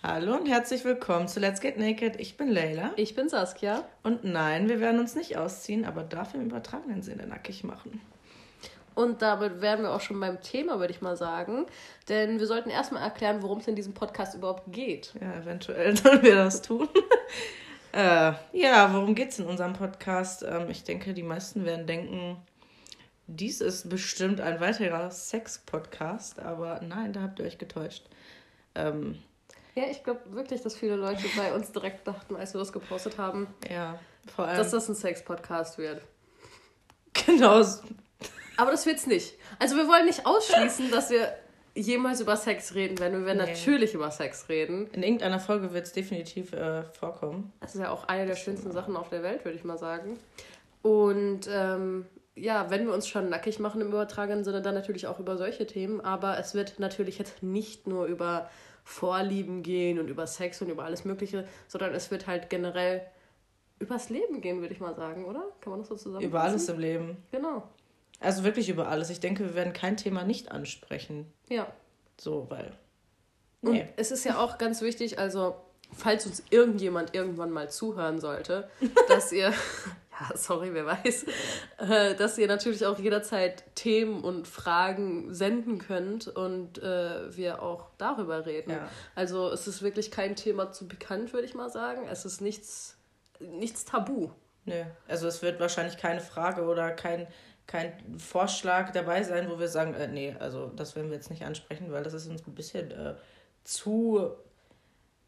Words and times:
Hallo 0.00 0.36
und 0.36 0.46
herzlich 0.46 0.84
willkommen 0.84 1.26
zu 1.26 1.40
Let's 1.40 1.60
Get 1.60 1.76
Naked. 1.76 2.20
Ich 2.20 2.36
bin 2.36 2.48
Leila. 2.48 2.92
Ich 2.94 3.16
bin 3.16 3.28
Saskia. 3.28 3.82
Und 4.04 4.22
nein, 4.22 4.68
wir 4.68 4.78
werden 4.78 5.00
uns 5.00 5.16
nicht 5.16 5.36
ausziehen, 5.36 5.84
aber 5.84 6.04
dafür 6.04 6.38
im 6.38 6.46
übertragenen 6.46 7.02
Sinne 7.02 7.26
nackig 7.26 7.64
machen. 7.64 8.00
Und 8.94 9.22
damit 9.22 9.60
wären 9.60 9.82
wir 9.82 9.90
auch 9.90 10.00
schon 10.00 10.20
beim 10.20 10.40
Thema, 10.40 10.78
würde 10.78 10.92
ich 10.92 11.00
mal 11.00 11.16
sagen. 11.16 11.66
Denn 12.08 12.38
wir 12.38 12.46
sollten 12.46 12.70
erstmal 12.70 13.02
erklären, 13.02 13.42
worum 13.42 13.58
es 13.58 13.66
in 13.66 13.74
diesem 13.74 13.92
Podcast 13.92 14.36
überhaupt 14.36 14.72
geht. 14.72 15.14
Ja, 15.20 15.34
eventuell 15.34 15.96
sollen 15.96 16.22
wir 16.22 16.36
das 16.36 16.62
tun. 16.62 16.88
äh, 17.92 18.34
ja, 18.52 18.94
worum 18.94 19.16
geht 19.16 19.30
es 19.30 19.40
in 19.40 19.46
unserem 19.46 19.72
Podcast? 19.72 20.44
Ähm, 20.48 20.70
ich 20.70 20.84
denke, 20.84 21.12
die 21.12 21.24
meisten 21.24 21.64
werden 21.64 21.88
denken, 21.88 22.36
dies 23.26 23.60
ist 23.60 23.90
bestimmt 23.90 24.40
ein 24.40 24.60
weiterer 24.60 25.10
Sex-Podcast, 25.10 26.38
aber 26.38 26.80
nein, 26.86 27.12
da 27.12 27.22
habt 27.22 27.40
ihr 27.40 27.46
euch 27.46 27.58
getäuscht. 27.58 28.06
Ähm, 28.76 29.18
ja, 29.78 29.84
ich 29.90 30.02
glaube 30.02 30.20
wirklich, 30.30 30.60
dass 30.62 30.76
viele 30.76 30.96
Leute 30.96 31.22
bei 31.36 31.54
uns 31.54 31.70
direkt 31.70 32.06
dachten, 32.06 32.34
als 32.34 32.52
wir 32.52 32.58
das 32.58 32.72
gepostet 32.72 33.16
haben, 33.16 33.46
ja, 33.70 33.98
vor 34.34 34.46
allem, 34.46 34.56
dass 34.56 34.72
das 34.72 34.88
ein 34.88 34.96
Sex-Podcast 34.96 35.78
wird. 35.78 36.02
Genau. 37.26 37.64
Aber 38.56 38.70
das 38.72 38.86
wird's 38.86 39.06
nicht. 39.06 39.34
Also 39.60 39.76
wir 39.76 39.86
wollen 39.86 40.06
nicht 40.06 40.26
ausschließen, 40.26 40.90
dass 40.90 41.10
wir 41.10 41.32
jemals 41.74 42.20
über 42.20 42.36
Sex 42.36 42.74
reden 42.74 42.98
werden. 42.98 43.20
Wir 43.20 43.26
werden 43.26 43.44
nee. 43.44 43.52
natürlich 43.52 43.94
über 43.94 44.10
Sex 44.10 44.48
reden. 44.48 44.88
In 44.92 45.04
irgendeiner 45.04 45.38
Folge 45.38 45.72
wird 45.72 45.86
es 45.86 45.92
definitiv 45.92 46.52
äh, 46.52 46.82
vorkommen. 46.82 47.52
Das 47.60 47.76
ist 47.76 47.80
ja 47.80 47.90
auch 47.90 48.08
eine 48.08 48.26
der 48.26 48.34
schönsten 48.34 48.72
Sachen 48.72 48.96
auf 48.96 49.10
der 49.10 49.22
Welt, 49.22 49.44
würde 49.44 49.56
ich 49.56 49.64
mal 49.64 49.78
sagen. 49.78 50.18
Und 50.82 51.48
ähm, 51.52 52.06
ja, 52.34 52.70
wenn 52.70 52.86
wir 52.86 52.94
uns 52.94 53.06
schon 53.06 53.28
nackig 53.28 53.60
machen 53.60 53.80
im 53.80 53.88
übertragenen 53.88 54.42
Sinne, 54.42 54.60
dann 54.60 54.74
natürlich 54.74 55.06
auch 55.06 55.20
über 55.20 55.36
solche 55.36 55.66
Themen. 55.66 56.00
Aber 56.00 56.38
es 56.38 56.54
wird 56.54 56.80
natürlich 56.80 57.18
jetzt 57.18 57.42
nicht 57.44 57.86
nur 57.86 58.06
über 58.06 58.50
Vorlieben 58.88 59.62
gehen 59.62 59.98
und 59.98 60.08
über 60.08 60.26
Sex 60.26 60.62
und 60.62 60.70
über 60.70 60.84
alles 60.84 61.04
Mögliche, 61.04 61.46
sondern 61.68 61.94
es 61.94 62.10
wird 62.10 62.26
halt 62.26 62.48
generell 62.48 63.02
übers 63.78 64.08
Leben 64.08 64.40
gehen, 64.40 64.62
würde 64.62 64.72
ich 64.72 64.80
mal 64.80 64.94
sagen, 64.94 65.26
oder? 65.26 65.44
Kann 65.60 65.72
man 65.72 65.80
das 65.80 65.88
so 65.88 65.94
zusammen? 65.94 66.24
Über 66.24 66.40
alles 66.40 66.70
im 66.70 66.78
Leben. 66.78 67.18
Genau. 67.30 67.68
Also 68.18 68.44
wirklich 68.44 68.70
über 68.70 68.88
alles. 68.88 69.10
Ich 69.10 69.20
denke, 69.20 69.44
wir 69.44 69.54
werden 69.54 69.74
kein 69.74 69.98
Thema 69.98 70.24
nicht 70.24 70.50
ansprechen. 70.50 71.30
Ja. 71.50 71.70
So, 72.18 72.46
weil. 72.48 72.72
Nee. 73.60 73.82
Und 73.82 73.88
es 73.98 74.10
ist 74.10 74.24
ja 74.24 74.38
auch 74.38 74.56
ganz 74.58 74.80
wichtig, 74.80 75.18
also 75.18 75.56
falls 75.92 76.24
uns 76.24 76.42
irgendjemand 76.48 77.14
irgendwann 77.14 77.50
mal 77.50 77.70
zuhören 77.70 78.18
sollte, 78.18 78.70
dass 79.08 79.32
ihr 79.32 79.52
ja, 80.20 80.30
sorry, 80.36 80.72
wer 80.72 80.86
weiß, 80.86 81.26
äh, 81.78 82.14
dass 82.14 82.38
ihr 82.38 82.46
natürlich 82.46 82.84
auch 82.86 82.98
jederzeit 82.98 83.64
Themen 83.74 84.22
und 84.22 84.46
Fragen 84.46 85.32
senden 85.34 85.78
könnt 85.78 86.28
und 86.28 86.78
äh, 86.82 87.36
wir 87.36 87.62
auch 87.62 87.90
darüber 87.98 88.46
reden. 88.46 88.72
Ja. 88.72 88.88
Also 89.14 89.50
es 89.50 89.66
ist 89.66 89.82
wirklich 89.82 90.10
kein 90.10 90.36
Thema 90.36 90.72
zu 90.72 90.88
bekannt, 90.88 91.32
würde 91.32 91.46
ich 91.46 91.54
mal 91.54 91.70
sagen. 91.70 92.06
Es 92.10 92.24
ist 92.24 92.40
nichts, 92.40 92.96
nichts 93.40 93.84
tabu. 93.84 94.30
Nö, 94.64 94.84
also 95.06 95.26
es 95.26 95.42
wird 95.42 95.60
wahrscheinlich 95.60 95.96
keine 95.96 96.20
Frage 96.20 96.64
oder 96.64 96.90
kein, 96.90 97.26
kein 97.66 97.92
Vorschlag 98.18 98.92
dabei 98.92 99.22
sein, 99.22 99.48
wo 99.50 99.58
wir 99.58 99.68
sagen, 99.68 99.94
äh, 99.94 100.08
nee, 100.08 100.36
also 100.38 100.66
das 100.76 100.94
werden 100.96 101.10
wir 101.10 101.16
jetzt 101.16 101.30
nicht 101.30 101.44
ansprechen, 101.44 101.90
weil 101.90 102.02
das 102.02 102.12
ist 102.12 102.28
uns 102.28 102.46
ein 102.46 102.54
bisschen 102.54 102.90
äh, 102.90 103.14
zu 103.64 104.30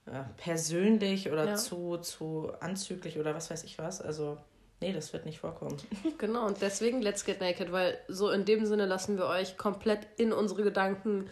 äh, 0.06 0.25
persönlich 0.36 1.30
oder 1.30 1.44
ja. 1.47 1.54
zu, 1.56 1.98
zu 1.98 2.52
anzüglich 2.60 3.19
oder 3.19 3.34
was 3.34 3.50
weiß 3.50 3.64
ich 3.64 3.78
was. 3.78 4.00
Also 4.00 4.38
Nee, 4.81 4.92
das 4.92 5.12
wird 5.12 5.27
nicht 5.27 5.41
vorkommen. 5.41 5.77
Genau, 6.19 6.47
und 6.47 6.61
deswegen 6.62 7.03
Let's 7.03 7.25
Get 7.25 7.41
Naked, 7.41 7.70
weil 7.73 7.98
so 8.09 8.31
in 8.31 8.45
dem 8.45 8.67
Sinne 8.67 8.87
lassen 8.87 9.19
wir 9.19 9.27
euch 9.27 9.56
komplett 9.56 10.06
in 10.17 10.33
unsere 10.33 10.62
Gedanken, 10.62 11.28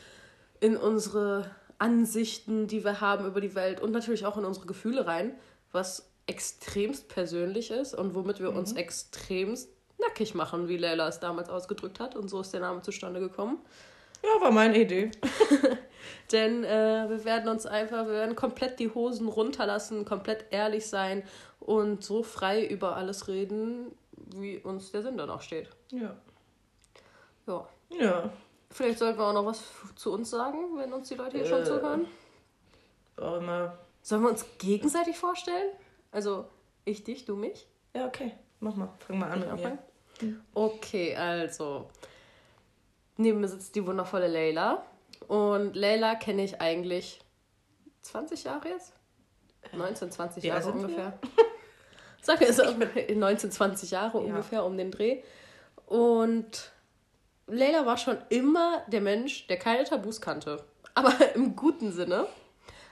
in 0.60 0.76
unsere 0.76 1.50
Ansichten, 1.78 2.66
die 2.66 2.84
wir 2.84 3.00
haben 3.00 3.26
über 3.26 3.40
die 3.40 3.54
Welt 3.54 3.80
und 3.80 3.92
natürlich 3.92 4.26
auch 4.26 4.36
in 4.36 4.44
unsere 4.44 4.66
Gefühle 4.66 5.06
rein, 5.06 5.32
was 5.72 6.10
extremst 6.26 7.08
persönlich 7.08 7.70
ist 7.70 7.94
und 7.94 8.14
womit 8.14 8.40
wir 8.40 8.50
mhm. 8.50 8.58
uns 8.58 8.72
extremst 8.72 9.70
nackig 9.98 10.34
machen, 10.34 10.68
wie 10.68 10.76
Leila 10.76 11.08
es 11.08 11.20
damals 11.20 11.48
ausgedrückt 11.48 12.00
hat. 12.00 12.16
Und 12.16 12.28
so 12.28 12.40
ist 12.40 12.52
der 12.52 12.60
Name 12.60 12.82
zustande 12.82 13.20
gekommen. 13.20 13.58
Ja, 14.22 14.40
war 14.40 14.50
meine 14.50 14.78
Idee. 14.78 15.10
Denn 16.32 16.64
äh, 16.64 17.08
wir 17.08 17.24
werden 17.24 17.48
uns 17.48 17.64
einfach, 17.64 18.06
wir 18.06 18.12
werden 18.12 18.36
komplett 18.36 18.78
die 18.78 18.92
Hosen 18.92 19.28
runterlassen, 19.28 20.04
komplett 20.04 20.46
ehrlich 20.50 20.86
sein 20.86 21.22
und 21.60 22.04
so 22.04 22.22
frei 22.22 22.66
über 22.66 22.96
alles 22.96 23.28
reden, 23.28 23.96
wie 24.34 24.58
uns 24.58 24.90
der 24.92 25.02
Sinn 25.02 25.16
danach 25.16 25.40
steht. 25.40 25.70
Ja. 25.90 26.16
Ja. 27.46 27.68
Ja. 27.90 28.30
Vielleicht 28.70 28.98
sollten 28.98 29.18
wir 29.18 29.26
auch 29.26 29.32
noch 29.32 29.46
was 29.46 29.62
zu 29.96 30.12
uns 30.12 30.28
sagen, 30.28 30.76
wenn 30.76 30.92
uns 30.92 31.08
die 31.08 31.14
Leute 31.14 31.38
hier 31.38 31.46
äh, 31.46 31.48
schon 31.48 31.64
zuhören. 31.64 32.06
Auch 33.16 33.38
immer. 33.38 33.78
Sollen 34.02 34.22
wir 34.22 34.30
uns 34.30 34.44
gegenseitig 34.58 35.16
vorstellen? 35.16 35.70
Also 36.12 36.46
ich 36.84 37.04
dich, 37.04 37.24
du 37.24 37.36
mich? 37.36 37.66
Ja, 37.94 38.06
okay. 38.06 38.32
Mach 38.60 38.74
mal. 38.74 38.90
Fang 39.06 39.18
mal 39.18 39.30
an 39.30 39.40
mit 39.40 39.54
mir. 39.56 39.78
Okay, 40.54 41.16
also. 41.16 41.88
Neben 43.18 43.40
mir 43.40 43.48
sitzt 43.48 43.74
die 43.74 43.84
wundervolle 43.84 44.28
Leila. 44.28 44.84
Und 45.26 45.74
Leila 45.74 46.14
kenne 46.14 46.44
ich 46.44 46.60
eigentlich 46.60 47.20
20 48.02 48.44
Jahre 48.44 48.68
jetzt? 48.68 48.92
19, 49.72 50.10
20 50.10 50.44
Jahre 50.44 50.62
ja, 50.62 50.70
ungefähr. 50.70 51.18
Sag 52.22 52.40
es 52.40 52.58
19, 53.12 53.50
20 53.50 53.90
Jahre 53.90 54.18
ja. 54.18 54.24
ungefähr 54.24 54.64
um 54.64 54.78
den 54.78 54.92
Dreh. 54.92 55.22
Und 55.86 56.70
Leila 57.48 57.86
war 57.86 57.96
schon 57.96 58.18
immer 58.28 58.82
der 58.86 59.00
Mensch, 59.00 59.48
der 59.48 59.58
keine 59.58 59.84
Tabus 59.84 60.20
kannte. 60.20 60.64
Aber 60.94 61.12
im 61.34 61.56
guten 61.56 61.92
Sinne. 61.92 62.28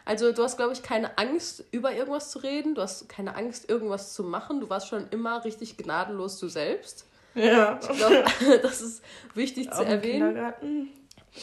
Also 0.05 0.33
du 0.33 0.43
hast, 0.43 0.57
glaube 0.57 0.73
ich, 0.73 0.83
keine 0.83 1.19
Angst, 1.19 1.65
über 1.71 1.93
irgendwas 1.93 2.31
zu 2.33 2.41
reden. 2.41 2.75
Du 2.75 2.83
hast 2.83 3.09
keine 3.09 3.37
Angst, 3.37 3.69
irgendwas 3.69 4.13
zu 4.13 4.25
machen. 4.25 4.61
Du 4.61 4.69
warst 4.71 4.89
schon 4.89 5.09
immer 5.11 5.45
richtig 5.45 5.77
gnadenlos 5.77 6.39
du 6.41 6.49
selbst. 6.49 7.07
Ja. 7.37 7.79
Ich 7.81 7.97
glaube, 7.97 8.25
das 8.63 8.81
ist 8.81 9.03
wichtig 9.35 9.71
zu 9.71 9.85
erwähnen. 9.85 10.91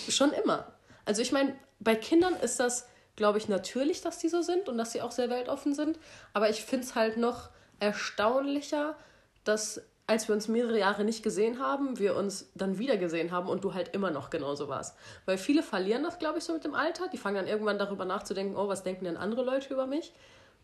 Schon 0.10 0.32
immer. 0.32 0.74
Also 1.06 1.22
ich 1.22 1.32
meine, 1.32 1.56
bei 1.80 1.96
Kindern 1.96 2.36
ist 2.36 2.60
das, 2.60 2.88
glaube 3.16 3.38
ich, 3.38 3.48
natürlich, 3.48 4.02
dass 4.02 4.18
die 4.18 4.30
so 4.30 4.42
sind 4.42 4.68
und 4.68 4.78
dass 4.78 4.92
sie 4.92 5.02
auch 5.02 5.12
sehr 5.12 5.30
weltoffen 5.30 5.74
sind. 5.74 6.00
Aber 6.34 6.50
ich 6.50 6.66
finde 6.66 6.86
es 6.86 6.96
halt 6.96 7.18
noch 7.18 7.50
erstaunlicher, 7.80 8.96
dass 9.44 9.82
als 10.06 10.28
wir 10.28 10.36
uns 10.36 10.48
mehrere 10.48 10.80
Jahre 10.80 11.06
nicht 11.06 11.24
gesehen 11.24 11.60
haben, 11.60 11.98
wir 11.98 12.16
uns 12.16 12.52
dann 12.56 12.78
wieder 12.78 12.98
gesehen 12.98 13.32
haben 13.32 13.48
und 13.48 13.64
du 13.64 13.74
halt 13.74 13.94
immer 13.96 14.12
noch 14.12 14.30
genauso 14.30 14.68
warst. 14.68 14.98
Weil 15.26 15.38
viele 15.38 15.64
verlieren 15.64 16.04
das, 16.04 16.20
glaube 16.20 16.40
ich, 16.40 16.44
so 16.44 16.54
mit 16.54 16.66
dem 16.66 16.76
Alter. 16.76 17.08
Die 17.08 17.18
fangen 17.18 17.38
dann 17.38 17.48
irgendwann 17.48 17.78
darüber 17.78 18.04
nachzudenken, 18.04 18.58
oh, 18.58 18.68
was 18.68 18.84
denken 18.84 19.06
denn 19.06 19.16
andere 19.16 19.44
Leute 19.44 19.74
über 19.74 19.88
mich? 19.88 20.14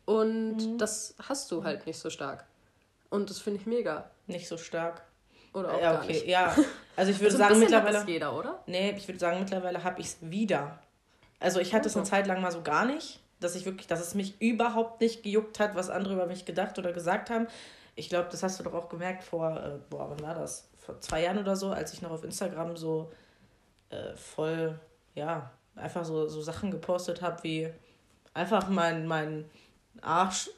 Und 0.06 0.57
mhm. 0.57 0.78
das 0.78 1.16
hast 1.19 1.51
du 1.51 1.63
halt 1.63 1.85
nicht 1.85 2.00
so 2.00 2.09
stark. 2.09 2.46
Und 3.09 3.29
das 3.29 3.40
finde 3.40 3.61
ich 3.61 3.66
mega. 3.66 4.11
Nicht 4.28 4.47
so 4.47 4.57
stark. 4.57 5.03
Oder 5.53 5.73
auch 5.73 5.81
ja, 5.81 5.97
okay, 5.97 6.07
nicht. 6.07 6.27
ja. 6.27 6.55
Also 6.95 7.11
ich 7.11 7.19
würde 7.19 7.33
also 7.33 7.37
sagen, 7.37 7.59
mittlerweile. 7.59 8.03
jeder, 8.05 8.37
oder? 8.37 8.61
Nee, 8.65 8.91
ich 8.97 9.07
würde 9.07 9.19
sagen, 9.19 9.39
mittlerweile 9.39 9.83
habe 9.83 10.01
ich 10.01 10.07
es 10.07 10.17
wieder. 10.21 10.79
Also 11.39 11.59
ich 11.59 11.73
hatte 11.73 11.87
es 11.87 11.95
eine 11.95 12.05
Zeit 12.05 12.27
lang 12.27 12.41
mal 12.41 12.51
so 12.51 12.61
gar 12.61 12.85
nicht, 12.85 13.21
dass 13.39 13.55
ich 13.55 13.65
wirklich, 13.65 13.87
dass 13.87 14.01
es 14.01 14.15
mich 14.15 14.39
überhaupt 14.41 14.99
nicht 15.01 15.23
gejuckt 15.23 15.59
hat, 15.59 15.75
was 15.75 15.89
andere 15.89 16.15
über 16.15 16.25
mich 16.25 16.45
gedacht 16.45 16.77
oder 16.77 16.91
gesagt 16.91 17.29
haben. 17.29 17.47
Ich 17.95 18.09
glaube, 18.09 18.27
das 18.29 18.43
hast 18.43 18.59
du 18.59 18.63
doch 18.63 18.73
auch 18.73 18.89
gemerkt 18.89 19.23
vor, 19.23 19.57
äh, 19.57 19.79
boah, 19.89 20.09
wann 20.09 20.21
war 20.21 20.35
das? 20.35 20.69
Vor 20.77 20.99
zwei 21.01 21.23
Jahren 21.23 21.37
oder 21.37 21.55
so, 21.55 21.71
als 21.71 21.93
ich 21.93 22.01
noch 22.01 22.11
auf 22.11 22.23
Instagram 22.23 22.75
so 22.75 23.11
äh, 23.89 24.16
voll, 24.16 24.79
ja, 25.16 25.51
einfach 25.75 26.03
so, 26.03 26.27
so 26.27 26.41
Sachen 26.41 26.71
gepostet 26.71 27.21
habe, 27.21 27.43
wie 27.43 27.71
einfach 28.33 28.67
mein, 28.69 29.07
mein 29.07 29.49
Arsch 30.01 30.49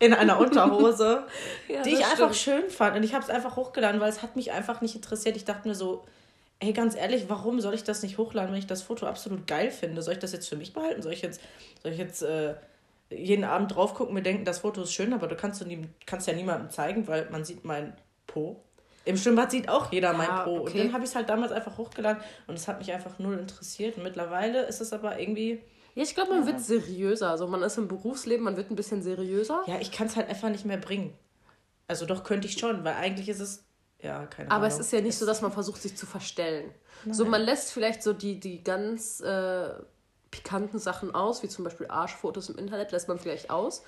in 0.00 0.14
einer 0.14 0.40
Unterhose, 0.40 1.24
ja, 1.68 1.82
die 1.82 1.90
ich 1.90 2.04
einfach 2.04 2.34
schön 2.34 2.68
fand. 2.70 2.96
Und 2.96 3.04
ich 3.04 3.14
habe 3.14 3.22
es 3.22 3.30
einfach 3.30 3.54
hochgeladen, 3.56 4.00
weil 4.00 4.08
es 4.08 4.22
hat 4.22 4.34
mich 4.34 4.50
einfach 4.50 4.80
nicht 4.80 4.96
interessiert. 4.96 5.36
Ich 5.36 5.44
dachte 5.44 5.68
mir 5.68 5.74
so, 5.74 6.04
ey, 6.58 6.72
ganz 6.72 6.96
ehrlich, 6.96 7.26
warum 7.28 7.60
soll 7.60 7.74
ich 7.74 7.84
das 7.84 8.02
nicht 8.02 8.18
hochladen, 8.18 8.50
wenn 8.50 8.58
ich 8.58 8.66
das 8.66 8.82
Foto 8.82 9.06
absolut 9.06 9.46
geil 9.46 9.70
finde? 9.70 10.02
Soll 10.02 10.14
ich 10.14 10.18
das 10.18 10.32
jetzt 10.32 10.48
für 10.48 10.56
mich 10.56 10.72
behalten? 10.72 11.02
Soll 11.02 11.12
ich 11.12 11.22
jetzt, 11.22 11.40
soll 11.82 11.92
ich 11.92 11.98
jetzt 11.98 12.22
äh, 12.22 12.54
jeden 13.10 13.44
Abend 13.44 13.74
drauf 13.74 13.94
gucken, 13.94 14.14
mir 14.14 14.22
denken, 14.22 14.44
das 14.44 14.60
Foto 14.60 14.82
ist 14.82 14.92
schön, 14.92 15.12
aber 15.12 15.28
du 15.28 15.36
kannst, 15.36 15.60
du 15.60 15.66
nie, 15.66 15.86
kannst 16.06 16.26
ja 16.26 16.32
niemandem 16.32 16.70
zeigen, 16.70 17.06
weil 17.06 17.28
man 17.30 17.44
sieht 17.44 17.64
mein 17.64 17.92
Po. 18.26 18.62
Im 19.04 19.18
Schwimmbad 19.18 19.50
sieht 19.50 19.68
auch 19.68 19.92
jeder 19.92 20.12
ja, 20.12 20.16
mein 20.16 20.44
Po. 20.44 20.60
Okay. 20.60 20.72
Und 20.72 20.78
dann 20.78 20.92
habe 20.94 21.04
ich 21.04 21.10
es 21.10 21.16
halt 21.16 21.28
damals 21.28 21.52
einfach 21.52 21.76
hochgeladen 21.76 22.22
und 22.46 22.54
es 22.54 22.68
hat 22.68 22.78
mich 22.78 22.92
einfach 22.92 23.18
null 23.18 23.38
interessiert. 23.38 23.98
Und 23.98 24.04
mittlerweile 24.04 24.62
ist 24.62 24.80
es 24.80 24.92
aber 24.92 25.18
irgendwie 25.18 25.60
ja, 25.94 26.02
ich 26.02 26.14
glaube, 26.14 26.30
man 26.30 26.40
ja. 26.40 26.46
wird 26.46 26.60
seriöser. 26.60 27.30
Also 27.30 27.46
man 27.46 27.62
ist 27.62 27.78
im 27.78 27.88
Berufsleben, 27.88 28.44
man 28.44 28.56
wird 28.56 28.70
ein 28.70 28.76
bisschen 28.76 29.02
seriöser. 29.02 29.62
Ja, 29.66 29.78
ich 29.80 29.92
kann 29.92 30.06
es 30.06 30.16
halt 30.16 30.28
einfach 30.28 30.48
nicht 30.48 30.64
mehr 30.64 30.76
bringen. 30.76 31.14
Also 31.88 32.06
doch 32.06 32.24
könnte 32.24 32.46
ich 32.46 32.58
schon, 32.58 32.84
weil 32.84 32.94
eigentlich 32.94 33.28
ist 33.28 33.40
es, 33.40 33.64
ja, 34.00 34.26
keine 34.26 34.50
Ahnung. 34.50 34.56
Aber 34.56 34.66
es 34.66 34.78
ist 34.78 34.92
ja 34.92 35.00
nicht 35.00 35.18
so, 35.18 35.26
dass 35.26 35.42
man 35.42 35.52
versucht, 35.52 35.82
sich 35.82 35.96
zu 35.96 36.06
verstellen. 36.06 36.72
Nein. 37.04 37.14
So, 37.14 37.24
man 37.24 37.42
lässt 37.42 37.72
vielleicht 37.72 38.02
so 38.02 38.12
die, 38.12 38.38
die 38.38 38.62
ganz 38.62 39.20
äh, 39.20 39.70
pikanten 40.30 40.78
Sachen 40.78 41.14
aus, 41.14 41.42
wie 41.42 41.48
zum 41.48 41.64
Beispiel 41.64 41.88
Arschfotos 41.88 42.48
im 42.48 42.58
Internet, 42.58 42.92
lässt 42.92 43.08
man 43.08 43.18
vielleicht 43.18 43.50
aus. 43.50 43.82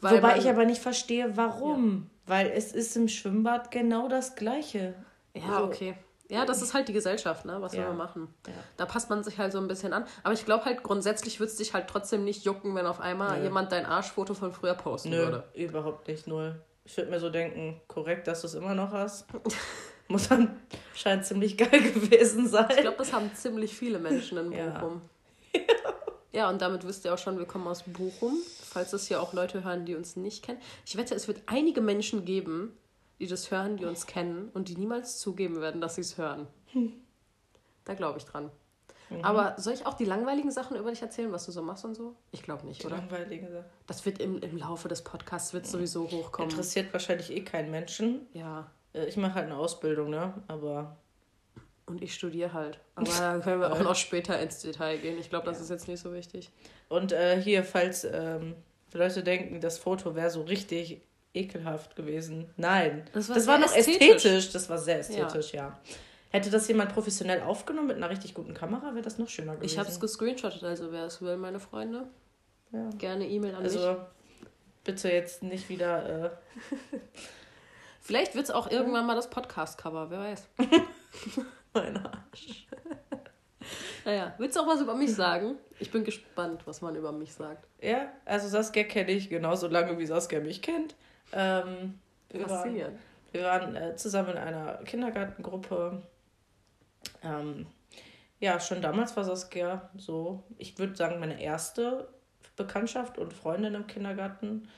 Wobei 0.00 0.20
man, 0.20 0.38
ich 0.38 0.48
aber 0.48 0.66
nicht 0.66 0.82
verstehe, 0.82 1.36
warum. 1.36 2.10
Ja. 2.26 2.34
Weil 2.34 2.50
es 2.54 2.72
ist 2.72 2.96
im 2.96 3.08
Schwimmbad 3.08 3.70
genau 3.70 4.08
das 4.08 4.34
Gleiche. 4.34 4.94
Ja, 5.34 5.56
also, 5.56 5.64
okay. 5.64 5.94
Ja, 6.28 6.44
das 6.44 6.60
ist 6.60 6.74
halt 6.74 6.88
die 6.88 6.92
Gesellschaft, 6.92 7.44
ne? 7.44 7.58
Was 7.60 7.74
ja. 7.74 7.86
wir 7.86 7.92
machen. 7.92 8.28
Ja. 8.46 8.52
Da 8.76 8.86
passt 8.86 9.10
man 9.10 9.22
sich 9.22 9.38
halt 9.38 9.52
so 9.52 9.58
ein 9.58 9.68
bisschen 9.68 9.92
an. 9.92 10.06
Aber 10.24 10.34
ich 10.34 10.44
glaube 10.44 10.64
halt, 10.64 10.82
grundsätzlich 10.82 11.38
würde 11.38 11.52
es 11.52 11.56
dich 11.56 11.72
halt 11.72 11.88
trotzdem 11.88 12.24
nicht 12.24 12.44
jucken, 12.44 12.74
wenn 12.74 12.86
auf 12.86 13.00
einmal 13.00 13.38
Nö. 13.38 13.44
jemand 13.44 13.70
dein 13.70 13.86
Arschfoto 13.86 14.34
von 14.34 14.52
früher 14.52 14.74
posten 14.74 15.10
Nö, 15.10 15.18
würde. 15.18 15.44
Überhaupt 15.54 16.08
nicht, 16.08 16.26
null. 16.26 16.60
Ich 16.84 16.96
würde 16.96 17.10
mir 17.10 17.20
so 17.20 17.30
denken, 17.30 17.80
korrekt, 17.86 18.26
dass 18.26 18.40
du 18.40 18.48
es 18.48 18.54
immer 18.54 18.74
noch 18.74 18.92
hast. 18.92 19.26
Muss 20.08 20.28
dann 20.28 20.60
scheint 20.94 21.24
ziemlich 21.24 21.56
geil 21.56 21.80
gewesen 21.80 22.48
sein. 22.48 22.68
Ich 22.70 22.76
glaube, 22.80 22.98
das 22.98 23.12
haben 23.12 23.32
ziemlich 23.34 23.74
viele 23.74 23.98
Menschen 23.98 24.38
in 24.38 24.50
Bochum. 24.50 25.02
Ja. 25.52 25.60
ja, 26.32 26.48
und 26.48 26.62
damit 26.62 26.86
wisst 26.86 27.04
ihr 27.04 27.12
auch 27.12 27.18
schon, 27.18 27.38
wir 27.38 27.46
kommen 27.46 27.66
aus 27.66 27.82
Bochum. 27.82 28.34
Falls 28.62 28.92
das 28.92 29.08
hier 29.08 29.20
auch 29.20 29.32
Leute 29.32 29.64
hören, 29.64 29.84
die 29.84 29.96
uns 29.96 30.14
nicht 30.14 30.44
kennen. 30.44 30.60
Ich 30.84 30.96
wette, 30.96 31.14
es 31.14 31.26
wird 31.26 31.42
einige 31.46 31.80
Menschen 31.80 32.24
geben, 32.24 32.76
die 33.18 33.26
das 33.26 33.50
hören, 33.50 33.76
die 33.76 33.84
uns 33.84 34.06
kennen 34.06 34.50
und 34.52 34.68
die 34.68 34.76
niemals 34.76 35.18
zugeben 35.18 35.60
werden, 35.60 35.80
dass 35.80 35.94
sie 35.94 36.02
es 36.02 36.18
hören. 36.18 36.46
Hm. 36.72 36.92
Da 37.84 37.94
glaube 37.94 38.18
ich 38.18 38.24
dran. 38.24 38.50
Mhm. 39.10 39.24
Aber 39.24 39.54
soll 39.58 39.74
ich 39.74 39.86
auch 39.86 39.94
die 39.94 40.04
langweiligen 40.04 40.50
Sachen 40.50 40.76
über 40.76 40.90
dich 40.90 41.02
erzählen, 41.02 41.30
was 41.32 41.46
du 41.46 41.52
so 41.52 41.62
machst 41.62 41.84
und 41.84 41.94
so? 41.94 42.16
Ich 42.32 42.42
glaube 42.42 42.66
nicht, 42.66 42.82
die 42.82 42.86
oder? 42.86 42.96
Langweilige 42.96 43.48
Sachen. 43.48 43.64
Das 43.86 44.04
wird 44.04 44.18
im, 44.18 44.38
im 44.38 44.56
Laufe 44.56 44.88
des 44.88 45.02
Podcasts 45.02 45.52
wird 45.52 45.66
sowieso 45.66 46.10
hochkommen. 46.10 46.50
Interessiert 46.50 46.92
wahrscheinlich 46.92 47.30
eh 47.30 47.42
keinen 47.42 47.70
Menschen. 47.70 48.26
Ja. 48.32 48.70
Äh, 48.92 49.06
ich 49.06 49.16
mache 49.16 49.34
halt 49.34 49.46
eine 49.46 49.56
Ausbildung, 49.56 50.10
ne? 50.10 50.34
Aber. 50.48 50.96
Und 51.86 52.02
ich 52.02 52.14
studiere 52.14 52.52
halt. 52.52 52.80
Aber 52.96 53.08
da 53.08 53.38
können 53.38 53.60
wir 53.60 53.72
auch 53.72 53.82
noch 53.82 53.94
später 53.94 54.40
ins 54.40 54.60
Detail 54.60 54.98
gehen. 54.98 55.18
Ich 55.18 55.30
glaube, 55.30 55.46
das 55.46 55.58
ja. 55.58 55.64
ist 55.64 55.70
jetzt 55.70 55.88
nicht 55.88 56.00
so 56.00 56.12
wichtig. 56.12 56.50
Und 56.88 57.12
äh, 57.12 57.40
hier, 57.40 57.62
falls 57.62 58.04
ähm, 58.04 58.56
Leute 58.92 59.22
denken, 59.22 59.60
das 59.60 59.78
Foto 59.78 60.16
wäre 60.16 60.30
so 60.30 60.42
richtig 60.42 61.02
ekelhaft 61.36 61.96
gewesen. 61.96 62.50
Nein. 62.56 63.04
Das 63.12 63.28
war, 63.28 63.36
das 63.36 63.46
war 63.46 63.58
noch 63.58 63.74
ästhetisch. 63.74 64.16
ästhetisch. 64.16 64.52
Das 64.52 64.68
war 64.68 64.78
sehr 64.78 65.00
ästhetisch, 65.00 65.52
ja. 65.52 65.68
ja. 65.68 65.80
Hätte 66.30 66.50
das 66.50 66.66
jemand 66.68 66.92
professionell 66.92 67.42
aufgenommen 67.42 67.88
mit 67.88 67.96
einer 67.96 68.10
richtig 68.10 68.34
guten 68.34 68.54
Kamera, 68.54 68.94
wäre 68.94 69.02
das 69.02 69.18
noch 69.18 69.28
schöner 69.28 69.54
gewesen. 69.54 69.72
Ich 69.72 69.78
habe 69.78 69.88
es 69.88 70.00
gescreenshottet, 70.00 70.64
also 70.64 70.92
wer 70.92 71.04
es 71.04 71.22
will, 71.22 71.36
meine 71.36 71.60
Freunde. 71.60 72.08
Ja. 72.72 72.90
Gerne 72.98 73.26
E-Mail 73.28 73.54
an 73.54 73.62
also, 73.62 73.78
mich. 73.78 73.98
bitte 74.84 75.10
jetzt 75.10 75.42
nicht 75.42 75.68
wieder. 75.68 76.24
Äh 76.24 76.30
Vielleicht 78.00 78.34
wird 78.34 78.44
es 78.44 78.50
auch 78.50 78.70
irgendwann 78.70 79.06
mal 79.06 79.14
das 79.14 79.30
Podcast-Cover, 79.30 80.10
wer 80.10 80.18
weiß. 80.18 80.48
mein 81.74 81.96
Arsch. 81.96 82.66
Naja, 84.04 84.34
willst 84.38 84.56
du 84.56 84.60
auch 84.60 84.68
was 84.68 84.80
über 84.80 84.94
mich 84.94 85.12
sagen? 85.12 85.56
Ich 85.80 85.90
bin 85.90 86.04
gespannt, 86.04 86.62
was 86.64 86.80
man 86.80 86.94
über 86.94 87.10
mich 87.10 87.34
sagt. 87.34 87.66
Ja, 87.82 88.12
also 88.24 88.46
Saskia 88.46 88.84
kenne 88.84 89.10
ich 89.10 89.28
genauso 89.28 89.66
lange, 89.66 89.98
wie 89.98 90.06
Saskia 90.06 90.38
mich 90.38 90.62
kennt. 90.62 90.94
Ähm, 91.32 91.98
wir 92.30 92.48
waren, 92.48 92.98
wir 93.32 93.42
waren 93.44 93.76
äh, 93.76 93.96
zusammen 93.96 94.30
in 94.30 94.38
einer 94.38 94.78
Kindergartengruppe. 94.84 96.02
Ähm, 97.22 97.66
ja, 98.40 98.60
schon 98.60 98.82
damals 98.82 99.16
war 99.16 99.24
Saskia 99.24 99.90
so, 99.96 100.42
ich 100.58 100.78
würde 100.78 100.94
sagen, 100.94 101.20
meine 101.20 101.40
erste 101.40 102.08
Bekanntschaft 102.56 103.18
und 103.18 103.32
Freundin 103.32 103.74
im 103.74 103.86
Kindergarten. 103.86 104.68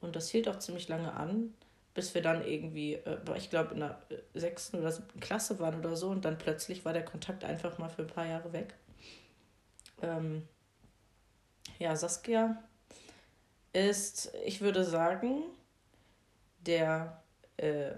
Und 0.00 0.16
das 0.16 0.28
hielt 0.28 0.48
auch 0.48 0.58
ziemlich 0.58 0.88
lange 0.88 1.12
an, 1.12 1.54
bis 1.94 2.14
wir 2.14 2.22
dann 2.22 2.46
irgendwie, 2.46 2.94
äh, 2.94 3.18
ich 3.36 3.50
glaube, 3.50 3.74
in 3.74 3.80
der 3.80 3.98
äh, 4.10 4.38
sechsten 4.38 4.78
oder 4.78 4.92
siebten 4.92 5.20
Klasse 5.20 5.58
waren 5.58 5.78
oder 5.78 5.96
so. 5.96 6.08
Und 6.10 6.24
dann 6.24 6.38
plötzlich 6.38 6.84
war 6.84 6.92
der 6.92 7.04
Kontakt 7.04 7.44
einfach 7.44 7.78
mal 7.78 7.88
für 7.88 8.02
ein 8.02 8.08
paar 8.08 8.26
Jahre 8.26 8.52
weg. 8.52 8.74
Ähm, 10.02 10.46
ja, 11.78 11.96
Saskia 11.96 12.62
ist, 13.72 14.32
ich 14.44 14.60
würde 14.60 14.84
sagen, 14.84 15.42
der. 16.66 17.22
Äh, 17.56 17.92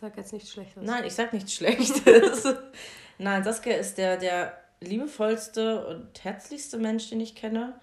sag 0.00 0.16
jetzt 0.16 0.32
nichts 0.32 0.50
Schlechtes. 0.50 0.82
Nein, 0.82 1.04
ich 1.04 1.14
sag 1.14 1.32
nichts 1.32 1.54
Schlechtes. 1.54 2.44
Nein, 3.18 3.44
Saskia 3.44 3.74
ist 3.74 3.98
der, 3.98 4.16
der 4.16 4.58
liebevollste 4.80 5.86
und 5.86 6.24
herzlichste 6.24 6.78
Mensch, 6.78 7.08
den 7.10 7.20
ich 7.20 7.34
kenne. 7.34 7.78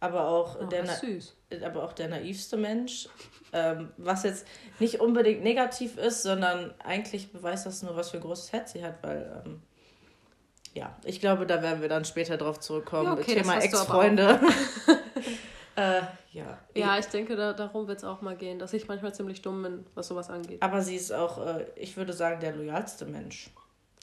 Aber 0.00 0.28
auch, 0.28 0.60
oh, 0.60 0.66
der, 0.66 0.86
süß. 0.86 1.34
aber 1.64 1.82
auch 1.82 1.94
der 1.94 2.08
naivste 2.08 2.56
Mensch. 2.56 3.08
ähm, 3.52 3.90
was 3.96 4.24
jetzt 4.24 4.46
nicht 4.78 5.00
unbedingt 5.00 5.42
negativ 5.42 5.96
ist, 5.96 6.22
sondern 6.22 6.74
eigentlich 6.80 7.32
beweist 7.32 7.64
das 7.66 7.82
nur, 7.82 7.96
was 7.96 8.10
für 8.10 8.18
ein 8.18 8.22
großes 8.22 8.52
Herz 8.52 8.72
sie 8.72 8.84
hat, 8.84 9.02
weil. 9.02 9.42
Ähm, 9.46 9.62
ja, 10.74 10.92
ich 11.04 11.20
glaube, 11.20 11.46
da 11.46 11.62
werden 11.62 11.80
wir 11.80 11.88
dann 11.88 12.04
später 12.04 12.36
drauf 12.36 12.58
zurückkommen. 12.58 13.06
Ja, 13.06 13.12
okay, 13.12 13.36
Thema 13.36 13.58
Ex-Freunde. 13.58 14.40
Äh, 15.76 16.02
ja. 16.32 16.58
Ja, 16.74 16.98
ich 16.98 17.06
denke, 17.06 17.36
da, 17.36 17.52
darum 17.52 17.88
wird 17.88 17.98
es 17.98 18.04
auch 18.04 18.20
mal 18.20 18.36
gehen, 18.36 18.58
dass 18.58 18.72
ich 18.72 18.86
manchmal 18.86 19.14
ziemlich 19.14 19.42
dumm 19.42 19.62
bin, 19.62 19.86
was 19.94 20.08
sowas 20.08 20.30
angeht. 20.30 20.62
Aber 20.62 20.82
sie 20.82 20.96
ist 20.96 21.12
auch, 21.12 21.44
äh, 21.44 21.66
ich 21.76 21.96
würde 21.96 22.12
sagen, 22.12 22.40
der 22.40 22.54
loyalste 22.54 23.06
Mensch, 23.06 23.50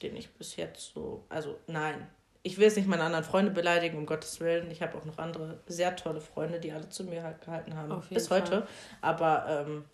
den 0.01 0.15
ich 0.15 0.29
bis 0.31 0.55
jetzt 0.55 0.93
so. 0.93 1.23
Also, 1.29 1.57
nein. 1.67 2.07
Ich 2.43 2.57
will 2.57 2.65
jetzt 2.65 2.75
nicht 2.75 2.87
meine 2.87 3.03
anderen 3.03 3.23
Freunde 3.23 3.51
beleidigen, 3.51 3.99
um 3.99 4.07
Gottes 4.07 4.39
Willen. 4.39 4.71
Ich 4.71 4.81
habe 4.81 4.97
auch 4.97 5.05
noch 5.05 5.19
andere 5.19 5.59
sehr 5.67 5.95
tolle 5.95 6.21
Freunde, 6.21 6.59
die 6.59 6.71
alle 6.71 6.89
zu 6.89 7.03
mir 7.03 7.21
halt 7.21 7.39
gehalten 7.41 7.75
haben. 7.75 8.01
bis 8.09 8.29
Fall. 8.29 8.41
heute. 8.41 8.67
Aber, 8.99 9.45
ähm, 9.47 9.85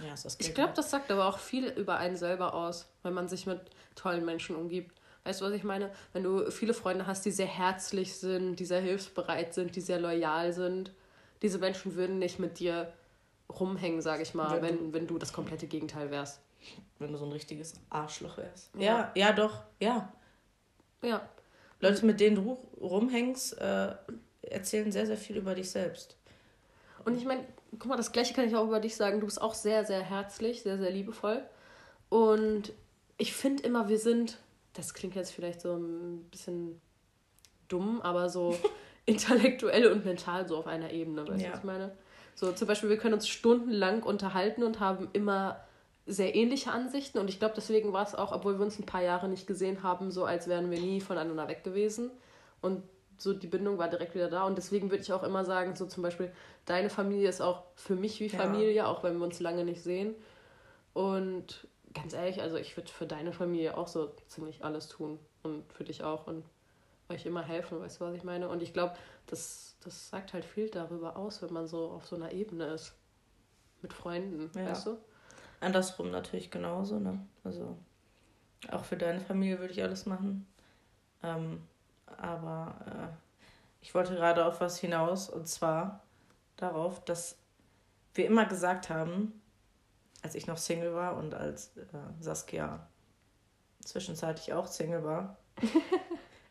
ja, 0.00 0.12
ist 0.12 0.24
das 0.24 0.36
Ich 0.40 0.54
glaube, 0.54 0.72
das 0.74 0.90
sagt 0.90 1.10
aber 1.10 1.26
auch 1.26 1.38
viel 1.38 1.68
über 1.68 1.98
einen 1.98 2.16
selber 2.16 2.54
aus, 2.54 2.90
wenn 3.02 3.14
man 3.14 3.28
sich 3.28 3.46
mit 3.46 3.60
tollen 3.94 4.24
Menschen 4.24 4.56
umgibt. 4.56 4.97
Weißt 5.28 5.42
du, 5.42 5.44
was 5.44 5.52
ich 5.52 5.62
meine? 5.62 5.90
Wenn 6.14 6.22
du 6.22 6.50
viele 6.50 6.72
Freunde 6.72 7.06
hast, 7.06 7.26
die 7.26 7.30
sehr 7.30 7.46
herzlich 7.46 8.16
sind, 8.16 8.56
die 8.56 8.64
sehr 8.64 8.80
hilfsbereit 8.80 9.52
sind, 9.52 9.76
die 9.76 9.82
sehr 9.82 10.00
loyal 10.00 10.54
sind, 10.54 10.90
diese 11.42 11.58
Menschen 11.58 11.96
würden 11.96 12.18
nicht 12.18 12.38
mit 12.38 12.58
dir 12.58 12.90
rumhängen, 13.52 14.00
sag 14.00 14.22
ich 14.22 14.32
mal, 14.32 14.62
wenn, 14.62 14.78
wenn, 14.78 14.92
wenn 14.94 15.06
du 15.06 15.18
das 15.18 15.34
komplette 15.34 15.66
Gegenteil 15.66 16.10
wärst. 16.10 16.40
Wenn 16.98 17.12
du 17.12 17.18
so 17.18 17.26
ein 17.26 17.32
richtiges 17.32 17.74
Arschloch 17.90 18.38
wärst. 18.38 18.74
Ja, 18.74 18.80
ja, 18.80 19.12
ja 19.16 19.32
doch, 19.34 19.64
ja. 19.80 20.10
Ja. 21.02 21.28
Leute, 21.80 22.06
mit 22.06 22.20
denen 22.20 22.36
du 22.36 22.56
rumhängst, 22.80 23.60
äh, 23.60 23.96
erzählen 24.40 24.90
sehr, 24.90 25.04
sehr 25.04 25.18
viel 25.18 25.36
über 25.36 25.54
dich 25.54 25.70
selbst. 25.70 26.16
Und 27.04 27.18
ich 27.18 27.26
meine, 27.26 27.44
guck 27.72 27.84
mal, 27.84 27.96
das 27.96 28.12
Gleiche 28.12 28.32
kann 28.32 28.48
ich 28.48 28.56
auch 28.56 28.64
über 28.64 28.80
dich 28.80 28.96
sagen. 28.96 29.20
Du 29.20 29.26
bist 29.26 29.42
auch 29.42 29.52
sehr, 29.52 29.84
sehr 29.84 30.00
herzlich, 30.00 30.62
sehr, 30.62 30.78
sehr 30.78 30.90
liebevoll. 30.90 31.42
Und 32.08 32.72
ich 33.18 33.34
finde 33.34 33.64
immer, 33.64 33.90
wir 33.90 33.98
sind 33.98 34.38
das 34.78 34.94
klingt 34.94 35.16
jetzt 35.16 35.32
vielleicht 35.32 35.60
so 35.60 35.74
ein 35.74 36.22
bisschen 36.30 36.80
dumm, 37.66 38.00
aber 38.00 38.28
so 38.28 38.56
intellektuell 39.06 39.90
und 39.90 40.04
mental 40.04 40.46
so 40.46 40.56
auf 40.56 40.68
einer 40.68 40.92
Ebene, 40.92 41.26
weißt 41.26 41.40
du, 41.40 41.44
ja. 41.44 41.50
was 41.50 41.58
ich 41.58 41.64
meine? 41.64 41.96
So 42.36 42.52
zum 42.52 42.68
Beispiel, 42.68 42.88
wir 42.88 42.96
können 42.96 43.14
uns 43.14 43.26
stundenlang 43.26 44.04
unterhalten 44.04 44.62
und 44.62 44.78
haben 44.78 45.08
immer 45.12 45.60
sehr 46.06 46.36
ähnliche 46.36 46.70
Ansichten 46.70 47.18
und 47.18 47.28
ich 47.28 47.40
glaube, 47.40 47.54
deswegen 47.56 47.92
war 47.92 48.06
es 48.06 48.14
auch, 48.14 48.30
obwohl 48.30 48.56
wir 48.58 48.64
uns 48.64 48.78
ein 48.78 48.86
paar 48.86 49.02
Jahre 49.02 49.28
nicht 49.28 49.48
gesehen 49.48 49.82
haben, 49.82 50.12
so 50.12 50.24
als 50.24 50.46
wären 50.46 50.70
wir 50.70 50.80
nie 50.80 51.00
voneinander 51.00 51.48
weg 51.48 51.64
gewesen 51.64 52.12
und 52.62 52.84
so 53.18 53.34
die 53.34 53.48
Bindung 53.48 53.78
war 53.78 53.88
direkt 53.88 54.14
wieder 54.14 54.30
da 54.30 54.44
und 54.44 54.56
deswegen 54.56 54.90
würde 54.90 55.02
ich 55.02 55.12
auch 55.12 55.24
immer 55.24 55.44
sagen, 55.44 55.74
so 55.74 55.86
zum 55.86 56.04
Beispiel, 56.04 56.30
deine 56.66 56.88
Familie 56.88 57.28
ist 57.28 57.40
auch 57.40 57.64
für 57.74 57.96
mich 57.96 58.20
wie 58.20 58.28
Familie, 58.28 58.72
ja. 58.72 58.86
auch 58.86 59.02
wenn 59.02 59.18
wir 59.18 59.24
uns 59.24 59.40
lange 59.40 59.64
nicht 59.64 59.82
sehen 59.82 60.14
und 60.94 61.66
ganz 62.00 62.12
ehrlich, 62.14 62.40
also 62.40 62.56
ich 62.56 62.76
würde 62.76 62.90
für 62.90 63.06
deine 63.06 63.32
Familie 63.32 63.76
auch 63.76 63.88
so 63.88 64.14
ziemlich 64.28 64.64
alles 64.64 64.88
tun 64.88 65.18
und 65.42 65.72
für 65.72 65.84
dich 65.84 66.02
auch 66.02 66.26
und 66.26 66.44
euch 67.08 67.24
immer 67.26 67.42
helfen, 67.42 67.80
weißt 67.80 68.00
du, 68.00 68.04
was 68.04 68.14
ich 68.14 68.24
meine? 68.24 68.48
Und 68.48 68.62
ich 68.62 68.72
glaube, 68.72 68.94
das, 69.26 69.76
das 69.82 70.10
sagt 70.10 70.32
halt 70.32 70.44
viel 70.44 70.68
darüber 70.68 71.16
aus, 71.16 71.42
wenn 71.42 71.52
man 71.52 71.66
so 71.66 71.90
auf 71.90 72.06
so 72.06 72.16
einer 72.16 72.32
Ebene 72.32 72.66
ist. 72.66 72.94
Mit 73.80 73.92
Freunden, 73.92 74.50
ja. 74.58 74.70
weißt 74.70 74.86
du? 74.86 74.98
Andersrum 75.60 76.10
natürlich 76.10 76.50
genauso, 76.50 76.98
ne? 76.98 77.24
Also 77.44 77.76
auch 78.72 78.84
für 78.84 78.96
deine 78.96 79.20
Familie 79.20 79.60
würde 79.60 79.72
ich 79.72 79.82
alles 79.82 80.04
machen. 80.04 80.46
Ähm, 81.22 81.62
aber 82.16 82.74
äh, 82.86 83.16
ich 83.80 83.94
wollte 83.94 84.14
gerade 84.14 84.44
auf 84.44 84.60
was 84.60 84.78
hinaus 84.78 85.30
und 85.30 85.46
zwar 85.46 86.02
darauf, 86.56 87.04
dass 87.04 87.38
wir 88.14 88.26
immer 88.26 88.46
gesagt 88.46 88.90
haben, 88.90 89.40
als 90.22 90.34
ich 90.34 90.46
noch 90.46 90.56
Single 90.56 90.94
war 90.94 91.16
und 91.16 91.34
als 91.34 91.76
äh, 91.76 91.82
Saskia 92.20 92.88
zwischenzeitlich 93.84 94.52
auch 94.52 94.66
Single 94.66 95.04
war. 95.04 95.36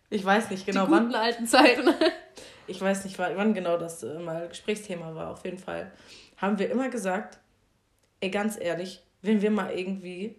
Ich 0.10 0.24
weiß 0.24 0.50
nicht 0.52 0.66
genau, 0.66 0.86
Die 0.86 0.92
wann. 0.92 1.14
alten 1.14 1.46
Zeiten. 1.46 1.90
ich 2.68 2.80
weiß 2.80 3.04
nicht, 3.04 3.20
wann 3.20 3.54
genau 3.54 3.78
das 3.78 4.04
äh, 4.04 4.20
mal 4.20 4.48
Gesprächsthema 4.48 5.14
war. 5.16 5.32
Auf 5.32 5.44
jeden 5.44 5.58
Fall 5.58 5.92
haben 6.38 6.60
wir 6.60 6.72
immer 6.72 6.90
gesagt, 6.90 7.40
ey, 8.22 8.30
ganz 8.30 8.58
ehrlich, 8.60 9.04
wenn 9.22 9.42
wir 9.42 9.52
mal 9.52 9.72
irgendwie 9.78 10.36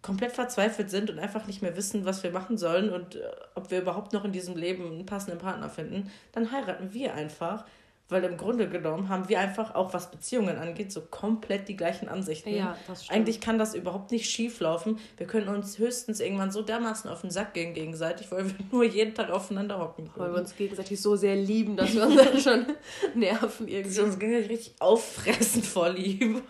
komplett 0.00 0.32
verzweifelt 0.32 0.90
sind 0.90 1.10
und 1.10 1.18
einfach 1.18 1.46
nicht 1.46 1.62
mehr 1.62 1.76
wissen, 1.76 2.04
was 2.04 2.22
wir 2.22 2.30
machen 2.30 2.56
sollen 2.56 2.90
und 2.90 3.16
äh, 3.16 3.30
ob 3.54 3.70
wir 3.70 3.80
überhaupt 3.82 4.14
noch 4.14 4.24
in 4.24 4.32
diesem 4.32 4.56
Leben 4.56 4.86
einen 4.90 5.06
passenden 5.06 5.38
Partner 5.38 5.68
finden, 5.68 6.10
dann 6.32 6.50
heiraten 6.50 6.94
wir 6.94 7.14
einfach 7.14 7.66
weil 8.08 8.24
im 8.24 8.36
Grunde 8.36 8.68
genommen 8.68 9.08
haben 9.08 9.28
wir 9.28 9.40
einfach 9.40 9.74
auch, 9.74 9.94
was 9.94 10.10
Beziehungen 10.10 10.58
angeht, 10.58 10.92
so 10.92 11.00
komplett 11.00 11.68
die 11.68 11.76
gleichen 11.76 12.08
Ansichten. 12.08 12.50
Ja, 12.50 12.76
das 12.86 13.04
stimmt. 13.04 13.16
Eigentlich 13.16 13.40
kann 13.40 13.58
das 13.58 13.74
überhaupt 13.74 14.10
nicht 14.10 14.28
schief 14.28 14.60
laufen. 14.60 14.98
Wir 15.16 15.26
können 15.26 15.48
uns 15.48 15.78
höchstens 15.78 16.20
irgendwann 16.20 16.50
so 16.50 16.62
dermaßen 16.62 17.10
auf 17.10 17.22
den 17.22 17.30
Sack 17.30 17.54
gehen 17.54 17.74
gegenseitig, 17.74 18.30
weil 18.30 18.46
wir 18.46 18.54
nur 18.70 18.84
jeden 18.84 19.14
Tag 19.14 19.30
aufeinander 19.30 19.78
hocken. 19.78 20.10
Weil 20.16 20.32
wir 20.32 20.40
uns 20.40 20.54
gegenseitig 20.54 21.00
so 21.00 21.16
sehr 21.16 21.36
lieben, 21.36 21.76
dass 21.76 21.94
wir 21.94 22.06
uns 22.06 22.16
dann 22.16 22.38
schon 22.38 22.66
nerven 23.14 23.68
irgendwie. 23.68 23.94
Sie 23.94 24.02
uns 24.02 24.18
gegenseitig 24.18 24.50
richtig 24.50 24.74
auffressen 24.80 25.62
vor 25.62 25.88
Liebe. 25.88 26.42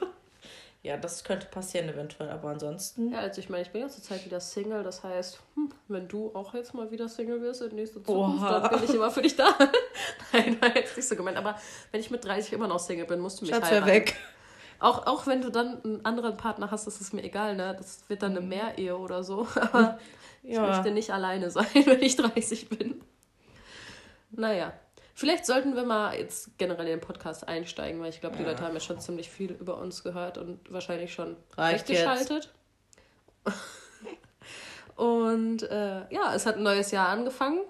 Ja, 0.85 0.97
das 0.97 1.23
könnte 1.23 1.47
passieren 1.47 1.89
eventuell, 1.89 2.29
aber 2.31 2.49
ansonsten. 2.49 3.13
Ja, 3.13 3.21
also 3.21 3.41
ich 3.41 3.49
meine, 3.49 3.63
ich 3.63 3.71
bin 3.71 3.83
ja 3.83 3.89
zurzeit 3.89 4.25
wieder 4.25 4.41
Single, 4.41 4.83
das 4.83 5.05
heißt, 5.05 5.39
hm, 5.55 5.73
wenn 5.87 6.09
du 6.09 6.33
auch 6.35 6.55
jetzt 6.55 6.75
mal 6.75 6.91
wieder 6.91 7.09
Single 7.09 7.41
wirst 7.41 7.63
in 7.63 7.77
nächster 7.77 8.03
Zukunft, 8.03 8.43
Oha. 8.43 8.59
dann 8.59 8.71
bin 8.81 8.89
ich 8.89 8.95
immer 8.95 9.11
für 9.13 9.23
dich 9.23 9.37
da. 9.37 9.55
Nein, 10.33 10.61
war 10.61 10.75
jetzt 10.75 10.97
nicht 10.97 11.09
so 11.09 11.15
gemeint, 11.15 11.37
aber 11.37 11.55
wenn 11.93 12.01
ich 12.01 12.11
mit 12.11 12.25
30 12.25 12.53
immer 12.53 12.67
noch 12.67 12.81
Single 12.81 13.07
bin, 13.07 13.21
musst 13.21 13.41
du 13.41 13.45
mich 13.45 13.55
Schatz, 13.55 13.71
heiraten. 13.71 13.87
weg. 13.87 14.17
Auch, 14.81 15.07
auch 15.07 15.29
wenn 15.29 15.41
du 15.41 15.51
dann 15.51 15.81
einen 15.85 16.05
anderen 16.05 16.37
Partner 16.37 16.73
hast, 16.73 16.89
das 16.89 17.01
ist 17.01 17.15
mir 17.15 17.23
egal, 17.23 17.55
ne? 17.55 17.77
Das 17.79 18.03
wird 18.09 18.25
dann 18.25 18.33
eine 18.33 18.41
mhm. 18.41 18.49
Mehrehe 18.49 18.99
oder 18.99 19.23
so. 19.23 19.47
Aber 19.55 20.01
ja. 20.43 20.51
ich 20.51 20.59
möchte 20.59 20.91
nicht 20.91 21.13
alleine 21.13 21.53
sein, 21.53 21.67
wenn 21.85 22.03
ich 22.03 22.17
30 22.17 22.69
bin. 22.69 23.01
Naja. 24.33 24.73
Vielleicht 25.15 25.47
sollten 25.47 25.77
wir 25.77 25.85
mal 25.85 26.17
jetzt 26.17 26.57
generell 26.59 26.87
in 26.87 26.99
den 26.99 27.01
Podcast 27.01 27.47
einsteigen, 27.47 28.01
weil 28.01 28.11
ich 28.11 28.21
glaube, 28.21 28.37
die 28.37 28.43
ja. 28.43 28.49
Leute 28.49 28.65
haben 28.65 28.75
ja 28.75 28.81
schon 28.81 28.99
ziemlich 28.99 29.31
viel 29.31 29.53
über 29.53 29.77
uns 29.77 30.03
gehört 30.03 30.39
und 30.39 30.73
wahrscheinlich 30.73 31.13
schon 31.13 31.37
Reicht 31.57 31.87
geschaltet. 31.87 32.53
und 34.97 35.63
äh, 35.65 36.13
ja, 36.13 36.35
es 36.35 36.47
hat 36.47 36.57
ein 36.57 36.63
neues 36.63 36.91
Jahr 36.91 37.09
angefangen. 37.09 37.61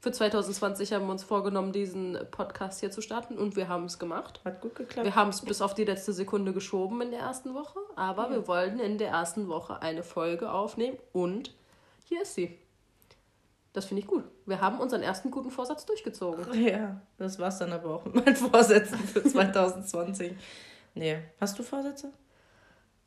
Für 0.00 0.12
2020 0.12 0.92
haben 0.92 1.06
wir 1.06 1.12
uns 1.12 1.24
vorgenommen, 1.24 1.72
diesen 1.72 2.16
Podcast 2.30 2.78
hier 2.80 2.90
zu 2.92 3.00
starten 3.00 3.36
und 3.36 3.56
wir 3.56 3.68
haben 3.68 3.84
es 3.84 3.98
gemacht. 3.98 4.40
Hat 4.44 4.60
gut 4.60 4.76
geklappt. 4.76 5.04
Wir 5.04 5.14
haben 5.16 5.30
es 5.30 5.40
bis 5.40 5.60
auf 5.60 5.74
die 5.74 5.84
letzte 5.84 6.12
Sekunde 6.12 6.52
geschoben 6.52 7.00
in 7.00 7.10
der 7.10 7.20
ersten 7.20 7.54
Woche, 7.54 7.80
aber 7.96 8.24
ja. 8.24 8.30
wir 8.30 8.48
wollten 8.48 8.78
in 8.78 8.98
der 8.98 9.08
ersten 9.08 9.48
Woche 9.48 9.82
eine 9.82 10.04
Folge 10.04 10.52
aufnehmen 10.52 10.98
und 11.12 11.52
hier 12.04 12.22
ist 12.22 12.34
sie. 12.34 12.58
Das 13.72 13.84
finde 13.84 14.02
ich 14.02 14.08
gut. 14.08 14.24
Wir 14.46 14.60
haben 14.60 14.80
unseren 14.80 15.02
ersten 15.02 15.30
guten 15.30 15.50
Vorsatz 15.50 15.84
durchgezogen. 15.86 16.46
Ja, 16.64 17.00
das 17.18 17.38
war 17.38 17.48
es 17.48 17.58
dann 17.58 17.72
aber 17.72 17.94
auch 17.96 18.04
mit 18.04 18.14
meinen 18.14 18.36
Vorsätzen 18.36 18.98
für 18.98 19.22
2020. 19.28 20.34
nee. 20.94 21.18
Hast 21.40 21.58
du 21.58 21.62
Vorsätze? 21.62 22.12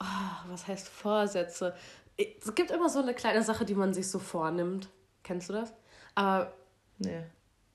Oh, 0.02 0.50
was 0.50 0.68
heißt 0.68 0.88
Vorsätze? 0.88 1.74
Es 2.18 2.54
gibt 2.56 2.72
immer 2.72 2.90
so 2.90 3.00
eine 3.00 3.14
kleine 3.14 3.42
Sache, 3.44 3.66
die 3.66 3.76
man 3.76 3.94
sich 3.94 4.10
so 4.10 4.20
vornimmt. 4.20 4.90
Kennst 5.24 5.50
du 5.50 5.54
das? 5.54 5.74
Aber. 6.16 6.54
Nee. 7.00 7.24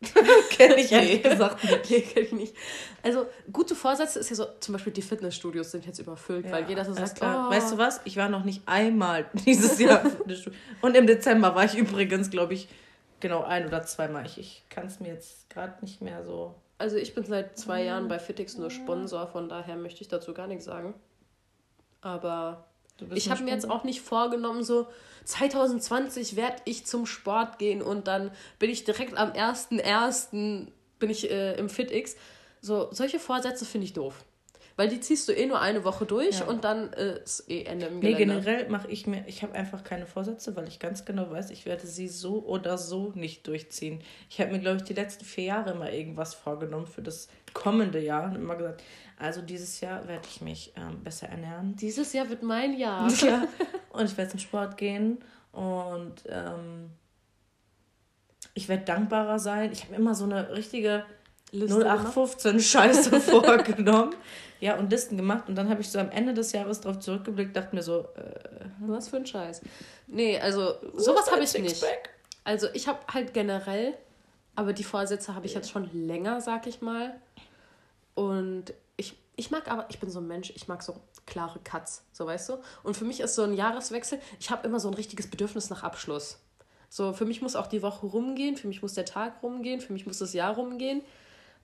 Kenne 0.51 0.77
ich 0.77 0.93
ehrlich 0.93 1.23
gesagt 1.23 1.65
nicht. 1.65 1.91
Nee, 1.91 2.01
kenn 2.03 2.25
ich 2.25 2.33
nicht. 2.33 2.57
Also, 3.03 3.27
gute 3.51 3.75
Vorsätze 3.75 4.19
ist 4.19 4.29
ja 4.31 4.37
so, 4.37 4.47
zum 4.61 4.75
Beispiel 4.75 4.93
die 4.93 5.03
Fitnessstudios 5.03 5.71
sind 5.71 5.87
jetzt 5.87 5.99
überfüllt, 5.99 6.47
ja, 6.47 6.53
weil 6.53 6.69
jeder 6.69 6.85
so 6.85 6.93
sagt, 6.93 7.19
oh. 7.23 7.25
Weißt 7.25 7.73
du 7.73 7.79
was? 7.79 8.01
Ich 8.05 8.17
war 8.17 8.29
noch 8.29 8.45
nicht 8.45 8.63
einmal 8.67 9.27
dieses 9.47 9.79
Jahr 9.79 10.05
im 10.05 10.11
Fitnessstudio. 10.11 10.59
Und 10.83 10.97
im 10.97 11.07
Dezember 11.07 11.55
war 11.55 11.65
ich 11.65 11.77
übrigens, 11.77 12.31
glaube 12.31 12.55
ich, 12.55 12.69
genau 13.21 13.43
ein 13.45 13.67
oder 13.67 13.83
zweimal. 13.85 14.27
Ich, 14.27 14.39
ich 14.39 14.65
kann 14.69 14.87
es 14.87 15.01
mir 15.01 15.09
jetzt 15.09 15.49
gerade 15.49 15.83
nicht 15.83 16.03
mehr 16.03 16.25
so. 16.25 16.55
Also, 16.79 16.97
ich 16.97 17.15
bin 17.15 17.25
seit 17.25 17.59
zwei 17.59 17.83
Jahren 17.83 18.09
bei 18.09 18.19
Fitix 18.19 18.59
nur 18.59 18.71
Sponsor, 18.71 19.27
von 19.27 19.49
daher 19.49 19.77
möchte 19.77 20.03
ich 20.03 20.09
dazu 20.09 20.35
gar 20.35 20.47
nichts 20.47 20.67
sagen. 20.67 20.93
Aber 22.03 22.67
ich 23.15 23.31
habe 23.31 23.43
mir 23.43 23.51
jetzt 23.51 23.69
auch 23.69 23.85
nicht 23.85 24.01
vorgenommen, 24.01 24.65
so 24.65 24.87
2020 25.25 26.37
werde 26.37 26.57
ich 26.65 26.87
zum 26.87 27.07
Sport 27.07 27.59
gehen 27.59 27.83
und 27.83 28.07
dann 28.07 28.31
bin 28.59 28.71
ich 28.71 28.85
direkt 28.85 29.17
am 29.17 29.33
1.1. 29.33 30.69
bin 30.99 31.11
ich 31.11 31.31
äh, 31.31 31.55
im 31.55 31.69
FitX. 31.69 32.17
So, 32.61 32.89
solche 32.91 33.19
Vorsätze 33.19 33.65
finde 33.65 33.87
ich 33.87 33.93
doof. 33.93 34.25
Weil 34.77 34.89
die 34.89 35.01
ziehst 35.01 35.27
du 35.27 35.33
eh 35.33 35.47
nur 35.47 35.61
eine 35.61 35.85
Woche 35.85 36.05
durch 36.05 36.41
ja. 36.41 36.47
und 36.47 36.65
dann 36.65 36.93
äh, 36.93 37.23
ist 37.23 37.49
eh 37.49 37.63
Ende 37.63 37.87
im 37.87 38.01
Gelände. 38.03 38.09
Nee, 38.09 38.15
generell 38.15 38.69
mache 38.69 38.89
ich 38.89 39.07
mir, 39.07 39.25
ich 39.27 39.43
habe 39.43 39.55
einfach 39.55 39.85
keine 39.85 40.07
Vorsätze, 40.07 40.55
weil 40.55 40.69
ich 40.69 40.79
ganz 40.79 41.07
genau 41.07 41.31
weiß, 41.31 41.49
ich 41.51 41.65
werde 41.65 41.87
sie 41.87 42.09
so 42.09 42.45
oder 42.45 42.77
so 42.77 43.13
nicht 43.15 43.47
durchziehen. 43.47 44.01
Ich 44.29 44.39
habe 44.39 44.53
mir, 44.53 44.59
glaube 44.59 44.77
ich, 44.77 44.83
die 44.83 44.93
letzten 44.93 45.25
vier 45.25 45.45
Jahre 45.45 45.71
immer 45.71 45.91
irgendwas 45.91 46.35
vorgenommen 46.35 46.87
für 46.87 47.01
das 47.01 47.29
kommende 47.55 48.01
Jahr 48.01 48.27
und 48.27 48.37
immer 48.37 48.55
gesagt, 48.55 48.83
also 49.19 49.41
dieses 49.41 49.81
Jahr 49.81 50.07
werde 50.07 50.27
ich 50.29 50.41
mich 50.41 50.73
ähm, 50.77 51.03
besser 51.03 51.29
ernähren. 51.29 51.75
Dieses 51.77 52.13
Jahr 52.13 52.29
wird 52.29 52.43
mein 52.43 52.77
Jahr. 52.77 53.11
Ja. 53.21 53.47
Und 53.91 54.05
ich 54.05 54.17
werde 54.17 54.33
zum 54.33 54.41
Sport 54.41 54.77
gehen 54.77 55.19
und 55.53 56.17
ähm, 56.29 56.91
ich 58.53 58.69
werde 58.69 58.85
dankbarer 58.85 59.39
sein. 59.39 59.73
Ich 59.73 59.85
habe 59.85 59.95
immer 59.95 60.15
so 60.15 60.25
eine 60.25 60.55
richtige 60.55 61.07
Liste 61.51 61.79
0815 61.79 62.61
Scheiße 62.61 63.21
vorgenommen. 63.23 64.15
Ja, 64.61 64.77
und 64.77 64.91
Listen 64.91 65.17
gemacht. 65.17 65.49
Und 65.49 65.55
dann 65.55 65.71
habe 65.71 65.81
ich 65.81 65.91
so 65.91 65.99
am 65.99 66.11
Ende 66.11 66.35
des 66.35 66.53
Jahres 66.53 66.83
darauf 66.83 66.99
zurückgeblickt, 66.99 67.57
dachte 67.57 67.75
mir 67.75 67.83
so, 67.83 68.01
äh, 68.17 68.67
was 68.81 69.09
für 69.09 69.17
ein 69.17 69.25
Scheiß. 69.25 69.63
Nee, 70.09 70.39
also 70.39 70.75
sowas 70.95 71.31
habe 71.31 71.43
ich 71.43 71.59
nicht. 71.59 71.83
Also 72.45 72.69
ich 72.75 72.87
habe 72.89 72.99
halt 73.13 73.33
generell, 73.33 73.95
aber 74.57 74.75
die 74.75 74.85
Vorsätze 74.85 75.35
habe 75.35 75.47
ich 75.47 75.55
jetzt 75.55 75.71
schon 75.71 75.89
länger, 76.07 76.43
sag 76.43 76.67
ich 76.67 76.83
mal. 76.83 77.15
Und 78.15 78.75
ich, 79.37 79.51
mag 79.51 79.71
aber, 79.71 79.87
ich 79.91 80.01
bin 80.01 80.11
so 80.11 80.21
ein 80.21 80.27
Mensch, 80.27 80.51
ich 80.55 80.67
mag 80.67 80.83
so 80.83 80.97
klare 81.27 81.59
Cuts, 81.61 82.05
so 82.13 82.27
weißt 82.27 82.49
du. 82.49 82.59
Und 82.83 82.97
für 82.97 83.05
mich 83.05 83.21
ist 83.21 83.35
so 83.35 83.43
ein 83.43 83.53
Jahreswechsel, 83.53 84.19
ich 84.41 84.51
habe 84.51 84.67
immer 84.67 84.81
so 84.81 84.89
ein 84.89 84.95
richtiges 84.95 85.31
Bedürfnis 85.31 85.71
nach 85.71 85.83
Abschluss. 85.83 86.41
So, 86.89 87.13
für 87.13 87.27
mich 87.27 87.43
muss 87.43 87.57
auch 87.57 87.67
die 87.67 87.83
Woche 87.83 88.07
rumgehen, 88.07 88.57
für 88.57 88.69
mich 88.69 88.81
muss 88.81 88.95
der 88.95 89.05
Tag 89.05 89.43
rumgehen, 89.43 89.81
für 89.81 89.93
mich 89.93 90.07
muss 90.07 90.19
das 90.19 90.33
Jahr 90.33 90.55
rumgehen. 90.55 91.03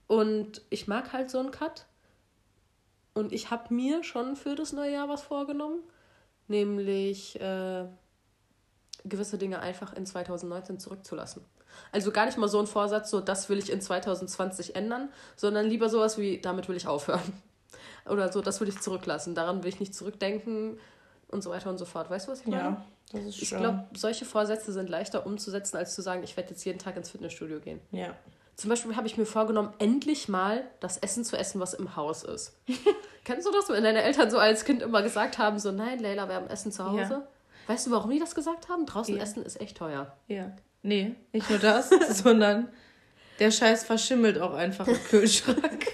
Und 0.06 0.62
ich 0.68 0.86
mag 0.86 1.12
halt 1.12 1.30
so 1.30 1.38
einen 1.38 1.50
Cut. 1.50 1.86
Und 3.14 3.32
ich 3.32 3.50
habe 3.50 3.72
mir 3.72 4.04
schon 4.04 4.36
für 4.36 4.54
das 4.54 4.72
neue 4.72 4.92
Jahr 4.92 5.08
was 5.08 5.22
vorgenommen, 5.22 5.82
nämlich 6.48 7.40
äh, 7.40 7.86
gewisse 9.04 9.38
Dinge 9.38 9.60
einfach 9.60 9.94
in 9.94 10.06
2019 10.06 10.78
zurückzulassen. 10.78 11.44
Also 11.90 12.10
gar 12.10 12.26
nicht 12.26 12.38
mal 12.38 12.48
so 12.48 12.58
ein 12.58 12.66
Vorsatz, 12.66 13.10
so 13.10 13.20
das 13.20 13.48
will 13.48 13.58
ich 13.58 13.70
in 13.70 13.80
2020 13.80 14.76
ändern, 14.76 15.08
sondern 15.36 15.66
lieber 15.66 15.88
sowas 15.88 16.18
wie, 16.18 16.40
damit 16.40 16.68
will 16.68 16.76
ich 16.76 16.86
aufhören. 16.86 17.32
Oder 18.06 18.32
so, 18.32 18.40
das 18.40 18.60
will 18.60 18.68
ich 18.68 18.80
zurücklassen, 18.80 19.34
daran 19.34 19.62
will 19.62 19.68
ich 19.68 19.80
nicht 19.80 19.94
zurückdenken 19.94 20.78
und 21.28 21.42
so 21.42 21.50
weiter 21.50 21.70
und 21.70 21.78
so 21.78 21.84
fort. 21.84 22.10
Weißt 22.10 22.28
du, 22.28 22.32
was 22.32 22.40
ich 22.40 22.46
meine? 22.46 22.62
Ja, 22.62 22.86
das 23.12 23.24
ist 23.24 23.42
Ich 23.42 23.50
glaube, 23.50 23.84
solche 23.94 24.24
Vorsätze 24.24 24.72
sind 24.72 24.88
leichter 24.88 25.26
umzusetzen, 25.26 25.76
als 25.76 25.94
zu 25.94 26.02
sagen, 26.02 26.22
ich 26.22 26.36
werde 26.36 26.50
jetzt 26.50 26.64
jeden 26.64 26.78
Tag 26.78 26.96
ins 26.96 27.10
Fitnessstudio 27.10 27.60
gehen. 27.60 27.80
Ja. 27.90 28.14
Zum 28.56 28.68
Beispiel 28.68 28.96
habe 28.96 29.06
ich 29.06 29.16
mir 29.16 29.24
vorgenommen, 29.24 29.72
endlich 29.78 30.28
mal 30.28 30.64
das 30.80 30.98
Essen 30.98 31.24
zu 31.24 31.36
essen, 31.36 31.60
was 31.60 31.74
im 31.74 31.96
Haus 31.96 32.22
ist. 32.22 32.56
Kennst 33.24 33.46
du 33.46 33.52
das, 33.52 33.68
wenn 33.68 33.82
deine 33.82 34.02
Eltern 34.02 34.30
so 34.30 34.38
als 34.38 34.64
Kind 34.64 34.82
immer 34.82 35.02
gesagt 35.02 35.38
haben, 35.38 35.58
so 35.58 35.72
nein, 35.72 35.98
Leila, 36.00 36.28
wir 36.28 36.34
haben 36.34 36.48
Essen 36.48 36.70
zu 36.70 36.84
Hause? 36.84 36.98
Ja. 36.98 37.28
Weißt 37.66 37.86
du, 37.86 37.90
warum 37.92 38.10
die 38.10 38.18
das 38.18 38.34
gesagt 38.34 38.68
haben? 38.68 38.86
Draußen 38.86 39.16
ja. 39.16 39.22
essen 39.22 39.44
ist 39.44 39.60
echt 39.60 39.78
teuer. 39.78 40.12
Ja. 40.28 40.52
Nee, 40.82 41.14
nicht 41.32 41.48
nur 41.48 41.60
das, 41.60 41.90
sondern 42.10 42.68
der 43.38 43.50
Scheiß 43.50 43.84
verschimmelt 43.84 44.38
auch 44.38 44.54
einfach 44.54 44.86
im 44.86 45.02
Kühlschrank. 45.10 45.86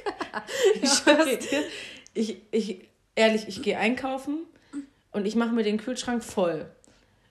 ich 0.75 0.91
schwör's 0.91 1.21
okay. 1.21 1.39
dir. 1.39 1.63
Ich, 2.19 2.43
ich, 2.51 2.89
ehrlich, 3.15 3.47
ich 3.49 3.63
gehe 3.63 3.79
einkaufen 3.79 4.41
und 5.13 5.27
ich 5.27 5.37
mache 5.37 5.53
mir 5.53 5.63
den 5.63 5.79
Kühlschrank 5.79 6.25
voll. 6.25 6.67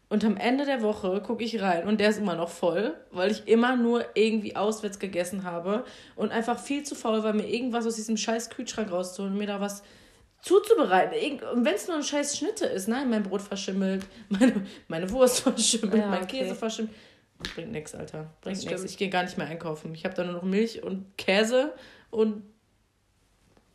Und 0.10 0.24
am 0.24 0.38
Ende 0.38 0.66
der 0.66 0.82
Woche 0.82 1.22
gucke 1.22 1.44
ich 1.44 1.62
rein 1.62 1.86
und 1.86 2.00
der 2.00 2.10
ist 2.10 2.20
immer 2.20 2.36
noch 2.36 2.50
voll, 2.50 2.94
weil 3.12 3.30
ich 3.30 3.46
immer 3.48 3.76
nur 3.76 4.06
irgendwie 4.14 4.56
auswärts 4.56 5.00
gegessen 5.00 5.44
habe 5.44 5.84
und 6.16 6.32
einfach 6.32 6.58
viel 6.58 6.84
zu 6.84 6.96
faul 6.96 7.24
war, 7.24 7.34
mir 7.34 7.48
irgendwas 7.48 7.86
aus 7.86 7.96
diesem 7.98 8.16
scheiß 8.16 8.50
Kühlschrank 8.50 8.90
rauszuholen 8.90 9.34
und 9.34 9.40
mir 9.40 9.48
da 9.48 9.60
was 9.60 9.84
zuzubereiten. 10.42 11.42
Und 11.54 11.66
wenn 11.66 11.76
es 11.76 11.88
nur 11.88 11.98
ein 11.98 12.04
scheiß 12.04 12.38
Schnitte 12.38 12.66
ist, 12.68 12.88
nein, 12.88 13.10
mein 13.10 13.24
Brot 13.24 13.42
verschimmelt, 13.42 14.06
meine, 14.30 14.66
meine 14.88 15.12
Wurst 15.12 15.42
verschimmelt, 15.42 16.02
ja, 16.02 16.08
mein 16.08 16.24
okay. 16.24 16.40
Käse 16.40 16.56
verschimmelt. 16.56 16.96
Bringt 17.54 17.74
nichts, 17.74 17.94
Alter. 17.94 18.34
Bringt 18.40 18.64
nichts. 18.64 18.84
Ich 18.86 18.98
gehe 18.98 19.10
gar 19.10 19.24
nicht 19.24 19.38
mehr 19.38 19.48
einkaufen. 19.48 19.94
Ich 19.94 20.06
habe 20.06 20.16
da 20.16 20.24
nur 20.24 20.34
noch 20.34 20.44
Milch 20.44 20.84
und 20.84 21.18
Käse 21.18 21.74
und. 22.10 22.44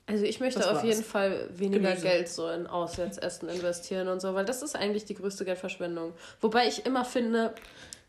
Also 0.07 0.25
ich 0.25 0.41
möchte 0.41 0.69
auf 0.71 0.83
jeden 0.83 1.05
Fall 1.05 1.49
weniger 1.51 1.91
Gemüse. 1.91 2.03
Geld 2.03 2.29
so 2.29 2.49
in 2.49 2.67
Auswärtsessen 2.67 3.49
investieren 3.49 4.09
und 4.09 4.21
so, 4.21 4.35
weil 4.35 4.45
das 4.45 4.63
ist 4.63 4.75
eigentlich 4.75 5.05
die 5.05 5.15
größte 5.15 5.45
Geldverschwendung. 5.45 6.13
Wobei 6.41 6.67
ich 6.67 6.85
immer 6.87 7.05
finde, 7.05 7.55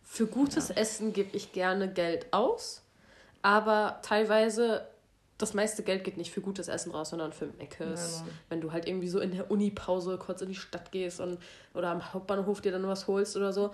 für 0.03 0.25
gutes 0.25 0.69
ja. 0.69 0.75
Essen 0.75 1.13
gebe 1.13 1.35
ich 1.35 1.51
gerne 1.51 1.87
Geld 1.91 2.27
aus, 2.31 2.81
aber 3.41 3.99
teilweise 4.01 4.87
das 5.37 5.53
meiste 5.53 5.83
Geld 5.83 6.03
geht 6.03 6.17
nicht 6.17 6.31
für 6.31 6.41
gutes 6.41 6.67
Essen 6.67 6.91
raus, 6.91 7.09
sondern 7.09 7.33
für 7.33 7.47
Meckes. 7.47 8.23
Ja, 8.25 8.31
wenn 8.49 8.61
du 8.61 8.71
halt 8.71 8.87
irgendwie 8.87 9.07
so 9.07 9.19
in 9.19 9.31
der 9.31 9.51
Uni-Pause 9.51 10.17
kurz 10.17 10.41
in 10.41 10.49
die 10.49 10.55
Stadt 10.55 10.91
gehst 10.91 11.19
und 11.19 11.37
oder 11.73 11.89
am 11.89 12.13
Hauptbahnhof 12.13 12.61
dir 12.61 12.71
dann 12.71 12.87
was 12.87 13.07
holst 13.07 13.35
oder 13.35 13.53
so. 13.53 13.73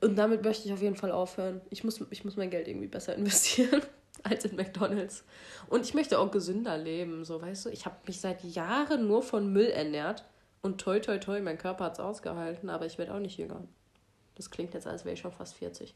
Und 0.00 0.16
damit 0.16 0.44
möchte 0.44 0.66
ich 0.66 0.72
auf 0.72 0.82
jeden 0.82 0.96
Fall 0.96 1.12
aufhören. 1.12 1.60
Ich 1.70 1.84
muss, 1.84 2.00
ich 2.10 2.24
muss 2.24 2.36
mein 2.36 2.50
Geld 2.50 2.68
irgendwie 2.68 2.88
besser 2.88 3.14
investieren 3.16 3.82
als 4.28 4.44
in 4.44 4.56
McDonalds. 4.56 5.24
Und 5.68 5.84
ich 5.84 5.94
möchte 5.94 6.18
auch 6.18 6.30
gesünder 6.30 6.76
leben, 6.78 7.24
so 7.24 7.40
weißt 7.40 7.66
du. 7.66 7.70
Ich 7.70 7.86
habe 7.86 7.96
mich 8.06 8.20
seit 8.20 8.42
Jahren 8.44 9.06
nur 9.06 9.22
von 9.22 9.52
Müll 9.52 9.66
ernährt. 9.66 10.24
Und 10.60 10.80
toi, 10.80 11.00
toi, 11.00 11.18
toi, 11.18 11.40
mein 11.40 11.58
Körper 11.58 11.84
hat 11.84 11.94
es 11.94 12.00
ausgehalten, 12.00 12.70
aber 12.70 12.86
ich 12.86 12.98
werde 12.98 13.14
auch 13.14 13.18
nicht 13.18 13.36
jünger. 13.36 13.62
Das 14.36 14.50
klingt 14.50 14.74
jetzt, 14.74 14.86
als 14.86 15.04
wäre 15.04 15.14
ich 15.14 15.20
schon 15.20 15.32
fast 15.32 15.54
40. 15.54 15.94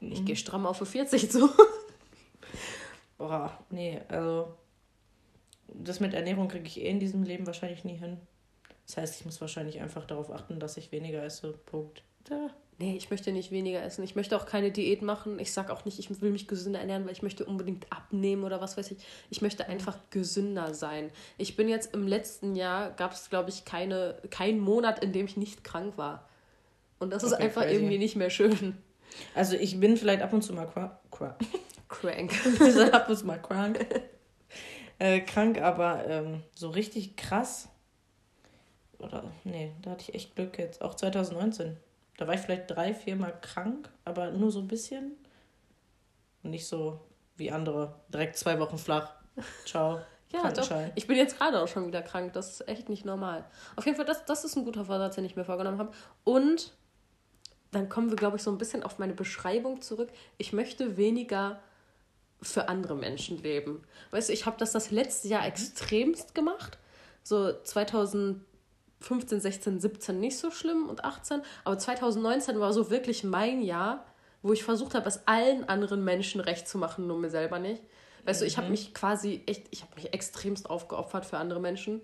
Ich 0.00 0.20
mhm. 0.20 0.24
gehe 0.24 0.36
stramm 0.36 0.66
auf 0.66 0.76
40 0.76 1.30
zu. 1.30 1.48
Boah, 3.18 3.58
nee, 3.70 4.00
also 4.08 4.54
das 5.68 6.00
mit 6.00 6.12
Ernährung 6.14 6.48
kriege 6.48 6.66
ich 6.66 6.80
eh 6.80 6.88
in 6.88 7.00
diesem 7.00 7.22
Leben 7.22 7.46
wahrscheinlich 7.46 7.84
nie 7.84 7.96
hin. 7.96 8.18
Das 8.86 8.96
heißt, 8.96 9.20
ich 9.20 9.24
muss 9.24 9.40
wahrscheinlich 9.40 9.80
einfach 9.80 10.04
darauf 10.04 10.30
achten, 10.30 10.60
dass 10.60 10.76
ich 10.76 10.92
weniger 10.92 11.22
esse. 11.22 11.52
Punkt. 11.52 12.02
Da. 12.24 12.50
Nee, 12.82 12.96
ich 12.96 13.10
möchte 13.10 13.30
nicht 13.30 13.52
weniger 13.52 13.80
essen. 13.80 14.02
Ich 14.02 14.16
möchte 14.16 14.36
auch 14.36 14.44
keine 14.44 14.72
Diät 14.72 15.02
machen. 15.02 15.38
Ich 15.38 15.52
sage 15.52 15.72
auch 15.72 15.84
nicht, 15.84 16.00
ich 16.00 16.20
will 16.20 16.32
mich 16.32 16.48
gesünder 16.48 16.80
ernähren, 16.80 17.04
weil 17.04 17.12
ich 17.12 17.22
möchte 17.22 17.44
unbedingt 17.44 17.86
abnehmen 17.92 18.42
oder 18.42 18.60
was 18.60 18.76
weiß 18.76 18.90
ich. 18.90 18.98
Ich 19.30 19.40
möchte 19.40 19.68
einfach 19.68 19.96
gesünder 20.10 20.74
sein. 20.74 21.10
Ich 21.38 21.54
bin 21.54 21.68
jetzt 21.68 21.94
im 21.94 22.08
letzten 22.08 22.56
Jahr, 22.56 22.90
gab 22.90 23.12
es, 23.12 23.30
glaube 23.30 23.50
ich, 23.50 23.64
keine, 23.64 24.16
keinen 24.30 24.58
Monat, 24.58 25.02
in 25.02 25.12
dem 25.12 25.26
ich 25.26 25.36
nicht 25.36 25.62
krank 25.62 25.96
war. 25.96 26.28
Und 26.98 27.10
das 27.12 27.22
okay, 27.22 27.34
ist 27.34 27.40
einfach 27.40 27.62
crazy. 27.62 27.76
irgendwie 27.76 27.98
nicht 27.98 28.16
mehr 28.16 28.30
schön. 28.30 28.76
Also 29.36 29.54
ich 29.54 29.78
bin 29.78 29.96
vielleicht 29.96 30.22
ab 30.22 30.32
und 30.32 30.42
zu 30.42 30.52
mal 30.52 30.66
crank. 31.10 31.38
Crank. 31.88 32.32
ab 32.92 33.08
und 33.08 33.16
zu 33.16 33.26
mal 33.26 33.40
krank. 33.40 33.86
äh, 34.98 35.20
krank, 35.20 35.60
aber 35.60 36.04
ähm, 36.08 36.42
so 36.54 36.70
richtig 36.70 37.16
krass. 37.16 37.68
Oder, 38.98 39.30
nee, 39.44 39.72
da 39.82 39.90
hatte 39.90 40.04
ich 40.08 40.14
echt 40.14 40.34
Glück 40.34 40.58
jetzt. 40.58 40.82
Auch 40.82 40.94
2019. 40.94 41.76
Da 42.16 42.26
war 42.26 42.34
ich 42.34 42.40
vielleicht 42.40 42.70
drei, 42.70 42.94
viermal 42.94 43.38
krank, 43.40 43.88
aber 44.04 44.30
nur 44.30 44.50
so 44.50 44.60
ein 44.60 44.68
bisschen. 44.68 45.12
Und 46.42 46.50
nicht 46.50 46.66
so 46.66 47.00
wie 47.36 47.50
andere. 47.50 48.00
Direkt 48.08 48.36
zwei 48.36 48.58
Wochen 48.58 48.78
flach. 48.78 49.14
Ciao. 49.64 50.00
ja, 50.32 50.50
doch. 50.50 50.70
Ich 50.94 51.06
bin 51.06 51.16
jetzt 51.16 51.38
gerade 51.38 51.60
auch 51.60 51.68
schon 51.68 51.86
wieder 51.86 52.02
krank. 52.02 52.32
Das 52.34 52.50
ist 52.50 52.68
echt 52.68 52.88
nicht 52.88 53.04
normal. 53.04 53.44
Auf 53.76 53.86
jeden 53.86 53.96
Fall, 53.96 54.06
das, 54.06 54.24
das 54.24 54.44
ist 54.44 54.56
ein 54.56 54.64
guter 54.64 54.84
Vorsatz, 54.84 55.14
den 55.14 55.24
ich 55.24 55.36
mir 55.36 55.44
vorgenommen 55.44 55.78
habe. 55.78 55.92
Und 56.24 56.72
dann 57.70 57.88
kommen 57.88 58.10
wir, 58.10 58.16
glaube 58.16 58.36
ich, 58.36 58.42
so 58.42 58.50
ein 58.50 58.58
bisschen 58.58 58.82
auf 58.82 58.98
meine 58.98 59.14
Beschreibung 59.14 59.80
zurück. 59.80 60.10
Ich 60.36 60.52
möchte 60.52 60.96
weniger 60.96 61.60
für 62.42 62.68
andere 62.68 62.94
Menschen 62.94 63.42
leben. 63.42 63.82
Weißt 64.10 64.28
du, 64.28 64.32
ich 64.32 64.46
habe 64.46 64.58
das 64.58 64.72
das 64.72 64.90
letzte 64.90 65.28
Jahr 65.28 65.46
extremst 65.46 66.34
gemacht. 66.34 66.78
So 67.22 67.52
2000 67.62 68.44
15, 69.02 69.40
16, 69.40 69.80
17 69.80 70.20
nicht 70.20 70.38
so 70.38 70.50
schlimm 70.50 70.88
und 70.88 71.04
18. 71.04 71.42
Aber 71.64 71.78
2019 71.78 72.58
war 72.60 72.72
so 72.72 72.90
wirklich 72.90 73.24
mein 73.24 73.62
Jahr, 73.62 74.06
wo 74.42 74.52
ich 74.52 74.64
versucht 74.64 74.94
habe, 74.94 75.08
es 75.08 75.26
allen 75.26 75.68
anderen 75.68 76.04
Menschen 76.04 76.40
recht 76.40 76.66
zu 76.68 76.78
machen, 76.78 77.06
nur 77.06 77.18
mir 77.18 77.30
selber 77.30 77.58
nicht. 77.58 77.82
Weißt 78.24 78.40
mhm. 78.40 78.44
du, 78.44 78.48
ich 78.48 78.56
habe 78.56 78.66
mhm. 78.66 78.72
mich 78.72 78.94
quasi 78.94 79.42
echt, 79.46 79.66
ich 79.70 79.82
habe 79.82 79.94
mich 79.96 80.12
extremst 80.12 80.70
aufgeopfert 80.70 81.26
für 81.26 81.38
andere 81.38 81.60
Menschen 81.60 82.00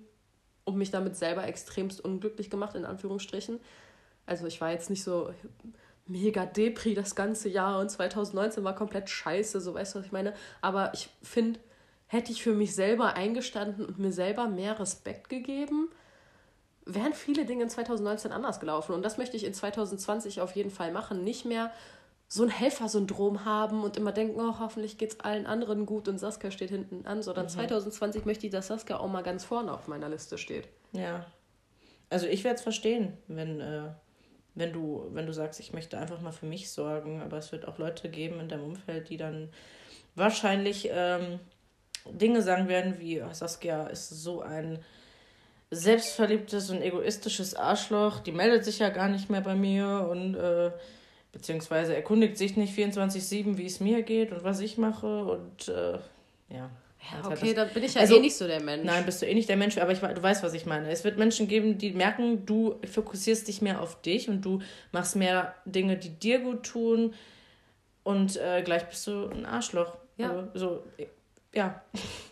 und 0.64 0.76
mich 0.76 0.90
damit 0.90 1.16
selber 1.16 1.46
extremst 1.46 2.04
unglücklich 2.04 2.50
gemacht, 2.50 2.74
in 2.74 2.84
Anführungsstrichen. 2.84 3.60
Also 4.26 4.46
ich 4.46 4.60
war 4.60 4.70
jetzt 4.70 4.90
nicht 4.90 5.02
so 5.02 5.32
mega 6.06 6.46
Depri 6.46 6.94
das 6.94 7.14
ganze 7.14 7.48
Jahr 7.48 7.80
und 7.80 7.90
2019 7.90 8.64
war 8.64 8.74
komplett 8.74 9.08
scheiße, 9.08 9.60
so 9.60 9.74
weißt 9.74 9.94
du, 9.94 9.98
was 10.00 10.06
ich 10.06 10.12
meine. 10.12 10.34
Aber 10.60 10.92
ich 10.94 11.10
finde, 11.22 11.60
hätte 12.06 12.32
ich 12.32 12.42
für 12.42 12.54
mich 12.54 12.74
selber 12.74 13.14
eingestanden 13.14 13.84
und 13.84 13.98
mir 13.98 14.12
selber 14.12 14.48
mehr 14.48 14.78
Respekt 14.80 15.28
gegeben, 15.28 15.88
wären 16.88 17.12
viele 17.12 17.44
Dinge 17.44 17.64
in 17.64 17.70
2019 17.70 18.32
anders 18.32 18.60
gelaufen. 18.60 18.94
Und 18.94 19.04
das 19.04 19.18
möchte 19.18 19.36
ich 19.36 19.44
in 19.44 19.54
2020 19.54 20.40
auf 20.40 20.56
jeden 20.56 20.70
Fall 20.70 20.90
machen. 20.90 21.22
Nicht 21.22 21.44
mehr 21.44 21.70
so 22.26 22.42
ein 22.42 22.50
Helfersyndrom 22.50 23.44
haben 23.44 23.82
und 23.84 23.96
immer 23.96 24.12
denken, 24.12 24.40
oh, 24.40 24.58
hoffentlich 24.58 24.98
geht 24.98 25.12
es 25.12 25.20
allen 25.20 25.46
anderen 25.46 25.86
gut 25.86 26.08
und 26.08 26.18
Saskia 26.18 26.50
steht 26.50 26.70
hinten 26.70 27.06
an, 27.06 27.22
sondern 27.22 27.46
mhm. 27.46 27.50
2020 27.50 28.24
möchte 28.24 28.46
ich, 28.46 28.52
dass 28.52 28.66
Saskia 28.66 28.98
auch 28.98 29.08
mal 29.08 29.22
ganz 29.22 29.44
vorne 29.44 29.72
auf 29.72 29.86
meiner 29.86 30.08
Liste 30.08 30.36
steht. 30.36 30.68
Ja. 30.92 31.26
Also 32.10 32.26
ich 32.26 32.44
werde 32.44 32.56
es 32.56 32.62
verstehen, 32.62 33.16
wenn, 33.28 33.60
äh, 33.60 33.90
wenn, 34.54 34.72
du, 34.72 35.06
wenn 35.12 35.26
du 35.26 35.32
sagst, 35.32 35.60
ich 35.60 35.72
möchte 35.72 35.98
einfach 35.98 36.20
mal 36.20 36.32
für 36.32 36.46
mich 36.46 36.70
sorgen, 36.70 37.22
aber 37.22 37.38
es 37.38 37.52
wird 37.52 37.66
auch 37.66 37.78
Leute 37.78 38.10
geben 38.10 38.40
in 38.40 38.48
deinem 38.48 38.64
Umfeld, 38.64 39.08
die 39.08 39.16
dann 39.16 39.50
wahrscheinlich 40.14 40.88
ähm, 40.90 41.40
Dinge 42.10 42.42
sagen 42.42 42.68
werden 42.68 42.98
wie, 42.98 43.22
oh, 43.22 43.32
Saskia 43.32 43.86
ist 43.86 44.08
so 44.10 44.42
ein 44.42 44.84
selbstverliebtes 45.70 46.70
und 46.70 46.82
egoistisches 46.82 47.54
Arschloch, 47.54 48.20
die 48.20 48.32
meldet 48.32 48.64
sich 48.64 48.78
ja 48.78 48.88
gar 48.88 49.08
nicht 49.08 49.28
mehr 49.28 49.42
bei 49.42 49.54
mir 49.54 50.08
und 50.10 50.34
äh, 50.34 50.70
beziehungsweise 51.32 51.94
erkundigt 51.94 52.38
sich 52.38 52.56
nicht 52.56 52.76
24-7, 52.76 53.58
wie 53.58 53.66
es 53.66 53.80
mir 53.80 54.02
geht 54.02 54.32
und 54.32 54.44
was 54.44 54.60
ich 54.60 54.78
mache 54.78 55.24
und 55.24 55.68
äh, 55.68 55.98
ja. 56.54 56.70
Ja, 57.12 57.30
okay, 57.30 57.54
dann 57.54 57.68
bin 57.70 57.84
ich 57.84 57.94
ja 57.94 58.00
also, 58.00 58.16
eh 58.16 58.20
nicht 58.20 58.36
so 58.36 58.46
der 58.46 58.60
Mensch. 58.60 58.84
Nein, 58.84 59.06
bist 59.06 59.22
du 59.22 59.26
eh 59.26 59.32
nicht 59.32 59.48
der 59.48 59.56
Mensch, 59.56 59.78
aber 59.78 59.92
ich, 59.92 60.00
du 60.00 60.22
weißt, 60.22 60.42
was 60.42 60.52
ich 60.52 60.66
meine. 60.66 60.90
Es 60.90 61.04
wird 61.04 61.16
Menschen 61.16 61.46
geben, 61.46 61.78
die 61.78 61.92
merken, 61.92 62.44
du 62.44 62.74
fokussierst 62.90 63.46
dich 63.46 63.62
mehr 63.62 63.80
auf 63.80 64.02
dich 64.02 64.28
und 64.28 64.42
du 64.42 64.60
machst 64.90 65.14
mehr 65.14 65.54
Dinge, 65.64 65.96
die 65.96 66.10
dir 66.10 66.40
gut 66.40 66.64
tun 66.64 67.14
und 68.02 68.36
äh, 68.36 68.62
gleich 68.62 68.84
bist 68.88 69.06
du 69.06 69.28
ein 69.28 69.46
Arschloch. 69.46 69.96
Ja. 70.16 70.48
Also, 70.52 70.82
so, 70.98 71.06
ja. 71.54 71.82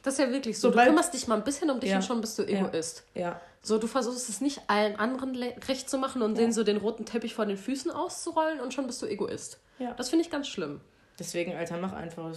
Das 0.02 0.14
ist 0.14 0.20
ja 0.20 0.30
wirklich 0.30 0.58
so. 0.58 0.68
Sobald, 0.68 0.86
du 0.86 0.90
kümmerst 0.90 1.14
dich 1.14 1.26
mal 1.26 1.36
ein 1.36 1.44
bisschen 1.44 1.70
um 1.70 1.80
dich 1.80 1.90
ja. 1.90 1.96
und 1.96 2.02
schon 2.02 2.20
bist 2.20 2.38
du 2.38 2.44
Egoist. 2.44 3.04
Ja. 3.14 3.20
ja. 3.20 3.40
So, 3.62 3.78
du 3.78 3.86
versuchst 3.86 4.28
es 4.28 4.40
nicht 4.40 4.60
allen 4.68 4.96
anderen 4.96 5.34
recht 5.34 5.90
zu 5.90 5.98
machen 5.98 6.22
und 6.22 6.32
ja. 6.32 6.42
denen 6.42 6.52
so 6.52 6.62
den 6.62 6.76
roten 6.76 7.04
Teppich 7.04 7.34
vor 7.34 7.46
den 7.46 7.56
Füßen 7.56 7.90
auszurollen 7.90 8.60
und 8.60 8.72
schon 8.72 8.86
bist 8.86 9.02
du 9.02 9.06
Egoist. 9.06 9.58
Ja. 9.78 9.94
Das 9.94 10.10
finde 10.10 10.24
ich 10.24 10.30
ganz 10.30 10.46
schlimm. 10.48 10.80
Deswegen, 11.18 11.54
Alter, 11.54 11.78
mach 11.78 11.92
einfach. 11.92 12.30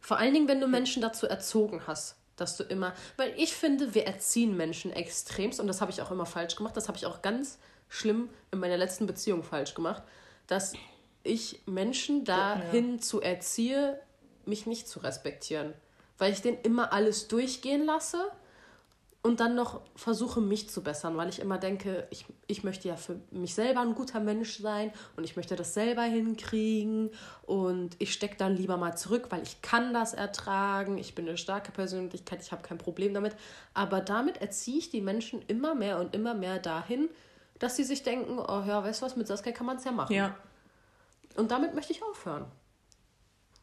Vor 0.00 0.18
allen 0.18 0.34
Dingen, 0.34 0.48
wenn 0.48 0.60
du 0.60 0.68
Menschen 0.68 1.02
dazu 1.02 1.26
erzogen 1.26 1.82
hast, 1.86 2.16
dass 2.36 2.56
du 2.56 2.64
immer. 2.64 2.92
Weil 3.16 3.32
ich 3.36 3.54
finde, 3.54 3.94
wir 3.94 4.06
erziehen 4.06 4.56
Menschen 4.56 4.92
extremst 4.92 5.60
und 5.60 5.66
das 5.66 5.80
habe 5.80 5.90
ich 5.90 6.02
auch 6.02 6.10
immer 6.10 6.26
falsch 6.26 6.56
gemacht. 6.56 6.76
Das 6.76 6.88
habe 6.88 6.98
ich 6.98 7.06
auch 7.06 7.22
ganz 7.22 7.58
schlimm 7.88 8.28
in 8.52 8.58
meiner 8.58 8.76
letzten 8.76 9.06
Beziehung 9.06 9.42
falsch 9.42 9.74
gemacht, 9.74 10.02
dass 10.46 10.74
ich 11.24 11.62
Menschen 11.66 12.24
dahin 12.24 13.00
zu 13.00 13.20
erziehe, 13.20 14.00
mich 14.44 14.66
nicht 14.66 14.88
zu 14.88 15.00
respektieren 15.00 15.72
weil 16.22 16.32
ich 16.32 16.40
den 16.40 16.56
immer 16.62 16.92
alles 16.92 17.26
durchgehen 17.26 17.84
lasse 17.84 18.30
und 19.24 19.40
dann 19.40 19.56
noch 19.56 19.80
versuche, 19.96 20.40
mich 20.40 20.70
zu 20.70 20.80
bessern, 20.80 21.16
weil 21.16 21.28
ich 21.28 21.40
immer 21.40 21.58
denke, 21.58 22.06
ich, 22.10 22.26
ich 22.46 22.62
möchte 22.62 22.86
ja 22.86 22.94
für 22.94 23.18
mich 23.32 23.56
selber 23.56 23.80
ein 23.80 23.96
guter 23.96 24.20
Mensch 24.20 24.60
sein 24.60 24.92
und 25.16 25.24
ich 25.24 25.34
möchte 25.34 25.56
das 25.56 25.74
selber 25.74 26.02
hinkriegen 26.02 27.10
und 27.42 27.96
ich 27.98 28.12
stecke 28.12 28.36
dann 28.36 28.54
lieber 28.56 28.76
mal 28.76 28.96
zurück, 28.96 29.26
weil 29.30 29.42
ich 29.42 29.62
kann 29.62 29.92
das 29.92 30.14
ertragen, 30.14 30.96
ich 30.96 31.16
bin 31.16 31.26
eine 31.26 31.36
starke 31.36 31.72
Persönlichkeit, 31.72 32.40
ich 32.40 32.52
habe 32.52 32.62
kein 32.62 32.78
Problem 32.78 33.14
damit. 33.14 33.34
Aber 33.74 34.00
damit 34.00 34.36
erziehe 34.36 34.78
ich 34.78 34.90
die 34.90 35.00
Menschen 35.00 35.42
immer 35.48 35.74
mehr 35.74 35.98
und 35.98 36.14
immer 36.14 36.34
mehr 36.34 36.60
dahin, 36.60 37.08
dass 37.58 37.74
sie 37.74 37.84
sich 37.84 38.04
denken, 38.04 38.38
oh 38.38 38.62
ja, 38.64 38.84
weißt 38.84 39.02
du 39.02 39.06
was, 39.06 39.16
mit 39.16 39.26
Saskia 39.26 39.50
kann 39.50 39.66
man 39.66 39.78
es 39.78 39.84
ja 39.84 39.90
machen. 39.90 40.14
Ja. 40.14 40.36
Und 41.34 41.50
damit 41.50 41.74
möchte 41.74 41.92
ich 41.92 42.00
aufhören. 42.00 42.44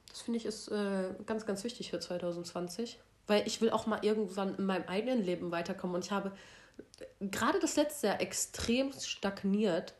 Das 0.09 0.21
finde 0.21 0.37
ich 0.37 0.45
ist 0.45 0.67
äh, 0.69 1.13
ganz, 1.25 1.45
ganz 1.45 1.63
wichtig 1.63 1.91
für 1.91 1.99
2020. 1.99 2.99
Weil 3.27 3.47
ich 3.47 3.61
will 3.61 3.69
auch 3.69 3.85
mal 3.85 4.03
irgendwann 4.03 4.55
in 4.55 4.65
meinem 4.65 4.87
eigenen 4.87 5.23
Leben 5.23 5.51
weiterkommen. 5.51 5.95
Und 5.95 6.05
ich 6.05 6.11
habe 6.11 6.31
gerade 7.19 7.59
das 7.59 7.75
letzte 7.75 8.07
Jahr 8.07 8.21
extrem 8.21 8.91
stagniert, 8.93 9.93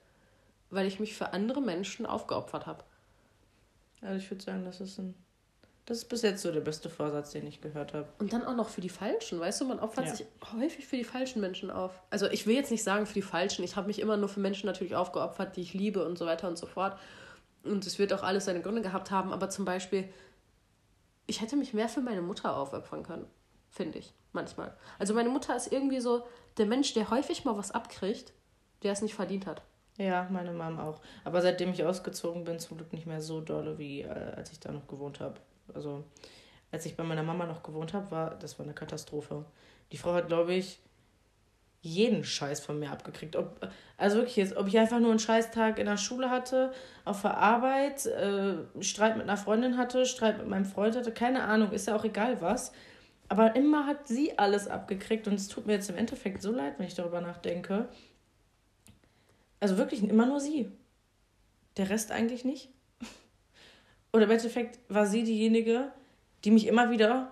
weil 0.70 0.88
ich 0.88 1.00
mich 1.00 1.16
für 1.16 1.34
andere 1.34 1.62
Menschen 1.62 2.06
aufgeopfert 2.06 2.66
habe. 2.66 2.84
Also 4.02 4.18
ich 4.18 4.30
würde 4.32 4.44
sagen, 4.44 4.66
das 4.66 4.82
ist 4.82 4.98
ein. 4.98 5.16
Das 5.86 5.98
ist 5.98 6.06
bis 6.06 6.22
jetzt 6.22 6.44
so 6.44 6.52
der 6.52 6.62
beste 6.62 6.88
Vorsatz, 6.88 7.32
den 7.32 7.48
ich 7.48 7.62
gehört 7.62 7.96
habe. 7.96 8.08
Und 8.20 8.32
dann 8.32 8.44
auch 8.44 8.56
noch 8.56 8.70
für 8.70 8.80
die 8.80 8.90
Falschen, 8.90 9.40
weißt 9.40 9.62
du, 9.62 9.66
man 9.66 9.80
opfert 9.80 10.06
ja. 10.06 10.16
sich 10.16 10.28
häufig 10.54 10.86
für 10.86 10.98
die 10.98 11.04
falschen 11.04 11.42
Menschen 11.42 11.72
auf. 11.72 12.00
Also 12.12 12.28
ich 12.28 12.46
will 12.46 12.54
jetzt 12.54 12.70
nicht 12.70 12.84
sagen 12.84 13.08
für 13.08 13.16
die 13.16 13.24
Falschen, 13.24 13.64
ich 13.64 13.76
habe 13.76 13.88
mich 13.88 13.98
immer 13.98 14.16
nur 14.16 14.30
für 14.30 14.40
Menschen 14.40 14.68
natürlich 14.68 14.96
aufgeopfert, 14.96 15.56
die 15.56 15.62
ich 15.62 15.74
liebe 15.74 16.06
und 16.06 16.16
so 16.20 16.28
weiter 16.28 16.48
und 16.48 16.60
so 16.60 16.68
fort. 16.68 17.00
Und 17.64 17.86
es 17.86 18.00
wird 18.00 18.14
auch 18.14 18.24
alles 18.24 18.46
seine 18.46 18.62
Gründe 18.62 18.82
gehabt 18.82 19.12
haben, 19.12 19.34
aber 19.34 19.50
zum 19.50 19.66
Beispiel, 19.66 20.08
ich 21.28 21.42
hätte 21.42 21.56
mich 21.56 21.74
mehr 21.74 21.90
für 21.90 22.02
meine 22.02 22.22
Mutter 22.22 22.56
aufopfern 22.56 23.04
können, 23.04 23.26
finde 23.70 24.00
ich, 24.00 24.14
manchmal. 24.32 24.76
Also 24.98 25.14
meine 25.14 25.30
Mutter 25.30 25.56
ist 25.56 25.72
irgendwie 25.72 26.00
so 26.00 26.26
der 26.58 26.66
Mensch, 26.66 26.94
der 26.94 27.10
häufig 27.10 27.46
mal 27.46 27.58
was 27.58 27.72
abkriegt, 27.72 28.34
der 28.84 28.94
es 28.94 29.02
nicht 29.02 29.14
verdient 29.14 29.46
hat. 29.46 29.62
Ja, 29.98 30.28
meine 30.32 30.54
Mom 30.54 30.80
auch. 30.80 31.02
Aber 31.26 31.42
seitdem 31.42 31.72
ich 31.72 31.84
ausgezogen 31.84 32.46
bin, 32.46 32.58
zum 32.58 32.78
Glück 32.78 32.94
nicht 32.94 33.06
mehr 33.06 33.22
so 33.22 33.42
dolle, 33.42 33.78
wie 33.78 34.02
äh, 34.02 34.08
als 34.08 34.52
ich 34.52 34.60
da 34.60 34.72
noch 34.72 34.88
gewohnt 34.88 35.20
habe. 35.20 35.36
Also, 35.74 36.06
als 36.72 36.86
ich 36.86 36.96
bei 36.96 37.04
meiner 37.04 37.24
Mama 37.24 37.46
noch 37.46 37.64
gewohnt 37.64 37.94
habe, 37.94 38.10
war 38.10 38.30
das 38.36 38.58
war 38.58 38.66
eine 38.66 38.74
Katastrophe. 38.74 39.44
Die 39.92 39.98
Frau 39.98 40.14
hat, 40.14 40.28
glaube 40.28 40.54
ich, 40.54 40.80
jeden 41.82 42.24
Scheiß 42.24 42.60
von 42.60 42.80
mir 42.80 42.92
abgekriegt. 42.92 43.36
Ob, 43.36 43.70
also 43.98 44.18
wirklich 44.18 44.58
ob 44.58 44.68
ich 44.68 44.78
einfach 44.78 45.00
nur 45.00 45.12
einen 45.12 45.20
Scheißtag 45.20 45.80
in 45.80 45.86
der 45.86 45.98
Schule 45.98 46.30
hatte, 46.30 46.74
auf 47.06 47.22
der 47.22 47.38
Arbeit, 47.38 48.06
äh, 48.06 48.58
Streit 48.82 49.16
mit 49.16 49.24
einer 49.24 49.38
Freundin 49.38 49.78
hatte, 49.78 50.06
Streit 50.06 50.38
mit 50.38 50.48
meinem 50.48 50.66
Freund 50.66 50.96
hatte, 50.96 51.12
keine 51.12 51.44
Ahnung, 51.44 51.72
ist 51.72 51.88
ja 51.88 51.96
auch 51.96 52.04
egal 52.04 52.42
was. 52.42 52.72
Aber 53.30 53.56
immer 53.56 53.86
hat 53.86 54.08
sie 54.08 54.38
alles 54.38 54.68
abgekriegt 54.68 55.28
und 55.28 55.36
es 55.36 55.48
tut 55.48 55.68
mir 55.68 55.74
jetzt 55.74 55.90
im 55.90 55.98
Endeffekt 55.98 56.42
so 56.42 56.52
leid, 56.52 56.76
wenn 56.78 56.88
ich 56.88 56.96
darüber 56.96 57.22
nachdenke. 57.22 57.88
Also 59.60 59.78
wirklich 59.78 60.04
immer 60.04 60.26
nur 60.26 60.40
sie. 60.40 60.72
Der 61.78 61.90
Rest 61.90 62.12
eigentlich 62.12 62.44
nicht. 62.44 62.70
Oder 64.14 64.24
im 64.24 64.32
Endeffekt 64.32 64.80
war 64.90 65.06
sie 65.06 65.24
diejenige, 65.24 65.92
die 66.44 66.52
mich 66.52 66.68
immer 66.68 66.90
wieder 66.90 67.32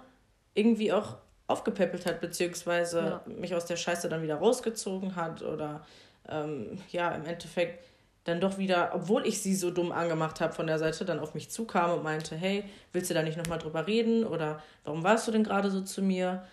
irgendwie 0.54 0.94
auch 0.94 1.18
aufgepäppelt 1.48 2.06
hat, 2.06 2.22
beziehungsweise 2.22 3.00
ja. 3.00 3.22
mich 3.26 3.56
aus 3.56 3.66
der 3.66 3.78
Scheiße 3.78 4.10
dann 4.10 4.22
wieder 4.22 4.36
rausgezogen 4.36 5.16
hat 5.16 5.42
oder 5.42 5.86
ähm, 6.28 6.80
ja, 6.92 7.12
im 7.12 7.26
Endeffekt 7.26 7.84
dann 8.26 8.42
doch 8.42 8.58
wieder, 8.58 8.92
obwohl 8.94 9.26
ich 9.26 9.42
sie 9.42 9.56
so 9.56 9.72
dumm 9.72 9.94
angemacht 9.94 10.42
habe 10.42 10.54
von 10.54 10.68
der 10.68 10.80
Seite, 10.80 11.06
dann 11.06 11.20
auf 11.20 11.34
mich 11.34 11.50
zukam 11.50 11.92
und 11.92 12.04
meinte, 12.04 12.36
hey, 12.36 12.66
willst 12.92 13.10
du 13.10 13.14
da 13.14 13.24
nicht 13.24 13.38
nochmal 13.38 13.60
drüber 13.60 13.88
reden 13.88 14.26
oder 14.26 14.62
warum 14.84 15.04
warst 15.04 15.28
du 15.28 15.32
denn 15.32 15.46
gerade 15.46 15.72
so 15.72 15.82
zu 15.82 16.02
mir? 16.02 16.46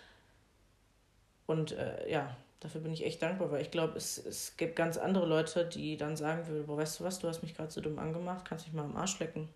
Und 1.45 1.73
äh, 1.73 2.09
ja, 2.09 2.35
dafür 2.61 2.79
bin 2.79 2.93
ich 2.93 3.05
echt 3.05 3.21
dankbar, 3.21 3.51
weil 3.51 3.61
ich 3.61 3.71
glaube, 3.71 3.97
es, 3.97 4.17
es 4.17 4.55
gibt 4.55 4.77
ganz 4.77 4.97
andere 4.97 5.25
Leute, 5.25 5.65
die 5.65 5.97
dann 5.97 6.15
sagen 6.15 6.47
würden, 6.47 6.65
boah, 6.65 6.77
weißt 6.77 6.99
du 6.99 7.03
was, 7.03 7.19
du 7.19 7.27
hast 7.27 7.43
mich 7.43 7.55
gerade 7.55 7.71
so 7.71 7.81
dumm 7.81 7.99
angemacht, 7.99 8.45
kannst 8.47 8.65
dich 8.65 8.73
mal 8.73 8.85
am 8.85 8.95
Arsch 8.95 9.19
lecken. 9.19 9.49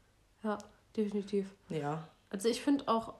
Ja, 0.43 0.57
definitiv. 0.97 1.47
Ja. 1.69 2.05
Also 2.29 2.49
ich 2.49 2.61
finde 2.61 2.87
auch, 2.89 3.13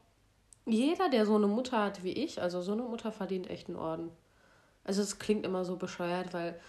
jeder, 0.71 1.09
der 1.09 1.25
so 1.25 1.35
eine 1.35 1.47
Mutter 1.47 1.83
hat 1.83 2.03
wie 2.03 2.13
ich, 2.13 2.41
also 2.41 2.61
so 2.61 2.71
eine 2.73 2.83
Mutter 2.83 3.11
verdient 3.11 3.49
echt 3.49 3.67
einen 3.67 3.77
Orden. 3.77 4.11
Also 4.83 5.01
es 5.01 5.19
klingt 5.19 5.45
immer 5.45 5.65
so 5.65 5.75
bescheuert, 5.75 6.33
weil 6.33 6.59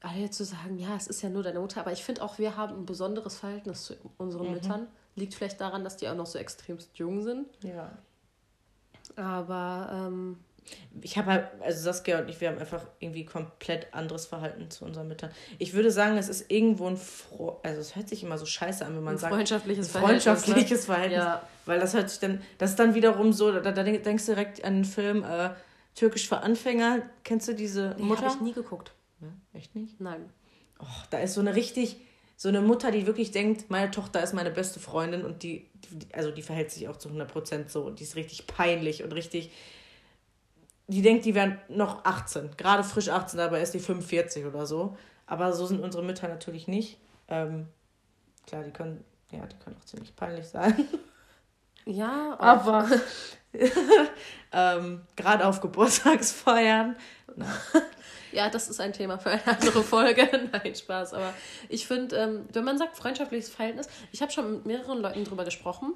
alle 0.00 0.30
zu 0.30 0.44
sagen, 0.44 0.78
ja, 0.78 0.96
es 0.96 1.06
ist 1.06 1.22
ja 1.22 1.28
nur 1.28 1.42
deine 1.42 1.60
Mutter, 1.60 1.80
aber 1.80 1.92
ich 1.92 2.04
finde 2.04 2.22
auch, 2.22 2.38
wir 2.38 2.56
haben 2.56 2.74
ein 2.74 2.86
besonderes 2.86 3.36
Verhältnis 3.36 3.84
zu 3.84 3.94
unseren 4.18 4.46
mhm. 4.46 4.52
Müttern. 4.54 4.86
Liegt 5.16 5.34
vielleicht 5.34 5.60
daran, 5.60 5.84
dass 5.84 5.96
die 5.96 6.08
auch 6.08 6.14
noch 6.14 6.26
so 6.26 6.38
extremst 6.38 6.96
jung 6.96 7.22
sind. 7.22 7.48
Ja. 7.62 7.90
Aber 9.16 9.90
ähm, 9.92 10.38
ich 11.02 11.16
habe 11.16 11.30
halt, 11.30 11.48
also 11.60 11.82
Saskia 11.82 12.20
und 12.20 12.28
ich, 12.28 12.40
wir 12.40 12.48
haben 12.48 12.58
einfach 12.58 12.86
irgendwie 12.98 13.24
komplett 13.24 13.92
anderes 13.92 14.26
Verhalten 14.26 14.70
zu 14.70 14.84
unseren 14.84 15.08
Müttern. 15.08 15.30
Ich 15.58 15.72
würde 15.72 15.90
sagen, 15.90 16.16
es 16.16 16.28
ist 16.28 16.50
irgendwo 16.50 16.86
ein, 16.86 16.96
Fro 16.96 17.60
also 17.62 17.80
es 17.80 17.96
hört 17.96 18.08
sich 18.08 18.22
immer 18.22 18.38
so 18.38 18.46
scheiße 18.46 18.84
an, 18.84 18.96
wenn 18.96 19.04
man 19.04 19.14
ein 19.14 19.18
sagt, 19.18 19.32
freundschaftliches 19.32 19.90
freundschaftliches 19.90 20.84
Verhältnis. 20.84 21.18
Ne? 21.18 21.26
Verhältnis. 21.26 21.42
Ja. 21.42 21.48
Weil 21.66 21.80
das 21.80 21.94
hört 21.94 22.10
sich 22.10 22.20
dann, 22.20 22.42
das 22.58 22.70
ist 22.70 22.78
dann 22.78 22.94
wiederum 22.94 23.32
so, 23.32 23.52
da, 23.52 23.72
da 23.72 23.82
denkst 23.82 24.26
du 24.26 24.32
direkt 24.34 24.64
an 24.64 24.74
den 24.74 24.84
Film 24.84 25.24
äh, 25.24 25.50
Türkisch 25.94 26.28
für 26.28 26.38
Anfänger. 26.38 27.02
Kennst 27.24 27.48
du 27.48 27.54
diese 27.54 27.94
nee, 27.98 28.04
Mutter? 28.04 28.22
habe 28.22 28.34
ich 28.34 28.40
nie 28.40 28.52
geguckt. 28.52 28.92
Ja, 29.20 29.28
echt 29.52 29.74
nicht? 29.74 30.00
Nein. 30.00 30.30
Oh, 30.80 30.86
da 31.10 31.18
ist 31.18 31.34
so 31.34 31.40
eine 31.40 31.54
richtig, 31.54 31.96
so 32.36 32.48
eine 32.48 32.60
Mutter, 32.60 32.90
die 32.90 33.06
wirklich 33.06 33.30
denkt, 33.30 33.70
meine 33.70 33.90
Tochter 33.90 34.22
ist 34.22 34.32
meine 34.32 34.50
beste 34.50 34.80
Freundin 34.80 35.24
und 35.24 35.42
die, 35.42 35.68
die 35.90 36.14
also 36.14 36.30
die 36.30 36.42
verhält 36.42 36.70
sich 36.70 36.88
auch 36.88 36.96
zu 36.96 37.08
100% 37.10 37.68
so. 37.68 37.90
Die 37.90 38.02
ist 38.02 38.16
richtig 38.16 38.46
peinlich 38.46 39.04
und 39.04 39.12
richtig 39.12 39.50
die 40.90 41.02
denkt, 41.02 41.24
die 41.24 41.34
wären 41.34 41.58
noch 41.68 42.04
18, 42.04 42.56
gerade 42.56 42.82
frisch 42.82 43.08
18, 43.08 43.38
dabei 43.38 43.62
ist 43.62 43.74
die 43.74 43.78
45 43.78 44.44
oder 44.44 44.66
so. 44.66 44.96
Aber 45.26 45.52
so 45.52 45.64
sind 45.66 45.80
unsere 45.80 46.02
Mütter 46.02 46.26
natürlich 46.26 46.66
nicht. 46.66 46.98
Ähm, 47.28 47.68
klar, 48.46 48.64
die 48.64 48.72
können, 48.72 49.04
ja, 49.30 49.46
die 49.46 49.56
können 49.56 49.76
auch 49.78 49.84
ziemlich 49.84 50.14
peinlich 50.16 50.48
sein. 50.48 50.88
Ja, 51.86 52.36
aber 52.38 52.88
ähm, 54.52 55.00
gerade 55.16 55.46
auf 55.46 55.60
Geburtstagsfeiern. 55.60 56.94
ja, 58.32 58.50
das 58.50 58.68
ist 58.68 58.80
ein 58.80 58.92
Thema 58.92 59.18
für 59.18 59.30
eine 59.30 59.46
andere 59.46 59.82
Folge. 59.82 60.28
Nein, 60.52 60.74
Spaß. 60.74 61.14
Aber 61.14 61.32
ich 61.70 61.86
finde, 61.86 62.16
ähm, 62.16 62.48
wenn 62.52 62.64
man 62.64 62.76
sagt 62.76 62.96
freundschaftliches 62.96 63.48
Verhältnis, 63.48 63.88
ich 64.12 64.20
habe 64.20 64.30
schon 64.30 64.52
mit 64.52 64.66
mehreren 64.66 65.00
Leuten 65.00 65.24
drüber 65.24 65.44
gesprochen 65.44 65.94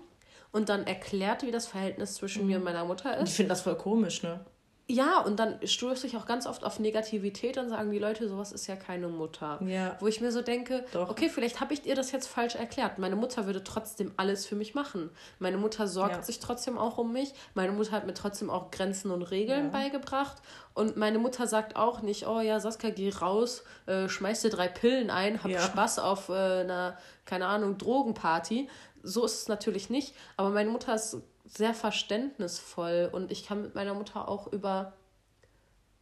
und 0.52 0.68
dann 0.68 0.86
erklärt, 0.86 1.42
wie 1.42 1.50
das 1.50 1.66
Verhältnis 1.66 2.14
zwischen 2.14 2.42
mhm. 2.42 2.48
mir 2.48 2.56
und 2.56 2.64
meiner 2.64 2.84
Mutter 2.86 3.16
ist. 3.18 3.28
Ich 3.28 3.36
finde 3.36 3.50
das 3.50 3.60
voll 3.60 3.76
komisch, 3.76 4.22
ne? 4.22 4.40
Ja, 4.86 5.20
und 5.20 5.38
dann 5.38 5.66
stoße 5.66 6.06
ich 6.06 6.14
auch 6.16 6.26
ganz 6.26 6.46
oft 6.46 6.62
auf 6.62 6.78
Negativität 6.78 7.56
und 7.56 7.70
sagen 7.70 7.90
die 7.90 7.98
Leute, 7.98 8.28
sowas 8.28 8.52
ist 8.52 8.66
ja 8.66 8.76
keine 8.76 9.08
Mutter. 9.08 9.58
Ja. 9.64 9.96
Wo 9.98 10.08
ich 10.08 10.20
mir 10.20 10.30
so 10.30 10.42
denke, 10.42 10.84
Doch. 10.92 11.08
okay, 11.08 11.30
vielleicht 11.30 11.60
habe 11.60 11.72
ich 11.72 11.86
ihr 11.86 11.94
das 11.94 12.12
jetzt 12.12 12.26
falsch 12.26 12.54
erklärt. 12.54 12.98
Meine 12.98 13.16
Mutter 13.16 13.46
würde 13.46 13.64
trotzdem 13.64 14.12
alles 14.18 14.44
für 14.44 14.56
mich 14.56 14.74
machen. 14.74 15.08
Meine 15.38 15.56
Mutter 15.56 15.88
sorgt 15.88 16.16
ja. 16.16 16.22
sich 16.22 16.38
trotzdem 16.38 16.76
auch 16.76 16.98
um 16.98 17.14
mich. 17.14 17.32
Meine 17.54 17.72
Mutter 17.72 17.92
hat 17.92 18.04
mir 18.04 18.12
trotzdem 18.12 18.50
auch 18.50 18.70
Grenzen 18.70 19.10
und 19.10 19.22
Regeln 19.22 19.66
ja. 19.66 19.70
beigebracht. 19.70 20.42
Und 20.74 20.98
meine 20.98 21.18
Mutter 21.18 21.46
sagt 21.46 21.76
auch 21.76 22.02
nicht, 22.02 22.26
oh 22.26 22.40
ja, 22.40 22.60
Saskia, 22.60 22.90
geh 22.90 23.08
raus, 23.08 23.64
äh, 23.86 24.10
schmeiß 24.10 24.42
dir 24.42 24.50
drei 24.50 24.68
Pillen 24.68 25.08
ein, 25.08 25.42
hab 25.42 25.50
Spaß 25.50 25.98
auf 25.98 26.28
äh, 26.28 26.32
einer, 26.60 26.98
keine 27.24 27.46
Ahnung, 27.46 27.78
Drogenparty. 27.78 28.68
So 29.02 29.24
ist 29.24 29.42
es 29.42 29.48
natürlich 29.48 29.88
nicht. 29.88 30.14
Aber 30.36 30.50
meine 30.50 30.68
Mutter 30.68 30.94
ist 30.94 31.22
sehr 31.44 31.74
verständnisvoll 31.74 33.10
und 33.12 33.30
ich 33.30 33.46
kann 33.46 33.62
mit 33.62 33.74
meiner 33.74 33.94
Mutter 33.94 34.28
auch 34.28 34.52
über 34.52 34.94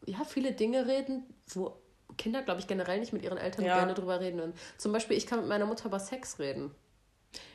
ja, 0.06 0.24
viele 0.24 0.52
Dinge 0.52 0.86
reden, 0.86 1.24
wo 1.48 1.76
Kinder, 2.16 2.42
glaube 2.42 2.60
ich, 2.60 2.66
generell 2.66 3.00
nicht 3.00 3.12
mit 3.12 3.22
ihren 3.22 3.38
Eltern 3.38 3.64
ja. 3.64 3.76
gerne 3.78 3.94
drüber 3.94 4.20
reden. 4.20 4.40
Und 4.40 4.54
zum 4.78 4.92
Beispiel, 4.92 5.16
ich 5.16 5.26
kann 5.26 5.40
mit 5.40 5.48
meiner 5.48 5.66
Mutter 5.66 5.86
über 5.86 5.98
Sex 5.98 6.38
reden. 6.38 6.72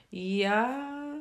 Ja, 0.09 1.13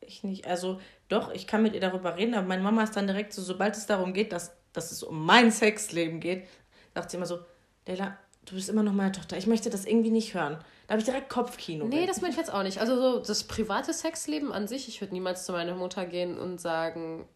ich 0.00 0.24
nicht. 0.24 0.46
Also 0.46 0.80
doch, 1.08 1.32
ich 1.32 1.46
kann 1.46 1.62
mit 1.62 1.74
ihr 1.74 1.80
darüber 1.80 2.16
reden, 2.16 2.34
aber 2.34 2.46
meine 2.46 2.62
Mama 2.62 2.82
ist 2.82 2.96
dann 2.96 3.06
direkt 3.06 3.32
so, 3.32 3.42
sobald 3.42 3.76
es 3.76 3.86
darum 3.86 4.12
geht, 4.12 4.32
dass, 4.32 4.52
dass 4.72 4.92
es 4.92 5.02
um 5.02 5.24
mein 5.24 5.50
Sexleben 5.50 6.20
geht, 6.20 6.46
sagt 6.94 7.10
sie 7.10 7.16
immer 7.16 7.26
so, 7.26 7.40
Leila, 7.86 8.16
du 8.44 8.54
bist 8.54 8.68
immer 8.68 8.82
noch 8.82 8.92
meine 8.92 9.12
Tochter. 9.12 9.36
Ich 9.36 9.46
möchte 9.46 9.70
das 9.70 9.86
irgendwie 9.86 10.10
nicht 10.10 10.34
hören. 10.34 10.58
Da 10.90 10.94
habe 10.94 11.02
ich 11.02 11.06
direkt 11.06 11.30
Kopfkino. 11.30 11.84
Nee, 11.84 12.04
das 12.04 12.20
meine 12.20 12.32
ich 12.32 12.36
jetzt 12.36 12.52
auch 12.52 12.64
nicht. 12.64 12.80
Also 12.80 12.96
so 12.96 13.18
das 13.20 13.44
private 13.44 13.92
Sexleben 13.92 14.50
an 14.50 14.66
sich, 14.66 14.88
ich 14.88 15.00
würde 15.00 15.14
niemals 15.14 15.44
zu 15.44 15.52
meiner 15.52 15.76
Mutter 15.76 16.04
gehen 16.04 16.36
und 16.36 16.60
sagen, 16.60 17.28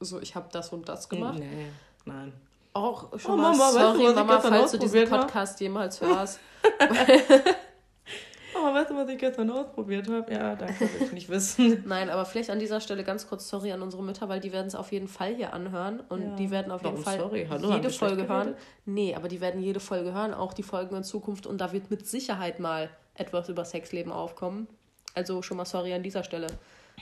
so 0.00 0.18
ich 0.22 0.34
habe 0.34 0.48
das 0.52 0.72
und 0.72 0.88
das 0.88 1.10
gemacht. 1.10 1.38
Nee, 1.38 1.66
nein. 2.06 2.32
Auch 2.72 3.18
schon 3.18 3.32
oh, 3.32 3.36
mal 3.36 3.50
Mama, 3.50 3.72
sorry, 3.72 4.04
weißt 4.04 4.10
du, 4.10 4.14
Mama, 4.14 4.40
falls 4.40 4.70
du 4.72 4.78
diesen 4.78 5.06
Podcast 5.06 5.60
jemals 5.60 6.00
hörst. 6.00 6.40
Aber 8.58 8.74
weißt 8.74 8.90
du, 8.90 8.96
was 8.96 9.08
ich 9.08 9.18
gestern 9.18 9.50
ausprobiert 9.50 10.08
habe? 10.08 10.32
Ja, 10.32 10.56
danke, 10.56 10.80
will 10.80 11.02
ich 11.02 11.12
nicht 11.12 11.28
wissen. 11.28 11.84
Nein, 11.86 12.10
aber 12.10 12.24
vielleicht 12.24 12.50
an 12.50 12.58
dieser 12.58 12.80
Stelle 12.80 13.04
ganz 13.04 13.28
kurz 13.28 13.48
sorry 13.48 13.72
an 13.72 13.82
unsere 13.82 14.02
Mütter, 14.02 14.28
weil 14.28 14.40
die 14.40 14.52
werden 14.52 14.66
es 14.66 14.74
auf 14.74 14.92
jeden 14.92 15.08
Fall 15.08 15.34
hier 15.34 15.52
anhören 15.52 16.00
und 16.08 16.22
ja. 16.22 16.36
die 16.36 16.50
werden 16.50 16.72
auf 16.72 16.82
Warum 16.82 16.96
jeden 16.96 17.04
Fall 17.04 17.18
sorry? 17.18 17.46
Hallo, 17.48 17.72
jede 17.72 17.90
Folge 17.90 18.28
hören. 18.28 18.54
Nee, 18.84 19.14
aber 19.14 19.28
die 19.28 19.40
werden 19.40 19.62
jede 19.62 19.80
Folge 19.80 20.12
hören, 20.12 20.34
auch 20.34 20.52
die 20.52 20.62
Folgen 20.62 20.96
in 20.96 21.04
Zukunft 21.04 21.46
und 21.46 21.60
da 21.60 21.72
wird 21.72 21.90
mit 21.90 22.06
Sicherheit 22.06 22.58
mal 22.58 22.90
etwas 23.14 23.48
über 23.48 23.64
Sexleben 23.64 24.12
aufkommen. 24.12 24.68
Also 25.14 25.42
schon 25.42 25.56
mal 25.56 25.64
sorry 25.64 25.94
an 25.94 26.02
dieser 26.02 26.24
Stelle 26.24 26.48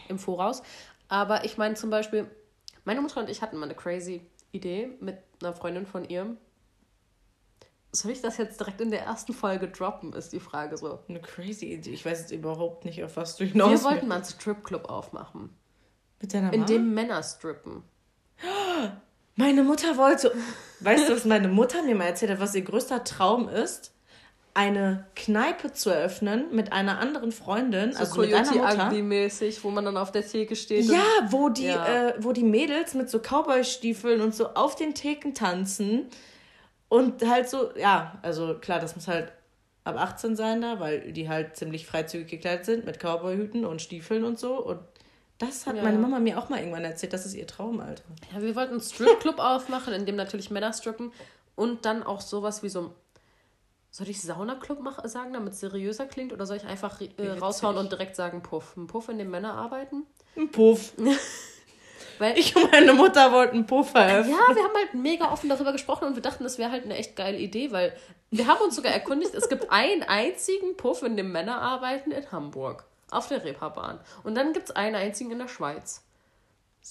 im 0.09 0.19
Voraus. 0.19 0.63
Aber 1.09 1.45
ich 1.45 1.59
meine 1.59 1.75
zum 1.75 1.91
Beispiel, 1.91 2.31
meine 2.85 3.01
Mutter 3.01 3.21
und 3.21 3.31
ich 3.31 3.43
hatten 3.43 3.57
mal 3.57 3.65
eine 3.65 3.75
crazy 3.75 4.23
Idee 4.53 4.91
mit 5.01 5.19
einer 5.43 5.53
Freundin 5.53 5.87
von 5.87 6.09
ihr 6.09 6.37
soll 7.93 8.13
ich 8.13 8.21
das 8.21 8.37
jetzt 8.37 8.61
direkt 8.61 8.81
in 8.81 8.91
der 8.91 9.03
ersten 9.03 9.33
Folge 9.33 9.69
droppen, 9.69 10.13
ist 10.13 10.33
die 10.33 10.41
Frage 10.41 10.77
so. 10.77 11.01
Eine 11.09 11.21
crazy 11.21 11.73
Idee. 11.73 11.91
Ich 11.91 12.05
weiß 12.05 12.21
jetzt 12.21 12.33
überhaupt 12.33 12.85
nicht, 12.85 13.03
auf 13.03 13.17
was 13.17 13.37
du 13.37 13.45
hinaus 13.45 13.71
Wir 13.71 13.91
wollten 13.91 14.09
mal 14.09 14.17
einen 14.17 14.25
Stripclub 14.25 14.89
aufmachen. 14.89 15.51
Mit 16.21 16.35
deiner 16.35 16.51
Mama? 16.51 16.57
In 16.57 16.67
dem 16.67 16.95
Männer 16.95 17.23
strippen. 17.23 17.83
Meine 19.37 19.63
Mutter 19.63 19.97
wollte. 19.99 20.33
Weißt 20.81 21.09
du, 21.09 21.13
was 21.15 21.27
meine 21.27 21.49
Mutter 21.49 21.83
mir 21.83 21.95
mal 21.95 22.07
erzählt 22.07 22.31
hat, 22.31 22.41
was 22.41 22.55
ihr 22.55 22.63
größter 22.63 23.05
Traum 23.05 23.51
ist? 23.51 23.93
Eine 24.55 25.07
Kneipe 25.15 25.75
zu 25.75 25.91
eröffnen 25.91 26.47
mit 26.55 26.73
einer 26.73 26.99
anderen 26.99 27.33
Freundin, 27.33 27.93
so 27.93 27.99
also 27.99 28.15
Coyote 28.15 28.53
mit 28.55 28.63
einer 28.63 28.85
Mutter. 28.87 29.03
mäßig 29.03 29.63
wo 29.63 29.71
man 29.71 29.85
dann 29.85 29.99
auf 29.99 30.11
der 30.11 30.27
Theke 30.27 30.57
steht. 30.57 30.87
Ja, 30.87 31.05
wo 31.29 31.51
die, 31.51 31.67
ja. 31.67 32.09
Äh, 32.09 32.15
wo 32.21 32.33
die 32.33 32.45
Mädels 32.45 32.95
mit 32.95 33.11
so 33.11 33.19
Cowboy-Stiefeln 33.19 34.23
und 34.23 34.35
so 34.35 34.55
auf 34.55 34.75
den 34.75 34.95
Theken 34.95 35.35
tanzen 35.35 36.07
und 36.89 37.27
halt 37.29 37.49
so, 37.49 37.71
ja, 37.77 38.19
also 38.23 38.55
klar, 38.55 38.81
das 38.81 38.95
muss 38.95 39.09
halt 39.09 39.33
ab 39.85 39.97
18 39.97 40.37
sein 40.37 40.61
da, 40.61 40.81
weil 40.81 41.13
die 41.13 41.29
halt 41.29 41.57
ziemlich 41.57 41.87
freizügig 41.87 42.29
gekleidet 42.29 42.65
sind 42.65 42.87
mit 42.87 42.99
Cowboyhüten 42.99 43.65
und 43.65 43.83
Stiefeln 43.83 44.25
und 44.25 44.39
so. 44.39 44.57
Und 44.63 44.81
das 45.39 45.67
hat 45.67 45.77
ja. 45.77 45.83
meine 45.83 45.99
Mama 45.99 46.19
mir 46.19 46.39
auch 46.39 46.49
mal 46.49 46.59
irgendwann 46.59 46.85
erzählt, 46.85 47.13
das 47.13 47.27
ist 47.27 47.35
ihr 47.35 47.47
Traum, 47.47 47.81
Alter. 47.81 48.05
Ja, 48.33 48.43
wir 48.43 48.57
wollten 48.57 48.73
einen 48.73 48.81
Stripclub 48.81 49.39
aufmachen, 49.39 49.95
in 49.95 50.07
dem 50.07 50.17
natürlich 50.17 50.51
Männer 50.51 50.73
strippen 50.73 51.13
und 51.55 51.85
dann 51.85 52.03
auch 52.03 52.21
sowas 52.21 52.63
wie 52.63 52.69
so 52.69 52.95
soll 53.97 54.11
ich 54.11 54.21
Saunaclub 54.21 54.79
sagen, 55.05 55.33
damit 55.33 55.55
es 55.55 55.61
seriöser 55.61 56.05
klingt? 56.05 56.35
Oder 56.35 56.45
soll 56.45 56.59
ich 56.59 56.67
einfach 56.67 57.01
äh, 57.01 57.31
raushauen 57.31 57.79
und 57.79 57.91
direkt 57.91 58.15
sagen 58.15 58.43
Puff? 58.43 58.77
Ein 58.77 58.87
Puff, 58.87 59.09
in 59.09 59.17
dem 59.17 59.31
Männer 59.31 59.55
arbeiten? 59.55 60.05
Ein 60.37 60.51
Puff. 60.51 60.93
Weil 62.19 62.39
ich 62.39 62.55
und 62.57 62.71
meine 62.71 62.93
Mutter 62.93 63.33
wollten 63.33 63.67
Puffer 63.67 64.07
öffnen. 64.07 64.35
Ja, 64.35 64.55
wir 64.55 64.63
haben 64.63 64.75
halt 64.75 64.95
mega 64.95 65.33
offen 65.33 65.49
darüber 65.49 65.73
gesprochen 65.73 66.07
und 66.07 66.15
wir 66.15 66.23
dachten, 66.23 66.45
das 66.45 66.59
wäre 66.59 66.71
halt 66.71 66.85
eine 66.85 66.97
echt 66.97 67.17
geile 67.17 67.39
Idee, 67.39 67.73
weil 67.73 67.97
wir 68.31 68.47
haben 68.47 68.61
uns 68.61 68.77
sogar 68.77 68.93
erkundigt, 68.93 69.35
es 69.35 69.49
gibt 69.49 69.71
einen 69.71 70.03
einzigen 70.03 70.77
Puff, 70.77 71.03
in 71.03 71.17
dem 71.17 71.33
Männer 71.33 71.61
arbeiten 71.61 72.11
in 72.11 72.31
Hamburg. 72.33 72.85
Auf 73.11 73.29
der 73.29 73.45
Reeperbahn. 73.45 74.01
Und 74.25 74.35
dann 74.35 74.53
gibt 74.53 74.71
es 74.71 74.77
einen 74.77 74.97
einzigen 74.97 75.31
in 75.31 75.39
der 75.39 75.49
Schweiz. 75.49 76.03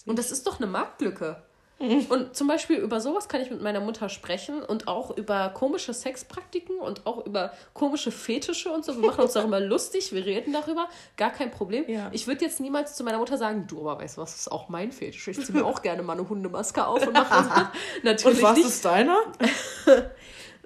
Und 0.05 0.17
das 0.17 0.31
ist 0.31 0.47
doch 0.47 0.59
eine 0.59 0.67
Marktlücke. 0.67 1.43
Und 2.09 2.35
zum 2.35 2.47
Beispiel 2.47 2.77
über 2.77 3.01
sowas 3.01 3.27
kann 3.27 3.41
ich 3.41 3.51
mit 3.51 3.61
meiner 3.61 3.81
Mutter 3.81 4.07
sprechen 4.07 4.63
und 4.63 4.87
auch 4.87 5.15
über 5.17 5.49
komische 5.49 5.93
Sexpraktiken 5.93 6.79
und 6.79 7.05
auch 7.05 7.25
über 7.25 7.51
komische 7.73 8.11
Fetische 8.11 8.71
und 8.71 8.85
so. 8.85 8.95
Wir 8.95 9.07
machen 9.07 9.21
uns 9.21 9.33
darüber 9.33 9.59
lustig, 9.59 10.13
wir 10.13 10.25
reden 10.25 10.53
darüber, 10.53 10.87
gar 11.17 11.31
kein 11.31 11.51
Problem. 11.51 11.83
Ja. 11.89 12.09
Ich 12.13 12.27
würde 12.27 12.45
jetzt 12.45 12.61
niemals 12.61 12.95
zu 12.95 13.03
meiner 13.03 13.17
Mutter 13.17 13.37
sagen, 13.37 13.67
du, 13.67 13.81
aber 13.81 14.01
weißt 14.01 14.17
du 14.17 14.21
was, 14.21 14.31
das 14.31 14.41
ist 14.41 14.51
auch 14.51 14.69
mein 14.69 14.93
Fetisch. 14.93 15.27
Ich 15.27 15.45
ziehe 15.45 15.57
mir 15.57 15.65
auch 15.65 15.81
gerne 15.81 16.01
mal 16.01 16.13
eine 16.13 16.29
Hundemaske 16.29 16.87
auf 16.87 17.05
und 17.05 17.13
mache 17.13 17.43
das. 17.43 17.67
Natürlich 18.03 18.37
und 18.37 18.43
was 18.43 18.57
nicht. 18.57 18.67
ist 18.67 18.85
deiner? 18.85 19.17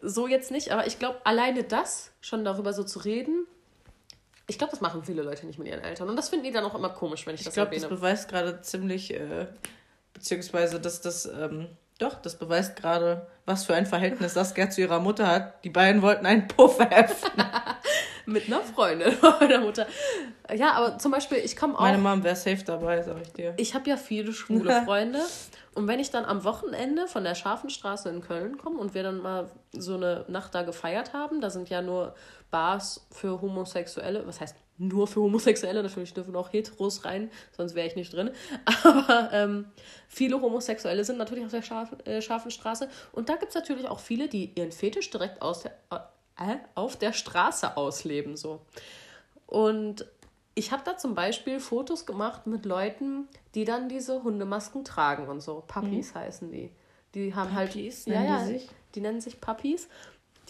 so 0.01 0.27
jetzt 0.27 0.51
nicht, 0.51 0.71
aber 0.71 0.85
ich 0.85 0.99
glaube, 0.99 1.19
alleine 1.23 1.63
das, 1.63 2.11
schon 2.21 2.45
darüber 2.45 2.71
so 2.71 2.83
zu 2.83 2.99
reden, 2.99 3.47
ich 4.47 4.57
glaube, 4.57 4.71
das 4.71 4.81
machen 4.81 5.03
viele 5.03 5.21
Leute 5.21 5.45
nicht 5.45 5.59
mit 5.59 5.67
ihren 5.67 5.81
Eltern. 5.81 6.09
Und 6.09 6.15
das 6.15 6.29
finden 6.29 6.45
die 6.45 6.51
dann 6.51 6.65
auch 6.65 6.73
immer 6.73 6.89
komisch, 6.89 7.25
wenn 7.27 7.35
ich, 7.35 7.41
ich 7.41 7.45
das 7.45 7.53
glaub, 7.53 7.67
erwähne. 7.67 7.83
Ich 7.83 7.87
glaube, 7.87 7.95
das 7.95 8.01
beweist 8.01 8.29
gerade 8.29 8.61
ziemlich 8.61 9.13
äh, 9.13 9.47
Beziehungsweise, 10.19 10.81
dass 10.81 10.99
das, 10.99 11.25
ähm, 11.25 11.69
doch, 11.97 12.21
das 12.21 12.37
beweist 12.37 12.75
gerade, 12.75 13.25
was 13.45 13.65
für 13.65 13.73
ein 13.73 13.85
Verhältnis 13.85 14.33
Saskia 14.33 14.69
zu 14.69 14.81
ihrer 14.81 14.99
Mutter 14.99 15.27
hat. 15.27 15.63
Die 15.63 15.69
beiden 15.69 16.01
wollten 16.01 16.25
einen 16.25 16.47
Puff 16.47 16.77
öffnen. 16.79 17.47
Mit 18.25 18.47
einer 18.47 18.59
Freundin 18.59 19.13
meiner 19.39 19.59
Mutter. 19.59 19.87
Ja, 20.53 20.73
aber 20.73 20.97
zum 20.97 21.11
Beispiel, 21.11 21.37
ich 21.37 21.55
komme 21.55 21.75
auch. 21.75 21.81
Meine 21.81 21.97
Mom 21.97 22.23
wäre 22.23 22.35
safe 22.35 22.63
dabei, 22.65 23.01
sag 23.01 23.21
ich 23.21 23.31
dir. 23.31 23.53
Ich 23.57 23.73
habe 23.73 23.89
ja 23.89 23.95
viele 23.95 24.33
schwule 24.33 24.81
Freunde. 24.85 25.19
Und 25.73 25.87
wenn 25.87 25.99
ich 25.99 26.11
dann 26.11 26.25
am 26.25 26.43
Wochenende 26.43 27.07
von 27.07 27.23
der 27.23 27.33
Scharfenstraße 27.33 28.09
in 28.09 28.21
Köln 28.21 28.57
komme 28.57 28.77
und 28.77 28.93
wir 28.93 29.03
dann 29.03 29.21
mal 29.21 29.49
so 29.71 29.95
eine 29.95 30.25
Nacht 30.27 30.53
da 30.53 30.63
gefeiert 30.63 31.13
haben, 31.13 31.39
da 31.39 31.49
sind 31.49 31.69
ja 31.69 31.81
nur 31.81 32.13
Bars 32.51 33.07
für 33.11 33.41
Homosexuelle, 33.41 34.27
was 34.27 34.41
heißt 34.41 34.55
nur 34.79 35.07
für 35.07 35.21
Homosexuelle, 35.21 35.83
natürlich 35.83 36.13
dürfen 36.13 36.35
auch 36.35 36.51
Heteros 36.51 37.05
rein, 37.05 37.29
sonst 37.55 37.75
wäre 37.75 37.85
ich 37.85 37.95
nicht 37.95 38.13
drin. 38.13 38.31
Aber 38.83 39.29
ähm, 39.33 39.65
viele 40.07 40.41
Homosexuelle 40.41 41.03
sind 41.03 41.17
natürlich 41.17 41.45
auf 41.45 41.51
der 41.51 41.61
Scharf, 41.61 41.95
äh, 42.05 42.21
scharfen 42.21 42.49
Straße. 42.49 42.89
Und 43.11 43.29
da 43.29 43.35
gibt 43.35 43.49
es 43.49 43.55
natürlich 43.55 43.87
auch 43.87 43.99
viele, 43.99 44.27
die 44.27 44.51
ihren 44.55 44.71
Fetisch 44.71 45.09
direkt 45.09 45.41
aus 45.41 45.63
der, 45.63 45.73
äh, 45.91 46.55
auf 46.75 46.95
der 46.95 47.13
Straße 47.13 47.75
ausleben. 47.75 48.37
So. 48.37 48.61
Und 49.45 50.05
ich 50.55 50.71
habe 50.71 50.83
da 50.85 50.97
zum 50.97 51.13
Beispiel 51.13 51.59
Fotos 51.59 52.05
gemacht 52.05 52.47
mit 52.47 52.65
Leuten, 52.65 53.27
die 53.55 53.65
dann 53.65 53.89
diese 53.89 54.23
Hundemasken 54.23 54.85
tragen 54.85 55.27
und 55.27 55.41
so. 55.41 55.63
Puppies 55.67 56.13
mhm. 56.13 56.19
heißen 56.19 56.51
die. 56.51 56.71
Die 57.15 57.33
haben 57.35 57.53
halt 57.53 57.71
Puppies, 57.71 58.05
halt. 58.05 58.15
Ja, 58.15 58.23
ja, 58.23 58.39
die, 58.45 58.53
sich? 58.53 58.69
die 58.95 59.01
nennen 59.01 59.19
sich 59.19 59.41
Puppies. 59.41 59.89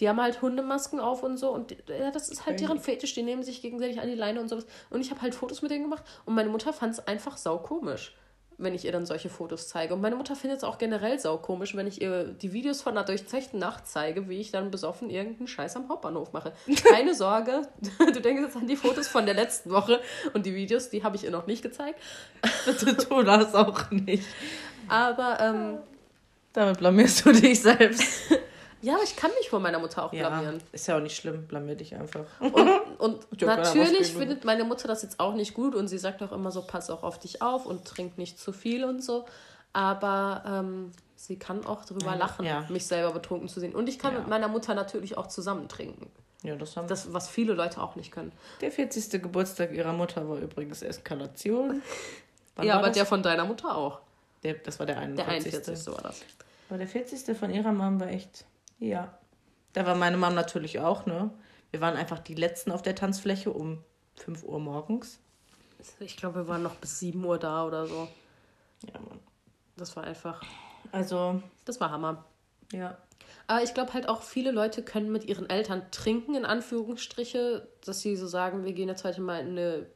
Die 0.00 0.08
haben 0.08 0.20
halt 0.20 0.40
Hundemasken 0.40 0.98
auf 0.98 1.22
und 1.22 1.36
so. 1.36 1.50
Und 1.50 1.76
ja, 1.86 2.10
das 2.10 2.30
ist 2.30 2.46
halt 2.46 2.56
okay. 2.56 2.66
deren 2.66 2.80
Fetisch. 2.80 3.14
Die 3.14 3.22
nehmen 3.22 3.42
sich 3.42 3.60
gegenseitig 3.60 4.00
an 4.00 4.08
die 4.08 4.14
Leine 4.14 4.40
und 4.40 4.48
sowas. 4.48 4.66
Und 4.88 5.02
ich 5.02 5.10
habe 5.10 5.20
halt 5.20 5.34
Fotos 5.34 5.60
mit 5.62 5.70
denen 5.70 5.84
gemacht. 5.84 6.02
Und 6.24 6.34
meine 6.34 6.48
Mutter 6.48 6.72
fand 6.72 6.94
es 6.94 7.06
einfach 7.06 7.36
saukomisch, 7.36 8.16
wenn 8.56 8.74
ich 8.74 8.86
ihr 8.86 8.92
dann 8.92 9.04
solche 9.04 9.28
Fotos 9.28 9.68
zeige. 9.68 9.92
Und 9.92 10.00
meine 10.00 10.16
Mutter 10.16 10.34
findet 10.36 10.58
es 10.58 10.64
auch 10.64 10.78
generell 10.78 11.18
saukomisch, 11.18 11.76
wenn 11.76 11.86
ich 11.86 12.00
ihr 12.00 12.24
die 12.24 12.54
Videos 12.54 12.80
von 12.80 12.96
einer 12.96 13.04
durchzechten 13.04 13.58
Nacht 13.58 13.86
zeige, 13.86 14.30
wie 14.30 14.40
ich 14.40 14.50
dann 14.50 14.70
besoffen 14.70 15.10
irgendeinen 15.10 15.48
Scheiß 15.48 15.76
am 15.76 15.90
Hauptbahnhof 15.90 16.32
mache. 16.32 16.54
Keine 16.88 17.14
Sorge, 17.14 17.62
du 17.98 18.20
denkst 18.20 18.42
jetzt 18.42 18.56
an 18.56 18.66
die 18.66 18.76
Fotos 18.76 19.06
von 19.06 19.26
der 19.26 19.34
letzten 19.34 19.70
Woche. 19.70 20.00
Und 20.32 20.46
die 20.46 20.54
Videos, 20.54 20.88
die 20.88 21.04
habe 21.04 21.16
ich 21.16 21.24
ihr 21.24 21.30
noch 21.30 21.46
nicht 21.46 21.62
gezeigt. 21.62 22.00
Tu 22.64 23.22
das 23.22 23.54
auch 23.54 23.90
nicht. 23.90 24.24
Aber, 24.88 25.38
ähm, 25.40 25.78
Damit 26.54 26.78
blamierst 26.78 27.26
du 27.26 27.32
dich 27.32 27.60
selbst. 27.60 28.32
Ja, 28.82 28.94
aber 28.94 29.02
ich 29.02 29.16
kann 29.16 29.30
mich 29.38 29.50
vor 29.50 29.60
meiner 29.60 29.78
Mutter 29.78 30.04
auch 30.04 30.10
blamieren. 30.10 30.56
Ja, 30.56 30.62
ist 30.72 30.86
ja 30.86 30.96
auch 30.96 31.02
nicht 31.02 31.16
schlimm, 31.16 31.46
blamier 31.46 31.74
dich 31.74 31.94
einfach. 31.94 32.24
Und, 32.40 32.54
und 32.98 33.42
natürlich 33.42 34.12
findet 34.12 34.44
meine 34.44 34.64
Mutter 34.64 34.88
das 34.88 35.02
jetzt 35.02 35.20
auch 35.20 35.34
nicht 35.34 35.54
gut 35.54 35.74
und 35.74 35.88
sie 35.88 35.98
sagt 35.98 36.22
auch 36.22 36.32
immer 36.32 36.50
so, 36.50 36.62
pass 36.62 36.88
auch 36.88 37.02
auf 37.02 37.18
dich 37.18 37.42
auf 37.42 37.66
und 37.66 37.84
trink 37.84 38.16
nicht 38.16 38.38
zu 38.38 38.52
viel 38.52 38.84
und 38.84 39.04
so. 39.04 39.26
Aber 39.72 40.42
ähm, 40.46 40.92
sie 41.14 41.38
kann 41.38 41.64
auch 41.66 41.84
drüber 41.84 42.16
lachen, 42.16 42.44
ja. 42.44 42.66
mich 42.68 42.86
selber 42.86 43.12
betrunken 43.12 43.48
zu 43.48 43.60
sehen. 43.60 43.74
Und 43.74 43.88
ich 43.88 43.98
kann 43.98 44.14
ja. 44.14 44.20
mit 44.20 44.28
meiner 44.28 44.48
Mutter 44.48 44.74
natürlich 44.74 45.16
auch 45.16 45.26
zusammen 45.26 45.68
trinken. 45.68 46.10
Ja, 46.42 46.56
das 46.56 46.76
haben 46.76 46.88
das, 46.88 47.12
was 47.12 47.28
viele 47.28 47.52
Leute 47.52 47.82
auch 47.82 47.96
nicht 47.96 48.10
können. 48.10 48.32
Der 48.62 48.72
40. 48.72 49.22
Geburtstag 49.22 49.72
ihrer 49.72 49.92
Mutter 49.92 50.26
war 50.28 50.38
übrigens 50.38 50.80
Eskalation. 50.80 51.82
Wann 52.56 52.66
ja, 52.66 52.74
aber 52.74 52.86
das? 52.86 52.96
der 52.96 53.06
von 53.06 53.22
deiner 53.22 53.44
Mutter 53.44 53.76
auch. 53.76 54.00
Der, 54.42 54.54
das 54.54 54.78
war 54.78 54.86
der 54.86 54.98
41. 54.98 55.50
Der 55.52 55.60
41. 55.60 55.86
war 55.94 56.02
das. 56.02 56.22
Aber 56.70 56.78
der 56.78 56.88
40. 56.88 57.36
von 57.36 57.50
ihrer 57.50 57.72
Mom 57.72 58.00
war 58.00 58.08
echt 58.08 58.46
ja. 58.80 59.16
Da 59.72 59.86
war 59.86 59.94
meine 59.94 60.16
Mom 60.16 60.34
natürlich 60.34 60.80
auch, 60.80 61.06
ne? 61.06 61.30
Wir 61.70 61.80
waren 61.80 61.96
einfach 61.96 62.18
die 62.18 62.34
Letzten 62.34 62.72
auf 62.72 62.82
der 62.82 62.96
Tanzfläche 62.96 63.52
um 63.52 63.84
5 64.16 64.42
Uhr 64.42 64.58
morgens. 64.58 65.20
Ich 66.00 66.16
glaube, 66.16 66.40
wir 66.40 66.48
waren 66.48 66.62
noch 66.62 66.74
bis 66.74 66.98
7 66.98 67.24
Uhr 67.24 67.38
da 67.38 67.64
oder 67.64 67.86
so. 67.86 68.08
Ja, 68.92 68.98
Mann. 69.00 69.20
Das 69.76 69.94
war 69.96 70.04
einfach. 70.04 70.42
Also. 70.92 71.40
Das 71.64 71.80
war 71.80 71.90
Hammer. 71.90 72.24
Ja. 72.72 72.98
Aber 73.46 73.62
ich 73.62 73.74
glaube 73.74 73.94
halt 73.94 74.08
auch, 74.08 74.22
viele 74.22 74.50
Leute 74.50 74.82
können 74.82 75.10
mit 75.12 75.24
ihren 75.24 75.48
Eltern 75.48 75.82
trinken, 75.90 76.34
in 76.34 76.44
Anführungsstriche, 76.44 77.68
dass 77.84 78.00
sie 78.00 78.16
so 78.16 78.26
sagen, 78.26 78.64
wir 78.64 78.72
gehen 78.72 78.88
jetzt 78.88 79.04
heute 79.04 79.20
mal 79.20 79.40
in 79.40 79.50
eine 79.50 79.86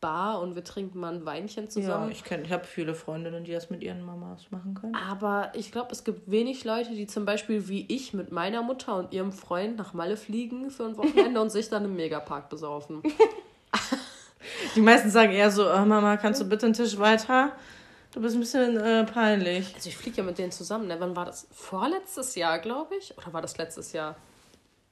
Bar 0.00 0.40
und 0.40 0.54
wir 0.54 0.64
trinken 0.64 1.00
mal 1.00 1.14
ein 1.14 1.24
Weinchen 1.24 1.68
zusammen. 1.68 2.06
Ja, 2.06 2.10
ich, 2.10 2.24
kenn, 2.24 2.44
ich 2.44 2.52
habe 2.52 2.64
viele 2.64 2.94
Freundinnen, 2.94 3.44
die 3.44 3.52
das 3.52 3.70
mit 3.70 3.82
ihren 3.82 4.04
Mamas 4.04 4.50
machen 4.50 4.74
können. 4.74 4.94
Aber 4.94 5.52
ich 5.54 5.72
glaube, 5.72 5.90
es 5.92 6.04
gibt 6.04 6.30
wenig 6.30 6.64
Leute, 6.64 6.90
die 6.90 7.06
zum 7.06 7.24
Beispiel 7.24 7.68
wie 7.68 7.84
ich 7.88 8.14
mit 8.14 8.30
meiner 8.30 8.62
Mutter 8.62 8.96
und 8.96 9.12
ihrem 9.12 9.32
Freund 9.32 9.76
nach 9.76 9.94
Malle 9.94 10.16
fliegen 10.16 10.70
für 10.70 10.84
ein 10.84 10.96
Wochenende 10.96 11.40
und 11.40 11.50
sich 11.50 11.68
dann 11.68 11.84
im 11.84 11.96
Megapark 11.96 12.48
besaufen. 12.48 13.02
die 14.76 14.80
meisten 14.80 15.10
sagen 15.10 15.32
eher 15.32 15.50
so, 15.50 15.68
oh, 15.68 15.84
Mama, 15.84 16.16
kannst 16.16 16.40
du 16.40 16.48
bitte 16.48 16.66
einen 16.66 16.74
Tisch 16.74 16.98
weiter? 16.98 17.52
Du 18.12 18.20
bist 18.20 18.36
ein 18.36 18.40
bisschen 18.40 18.76
äh, 18.76 19.04
peinlich. 19.04 19.74
Also 19.74 19.88
ich 19.88 19.96
fliege 19.96 20.18
ja 20.18 20.22
mit 20.22 20.38
denen 20.38 20.50
zusammen. 20.50 20.86
Ne? 20.88 20.96
Wann 20.98 21.14
war 21.14 21.26
das? 21.26 21.46
Vorletztes 21.52 22.34
Jahr, 22.36 22.58
glaube 22.58 22.96
ich? 22.96 23.16
Oder 23.18 23.32
war 23.32 23.42
das 23.42 23.58
letztes 23.58 23.92
Jahr? 23.92 24.16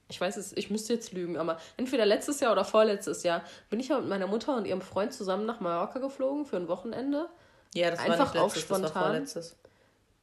Ich 0.09 0.19
weiß 0.19 0.37
es, 0.37 0.53
ich 0.53 0.69
müsste 0.69 0.93
jetzt 0.93 1.11
lügen, 1.11 1.37
aber 1.37 1.57
entweder 1.75 2.05
letztes 2.05 2.39
Jahr 2.39 2.51
oder 2.51 2.63
vorletztes 2.63 3.23
Jahr 3.23 3.43
bin 3.69 3.79
ich 3.79 3.89
ja 3.89 3.99
mit 3.99 4.09
meiner 4.09 4.27
Mutter 4.27 4.55
und 4.55 4.65
ihrem 4.65 4.81
Freund 4.81 5.13
zusammen 5.13 5.45
nach 5.45 5.59
Mallorca 5.59 5.99
geflogen 5.99 6.45
für 6.45 6.57
ein 6.57 6.67
Wochenende. 6.67 7.29
Ja, 7.73 7.91
das 7.91 7.99
Einfach 7.99 8.33
war 8.33 8.43
letztes, 8.43 8.63
spontan. 8.63 8.83
das 8.83 8.95
war 8.95 9.03
vorletztes. 9.03 9.55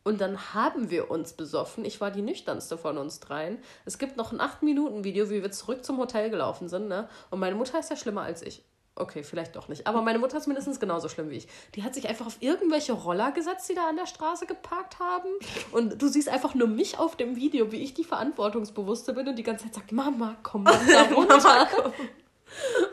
Und 0.04 0.20
dann 0.20 0.54
haben 0.54 0.90
wir 0.90 1.10
uns 1.10 1.32
besoffen. 1.32 1.84
Ich 1.84 2.00
war 2.00 2.10
die 2.10 2.20
nüchternste 2.20 2.76
von 2.76 2.98
uns 2.98 3.20
dreien. 3.20 3.58
Es 3.86 3.96
gibt 3.96 4.18
noch 4.18 4.32
ein 4.32 4.40
8-Minuten-Video, 4.40 5.30
wie 5.30 5.42
wir 5.42 5.50
zurück 5.50 5.82
zum 5.82 5.96
Hotel 5.98 6.28
gelaufen 6.28 6.68
sind, 6.68 6.88
ne? 6.88 7.08
Und 7.30 7.40
meine 7.40 7.54
Mutter 7.54 7.78
ist 7.78 7.88
ja 7.88 7.96
schlimmer 7.96 8.22
als 8.22 8.42
ich. 8.42 8.62
Okay, 8.96 9.24
vielleicht 9.24 9.56
doch 9.56 9.66
nicht. 9.66 9.88
Aber 9.88 10.02
meine 10.02 10.20
Mutter 10.20 10.36
ist 10.36 10.46
mindestens 10.46 10.78
genauso 10.78 11.08
schlimm 11.08 11.28
wie 11.28 11.38
ich. 11.38 11.48
Die 11.74 11.82
hat 11.82 11.94
sich 11.94 12.08
einfach 12.08 12.26
auf 12.26 12.36
irgendwelche 12.38 12.92
Roller 12.92 13.32
gesetzt, 13.32 13.68
die 13.68 13.74
da 13.74 13.88
an 13.88 13.96
der 13.96 14.06
Straße 14.06 14.46
geparkt 14.46 15.00
haben. 15.00 15.28
Und 15.72 16.00
du 16.00 16.06
siehst 16.06 16.28
einfach 16.28 16.54
nur 16.54 16.68
mich 16.68 16.98
auf 16.98 17.16
dem 17.16 17.34
Video, 17.34 17.72
wie 17.72 17.82
ich 17.82 17.94
die 17.94 18.04
Verantwortungsbewusste 18.04 19.12
bin 19.12 19.26
und 19.26 19.36
die 19.36 19.42
ganze 19.42 19.64
Zeit 19.64 19.74
sagt, 19.74 19.92
Mama, 19.92 20.36
komm 20.44 20.62
mal 20.62 20.78
da 20.92 21.02
runter. 21.12 21.68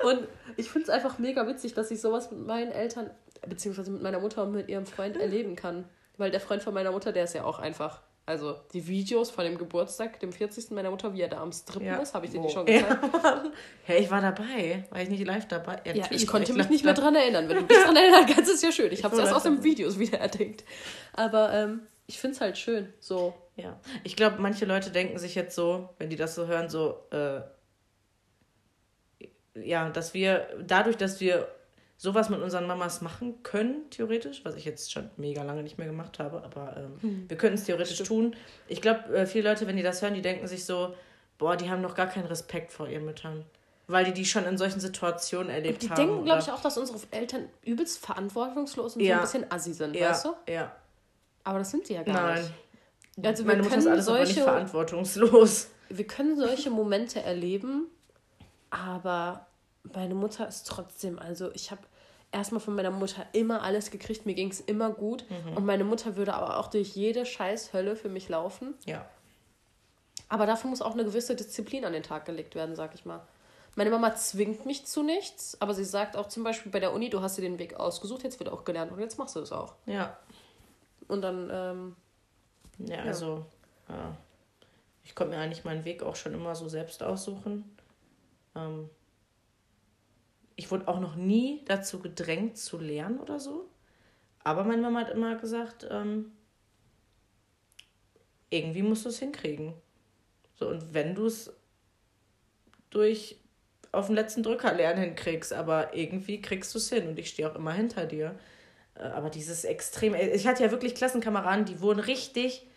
und 0.03 0.27
ich 0.57 0.71
finde 0.71 0.85
es 0.85 0.89
einfach 0.89 1.19
mega 1.19 1.45
witzig, 1.45 1.75
dass 1.75 1.91
ich 1.91 2.01
sowas 2.01 2.31
mit 2.31 2.47
meinen 2.47 2.71
Eltern, 2.71 3.11
beziehungsweise 3.47 3.91
mit 3.91 4.01
meiner 4.01 4.19
Mutter 4.19 4.41
und 4.41 4.53
mit 4.53 4.69
ihrem 4.69 4.87
Freund 4.87 5.17
erleben 5.17 5.55
kann. 5.55 5.87
Weil 6.17 6.31
der 6.31 6.39
Freund 6.39 6.63
von 6.63 6.73
meiner 6.73 6.91
Mutter, 6.91 7.11
der 7.11 7.25
ist 7.25 7.35
ja 7.35 7.43
auch 7.43 7.59
einfach 7.59 8.01
also 8.31 8.55
die 8.73 8.87
Videos 8.87 9.29
von 9.29 9.43
dem 9.43 9.57
Geburtstag, 9.57 10.19
dem 10.21 10.31
40. 10.31 10.71
meiner 10.71 10.89
Mutter, 10.89 11.13
wie 11.13 11.21
er 11.21 11.27
da 11.27 11.41
am 11.41 11.51
Strippen 11.51 11.85
ja. 11.85 11.97
ist, 11.97 12.13
habe 12.13 12.25
ich 12.25 12.31
dir 12.31 12.41
die 12.41 12.49
schon 12.49 12.65
gezeigt. 12.65 13.03
Ja. 13.13 13.43
hey, 13.83 14.01
ich 14.01 14.09
war 14.09 14.21
dabei. 14.21 14.85
War 14.89 15.01
ich 15.01 15.09
nicht 15.09 15.25
live 15.25 15.47
dabei? 15.47 15.81
Ja, 15.85 15.93
ja 15.93 16.05
ich 16.09 16.25
konnte 16.25 16.53
mich 16.53 16.69
nicht 16.69 16.85
mehr 16.85 16.93
dran 16.93 17.13
erinnern. 17.13 17.49
Wenn 17.49 17.57
du 17.57 17.63
dich 17.63 17.77
dran 17.77 17.95
erinnern 17.95 18.25
kannst, 18.25 18.49
ist 18.53 18.63
ja 18.63 18.71
schön. 18.71 18.91
Ich 18.91 19.03
habe 19.03 19.15
es 19.15 19.21
erst 19.21 19.33
aus 19.33 19.43
den 19.43 19.63
Videos 19.63 19.99
wieder 19.99 20.19
erdenkt. 20.19 20.63
Aber 21.13 21.53
ähm, 21.53 21.81
ich 22.07 22.19
finde 22.19 22.35
es 22.35 22.41
halt 22.41 22.57
schön. 22.57 22.93
So. 22.99 23.33
Ja. 23.57 23.79
Ich 24.03 24.15
glaube, 24.15 24.37
manche 24.39 24.65
Leute 24.65 24.91
denken 24.91 25.19
sich 25.19 25.35
jetzt 25.35 25.55
so, 25.55 25.89
wenn 25.99 26.09
die 26.09 26.15
das 26.15 26.33
so 26.33 26.47
hören, 26.47 26.69
so, 26.69 27.05
äh, 27.11 27.41
ja, 29.55 29.89
dass 29.89 30.13
wir, 30.13 30.47
dadurch, 30.65 30.95
dass 30.95 31.19
wir 31.19 31.47
sowas 32.01 32.29
mit 32.29 32.41
unseren 32.41 32.65
Mamas 32.65 33.01
machen 33.01 33.43
können, 33.43 33.87
theoretisch, 33.91 34.43
was 34.43 34.55
ich 34.55 34.65
jetzt 34.65 34.91
schon 34.91 35.11
mega 35.17 35.43
lange 35.43 35.61
nicht 35.61 35.77
mehr 35.77 35.85
gemacht 35.85 36.17
habe, 36.17 36.41
aber 36.43 36.75
ähm, 36.75 36.97
hm. 36.99 37.29
wir 37.29 37.37
könnten 37.37 37.59
es 37.59 37.65
theoretisch 37.65 37.93
Stimmt. 37.93 38.07
tun. 38.07 38.35
Ich 38.67 38.81
glaube, 38.81 39.15
äh, 39.15 39.27
viele 39.27 39.47
Leute, 39.47 39.67
wenn 39.67 39.77
die 39.77 39.83
das 39.83 40.01
hören, 40.01 40.15
die 40.15 40.23
denken 40.23 40.47
sich 40.47 40.65
so, 40.65 40.95
boah, 41.37 41.55
die 41.55 41.69
haben 41.69 41.83
noch 41.83 41.93
gar 41.93 42.07
keinen 42.07 42.25
Respekt 42.25 42.71
vor 42.71 42.87
ihren 42.87 43.05
Müttern. 43.05 43.45
Weil 43.85 44.05
die 44.05 44.13
die 44.13 44.25
schon 44.25 44.45
in 44.45 44.57
solchen 44.57 44.79
Situationen 44.79 45.51
erlebt 45.51 45.83
die 45.83 45.89
haben. 45.91 45.95
Die 45.95 46.07
denken, 46.07 46.25
glaube 46.25 46.41
ich, 46.41 46.51
auch, 46.51 46.59
dass 46.59 46.75
unsere 46.79 46.97
Eltern 47.11 47.47
übelst 47.61 48.03
verantwortungslos 48.03 48.95
und 48.95 49.03
ja. 49.03 49.17
so 49.17 49.19
ein 49.19 49.43
bisschen 49.43 49.51
assi 49.51 49.73
sind, 49.73 49.95
ja. 49.95 50.09
weißt 50.09 50.25
du? 50.25 50.33
Ja. 50.47 50.75
Aber 51.43 51.59
das 51.59 51.69
sind 51.69 51.85
sie 51.85 51.93
ja 51.93 52.01
gar 52.01 52.15
Nein. 52.15 52.41
nicht. 53.15 53.27
Also 53.27 53.43
Meine 53.43 53.61
Mutter 53.61 53.77
ist 53.77 53.85
alles 53.85 54.05
solche, 54.05 54.21
aber 54.21 54.25
nicht 54.25 54.41
verantwortungslos. 54.41 55.69
Wir 55.89 56.07
können 56.07 56.35
solche 56.35 56.71
Momente 56.71 57.21
erleben, 57.21 57.85
aber 58.71 59.45
meine 59.83 60.15
Mutter 60.15 60.47
ist 60.47 60.65
trotzdem, 60.67 61.19
also 61.19 61.51
ich 61.53 61.69
habe 61.69 61.81
erstmal 62.31 62.61
von 62.61 62.75
meiner 62.75 62.91
Mutter 62.91 63.25
immer 63.33 63.61
alles 63.61 63.91
gekriegt, 63.91 64.25
mir 64.25 64.33
ging 64.33 64.49
es 64.49 64.59
immer 64.61 64.89
gut. 64.91 65.25
Mhm. 65.29 65.57
Und 65.57 65.65
meine 65.65 65.83
Mutter 65.83 66.15
würde 66.15 66.33
aber 66.33 66.57
auch 66.57 66.67
durch 66.67 66.95
jede 66.95 67.25
Scheißhölle 67.25 67.95
für 67.95 68.09
mich 68.09 68.29
laufen. 68.29 68.73
Ja. 68.85 69.05
Aber 70.29 70.45
dafür 70.45 70.69
muss 70.69 70.81
auch 70.81 70.93
eine 70.93 71.03
gewisse 71.03 71.35
Disziplin 71.35 71.83
an 71.83 71.93
den 71.93 72.03
Tag 72.03 72.25
gelegt 72.25 72.55
werden, 72.55 72.75
sag 72.75 72.95
ich 72.95 73.05
mal. 73.05 73.21
Meine 73.75 73.89
Mama 73.89 74.15
zwingt 74.15 74.65
mich 74.65 74.85
zu 74.85 75.01
nichts, 75.03 75.59
aber 75.61 75.73
sie 75.73 75.85
sagt 75.85 76.17
auch 76.17 76.27
zum 76.27 76.43
Beispiel 76.43 76.71
bei 76.71 76.79
der 76.79 76.93
Uni, 76.93 77.09
du 77.09 77.21
hast 77.21 77.37
dir 77.37 77.41
den 77.41 77.57
Weg 77.57 77.75
ausgesucht, 77.75 78.23
jetzt 78.23 78.39
wird 78.39 78.49
auch 78.49 78.65
gelernt 78.65 78.91
und 78.91 78.99
jetzt 78.99 79.17
machst 79.17 79.35
du 79.35 79.39
es 79.39 79.51
auch. 79.51 79.75
Ja. 79.85 80.17
Und 81.07 81.21
dann, 81.21 81.49
ähm, 81.51 81.95
ja, 82.79 82.97
ja, 82.97 83.03
also, 83.03 83.45
ja. 83.87 84.15
ich 85.03 85.15
konnte 85.15 85.35
mir 85.35 85.41
eigentlich 85.41 85.63
meinen 85.63 85.85
Weg 85.85 86.03
auch 86.03 86.15
schon 86.15 86.33
immer 86.33 86.55
so 86.55 86.67
selbst 86.67 87.01
aussuchen. 87.01 87.77
Ähm, 88.55 88.89
ich 90.61 90.69
wurde 90.69 90.87
auch 90.87 90.99
noch 90.99 91.15
nie 91.15 91.63
dazu 91.65 91.99
gedrängt 91.99 92.55
zu 92.55 92.77
lernen 92.77 93.19
oder 93.19 93.39
so. 93.39 93.67
Aber 94.43 94.63
meine 94.63 94.83
Mama 94.83 94.99
hat 94.99 95.09
immer 95.09 95.35
gesagt, 95.35 95.87
ähm, 95.89 96.31
irgendwie 98.51 98.83
musst 98.83 99.05
du 99.05 99.09
es 99.09 99.17
hinkriegen. 99.17 99.73
So, 100.53 100.69
und 100.69 100.93
wenn 100.93 101.15
du 101.15 101.25
es 101.25 101.51
durch 102.91 103.39
auf 103.91 104.05
den 104.05 104.15
letzten 104.15 104.43
Drücker 104.43 104.71
lernen 104.71 105.01
hinkriegst, 105.01 105.51
aber 105.51 105.95
irgendwie 105.95 106.43
kriegst 106.43 106.75
du 106.75 106.77
es 106.77 106.89
hin 106.89 107.07
und 107.07 107.17
ich 107.17 107.29
stehe 107.29 107.49
auch 107.49 107.55
immer 107.55 107.73
hinter 107.73 108.05
dir. 108.05 108.37
Äh, 108.93 109.05
aber 109.05 109.31
dieses 109.31 109.63
Extrem, 109.63 110.13
ich 110.13 110.45
hatte 110.45 110.61
ja 110.61 110.69
wirklich 110.69 110.93
Klassenkameraden, 110.93 111.65
die 111.65 111.81
wurden 111.81 112.01
richtig 112.01 112.67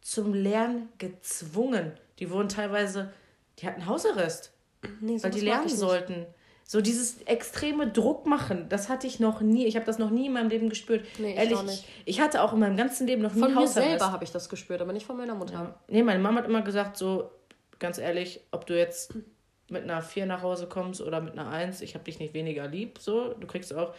zum 0.00 0.32
Lernen 0.32 0.88
gezwungen. 0.96 1.92
Die 2.20 2.30
wurden 2.30 2.48
teilweise, 2.48 3.12
die 3.58 3.66
hatten 3.66 3.84
Hausarrest 3.84 4.50
Nee, 5.00 5.22
weil 5.22 5.30
die 5.30 5.40
lernen 5.40 5.68
sollten. 5.68 6.26
So 6.66 6.80
dieses 6.80 7.20
extreme 7.22 7.88
Druck 7.88 8.26
machen, 8.26 8.70
das 8.70 8.88
hatte 8.88 9.06
ich 9.06 9.20
noch 9.20 9.42
nie. 9.42 9.66
Ich 9.66 9.76
habe 9.76 9.84
das 9.84 9.98
noch 9.98 10.10
nie 10.10 10.26
in 10.26 10.32
meinem 10.32 10.48
Leben 10.48 10.70
gespürt. 10.70 11.04
Nee, 11.18 11.34
Ehrlich, 11.34 11.58
ich, 11.58 11.62
nicht. 11.62 11.84
ich 12.06 12.20
hatte 12.20 12.42
auch 12.42 12.54
in 12.54 12.60
meinem 12.60 12.76
ganzen 12.76 13.06
Leben 13.06 13.20
noch 13.20 13.34
nie 13.34 13.42
Von 13.42 13.54
mir 13.54 13.68
selber 13.68 14.10
habe 14.10 14.24
ich 14.24 14.32
das 14.32 14.48
gespürt, 14.48 14.80
aber 14.80 14.94
nicht 14.94 15.04
von 15.04 15.16
meiner 15.16 15.34
Mutter. 15.34 15.52
Ja. 15.52 15.74
Nee, 15.88 16.02
meine 16.02 16.20
Mama 16.20 16.38
hat 16.38 16.48
immer 16.48 16.62
gesagt, 16.62 16.96
so 16.96 17.30
ganz 17.78 17.98
ehrlich, 17.98 18.40
ob 18.50 18.66
du 18.66 18.78
jetzt 18.78 19.14
mit 19.68 19.82
einer 19.82 20.00
4 20.00 20.24
nach 20.24 20.42
Hause 20.42 20.66
kommst 20.66 21.02
oder 21.02 21.20
mit 21.20 21.34
einer 21.34 21.50
1, 21.50 21.82
ich 21.82 21.94
habe 21.94 22.04
dich 22.04 22.18
nicht 22.18 22.32
weniger 22.32 22.66
lieb. 22.66 22.98
So, 22.98 23.34
du 23.34 23.46
kriegst 23.46 23.74
auch. 23.74 23.94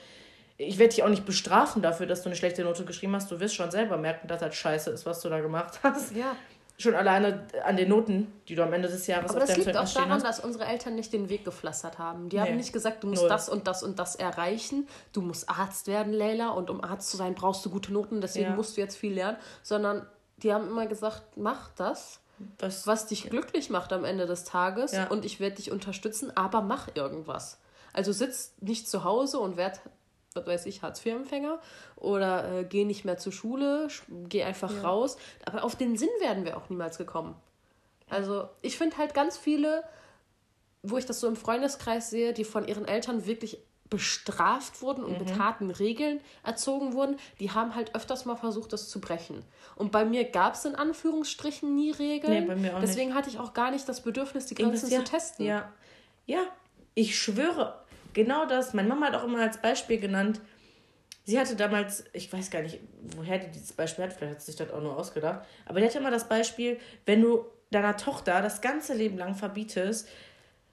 Ich 0.58 0.80
werde 0.80 0.96
dich 0.96 1.04
auch 1.04 1.10
nicht 1.10 1.26
bestrafen 1.26 1.82
dafür, 1.82 2.08
dass 2.08 2.24
du 2.24 2.30
eine 2.30 2.36
schlechte 2.36 2.64
Note 2.64 2.86
geschrieben 2.86 3.14
hast. 3.14 3.30
Du 3.30 3.40
wirst 3.40 3.56
schon 3.56 3.70
selber 3.70 3.98
merken, 3.98 4.28
dass 4.28 4.40
das 4.40 4.56
scheiße 4.56 4.90
ist, 4.90 5.06
was 5.06 5.22
du 5.22 5.30
da 5.30 5.40
gemacht 5.40 5.80
hast. 5.84 6.16
Ja 6.16 6.36
schon 6.78 6.94
alleine 6.94 7.48
an 7.64 7.78
den 7.78 7.90
Noten, 7.90 8.32
die 8.48 8.56
du 8.56 8.64
am 8.64 8.74
Ende 8.74 8.90
des 8.90 9.08
Jahres 9.08 9.32
Aber 9.32 9.42
auf 9.42 9.48
das 9.48 9.58
liegt 9.58 9.78
auch 9.78 9.92
daran, 9.92 10.12
hast. 10.12 10.24
dass 10.24 10.40
unsere 10.40 10.66
Eltern 10.66 10.96
nicht 10.96 11.14
den 11.14 11.30
Weg 11.30 11.46
gepflastert 11.46 12.00
haben. 12.00 12.30
Die 12.30 12.36
nee. 12.36 12.42
haben 12.42 12.58
nicht 12.58 12.74
gesagt, 12.74 13.04
du 13.04 13.08
musst 13.08 13.22
Null. 13.22 13.30
das 13.30 13.48
und 13.48 13.68
das 13.68 13.82
und 13.82 13.98
das 13.98 14.16
erreichen. 14.16 14.88
Du 15.14 15.22
musst 15.22 15.50
Arzt 15.50 15.88
werden, 15.88 16.12
Leila, 16.12 16.50
und 16.50 16.70
um 16.70 16.84
Arzt 16.84 17.10
zu 17.10 17.18
sein, 17.18 17.34
brauchst 17.34 17.66
du 17.66 17.70
gute 17.70 17.94
Noten, 17.94 18.20
deswegen 18.20 18.50
ja. 18.50 18.56
musst 18.56 18.76
du 18.76 18.82
jetzt 18.82 18.98
viel 18.98 19.14
lernen. 19.14 19.38
Sondern 19.64 20.06
die 20.38 20.54
haben 20.54 20.68
immer 20.68 20.86
gesagt, 20.86 21.38
mach 21.38 21.70
das, 21.76 22.20
was, 22.60 22.86
was 22.86 23.08
dich 23.08 23.26
ja. 23.26 23.30
glücklich 23.30 23.70
macht 23.70 23.94
am 23.94 24.04
Ende 24.04 24.26
des 24.26 24.44
Tages 24.44 24.92
ja. 24.92 25.08
und 25.08 25.24
ich 25.24 25.40
werde 25.40 25.56
dich 25.56 25.72
unterstützen, 25.72 26.36
aber 26.36 26.62
mach 26.62 26.90
irgendwas. 26.96 27.60
Also 27.94 28.12
sitz 28.12 28.54
nicht 28.60 28.90
zu 28.90 29.06
Hause 29.06 29.40
und 29.40 29.56
werd 29.56 29.80
was 30.36 30.46
weiß 30.46 30.66
ich, 30.66 30.82
Hartz-IV-Empfänger 30.82 31.60
oder 31.96 32.60
äh, 32.60 32.64
geh 32.66 32.86
nicht 32.86 33.06
mehr 33.06 33.18
zur 33.18 33.32
Schule, 33.32 33.88
geh 34.30 34.44
einfach 34.44 34.72
ja. 34.72 34.82
raus. 34.82 35.18
Aber 35.46 35.64
auf 35.64 35.76
den 35.76 35.98
Sinn 35.98 36.10
werden 36.20 36.46
wir 36.46 36.58
auch 36.58 36.70
niemals 36.70 36.98
gekommen. 36.98 37.36
Also 38.10 38.50
ich 38.62 38.78
finde 38.78 38.98
halt 38.98 39.14
ganz 39.14 39.38
viele, 39.38 39.84
wo 40.84 40.98
ich 40.98 41.06
das 41.06 41.20
so 41.20 41.28
im 41.28 41.36
Freundeskreis 41.36 42.10
sehe, 42.10 42.34
die 42.34 42.44
von 42.44 42.68
ihren 42.68 42.86
Eltern 42.86 43.26
wirklich 43.26 43.58
bestraft 43.90 44.82
wurden 44.82 45.04
und 45.04 45.14
mhm. 45.14 45.20
mit 45.20 45.40
harten 45.40 45.70
Regeln 45.70 46.20
erzogen 46.44 46.94
wurden, 46.94 47.18
die 47.40 47.52
haben 47.52 47.76
halt 47.76 47.94
öfters 47.96 48.26
mal 48.26 48.36
versucht, 48.36 48.74
das 48.74 48.90
zu 48.90 49.00
brechen. 49.00 49.44
Und 49.76 49.92
bei 49.92 50.06
mir 50.06 50.24
gab 50.26 50.56
es 50.56 50.66
in 50.66 50.76
Anführungsstrichen 50.76 51.76
nie 51.76 51.92
Regeln. 51.92 52.34
Nee, 52.34 52.48
bei 52.48 52.56
mir 52.56 52.76
auch 52.76 52.82
Deswegen 52.82 53.10
nicht. 53.10 53.18
hatte 53.18 53.30
ich 53.30 53.40
auch 53.40 53.54
gar 53.54 53.72
nicht 53.72 53.88
das 53.88 54.02
Bedürfnis, 54.02 54.48
die 54.48 54.56
Grenzen 54.56 54.90
ja, 54.90 55.00
zu 55.00 55.04
testen. 55.06 55.46
Ja. 55.46 55.72
ja, 56.26 56.42
ich 56.96 57.18
schwöre, 57.18 57.85
genau 58.16 58.48
das. 58.48 58.74
Meine 58.74 58.88
Mama 58.88 59.08
hat 59.08 59.16
auch 59.16 59.24
immer 59.24 59.42
als 59.42 59.62
Beispiel 59.62 60.00
genannt, 60.00 60.42
sie 61.26 61.40
hatte 61.40 61.56
damals, 61.56 62.06
ich 62.14 62.34
weiß 62.34 62.50
gar 62.50 62.64
nicht, 62.64 62.80
woher 63.16 63.38
die 63.38 63.52
dieses 63.52 63.74
Beispiel 63.74 64.06
hat, 64.06 64.14
vielleicht 64.14 64.34
hat 64.34 64.42
sie 64.42 64.52
sich 64.52 64.56
das 64.56 64.72
auch 64.72 64.82
nur 64.82 64.98
ausgedacht, 64.98 65.46
aber 65.68 65.80
die 65.80 65.86
hatte 65.86 66.00
immer 66.00 66.12
das 66.12 66.28
Beispiel, 66.28 66.80
wenn 67.06 67.22
du 67.22 67.46
deiner 67.70 67.98
Tochter 67.98 68.42
das 68.42 68.62
ganze 68.62 68.94
Leben 68.94 69.18
lang 69.18 69.36
verbietest, 69.36 70.08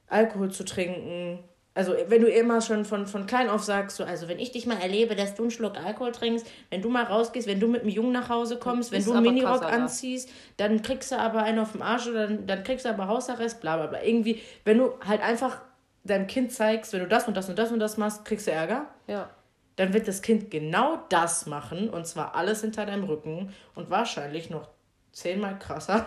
Alkohol 0.09 0.51
zu 0.51 0.65
trinken, 0.65 1.43
also 1.75 1.95
wenn 2.09 2.21
du 2.21 2.29
immer 2.29 2.61
schon 2.61 2.85
von, 2.85 3.07
von 3.07 3.27
klein 3.27 3.49
auf 3.49 3.63
sagst, 3.63 3.97
so, 3.97 4.05
also 4.05 4.29
wenn 4.29 4.39
ich 4.39 4.53
dich 4.53 4.67
mal 4.67 4.77
erlebe, 4.77 5.17
dass 5.17 5.35
du 5.35 5.45
einen 5.45 5.51
Schluck 5.51 5.79
Alkohol 5.83 6.13
trinkst, 6.13 6.47
wenn 6.69 6.83
du 6.83 6.91
mal 6.91 7.05
rausgehst, 7.05 7.49
wenn 7.49 7.61
du 7.61 7.67
mit 7.67 7.81
einem 7.81 7.89
Jungen 7.89 8.13
nach 8.13 8.29
Hause 8.29 8.59
kommst, 8.59 8.93
wenn 8.93 9.03
du 9.03 9.13
einen 9.13 9.23
Minirock 9.23 9.65
anziehst, 9.65 10.29
dann 10.59 10.83
kriegst 10.83 11.13
du 11.13 11.19
aber 11.19 11.43
einen 11.45 11.59
auf 11.59 11.73
dem 11.73 11.81
Arsch 11.81 12.09
oder 12.09 12.27
dann, 12.27 12.47
dann 12.47 12.63
kriegst 12.63 12.85
du 12.85 12.91
aber 12.91 13.09
Hausarrest, 13.09 13.63
bla 13.63 13.79
bla 13.79 13.87
bla. 13.87 14.03
Irgendwie, 14.03 14.43
wenn 14.67 14.77
du 14.77 14.93
halt 15.07 15.23
einfach 15.23 15.63
deinem 16.05 16.27
Kind 16.27 16.53
zeigst, 16.53 16.93
wenn 16.93 17.01
du 17.01 17.09
das 17.09 17.29
und 17.29 17.37
das 17.37 17.49
und 17.49 17.57
das 17.57 17.71
und 17.71 17.79
das 17.79 17.97
machst, 17.97 18.25
kriegst 18.25 18.47
du 18.47 18.51
Ärger. 18.51 18.87
Ja. 19.07 19.31
Dann 19.77 19.93
wird 19.93 20.09
das 20.09 20.23
Kind 20.23 20.51
genau 20.51 21.03
das 21.09 21.47
machen 21.47 21.89
und 21.89 22.07
zwar 22.07 22.35
alles 22.35 22.61
hinter 22.61 22.87
deinem 22.87 23.05
Rücken 23.05 23.55
und 23.75 23.91
wahrscheinlich 23.91 24.51
noch 24.51 24.69
zehnmal 25.13 25.59
krasser. 25.59 26.07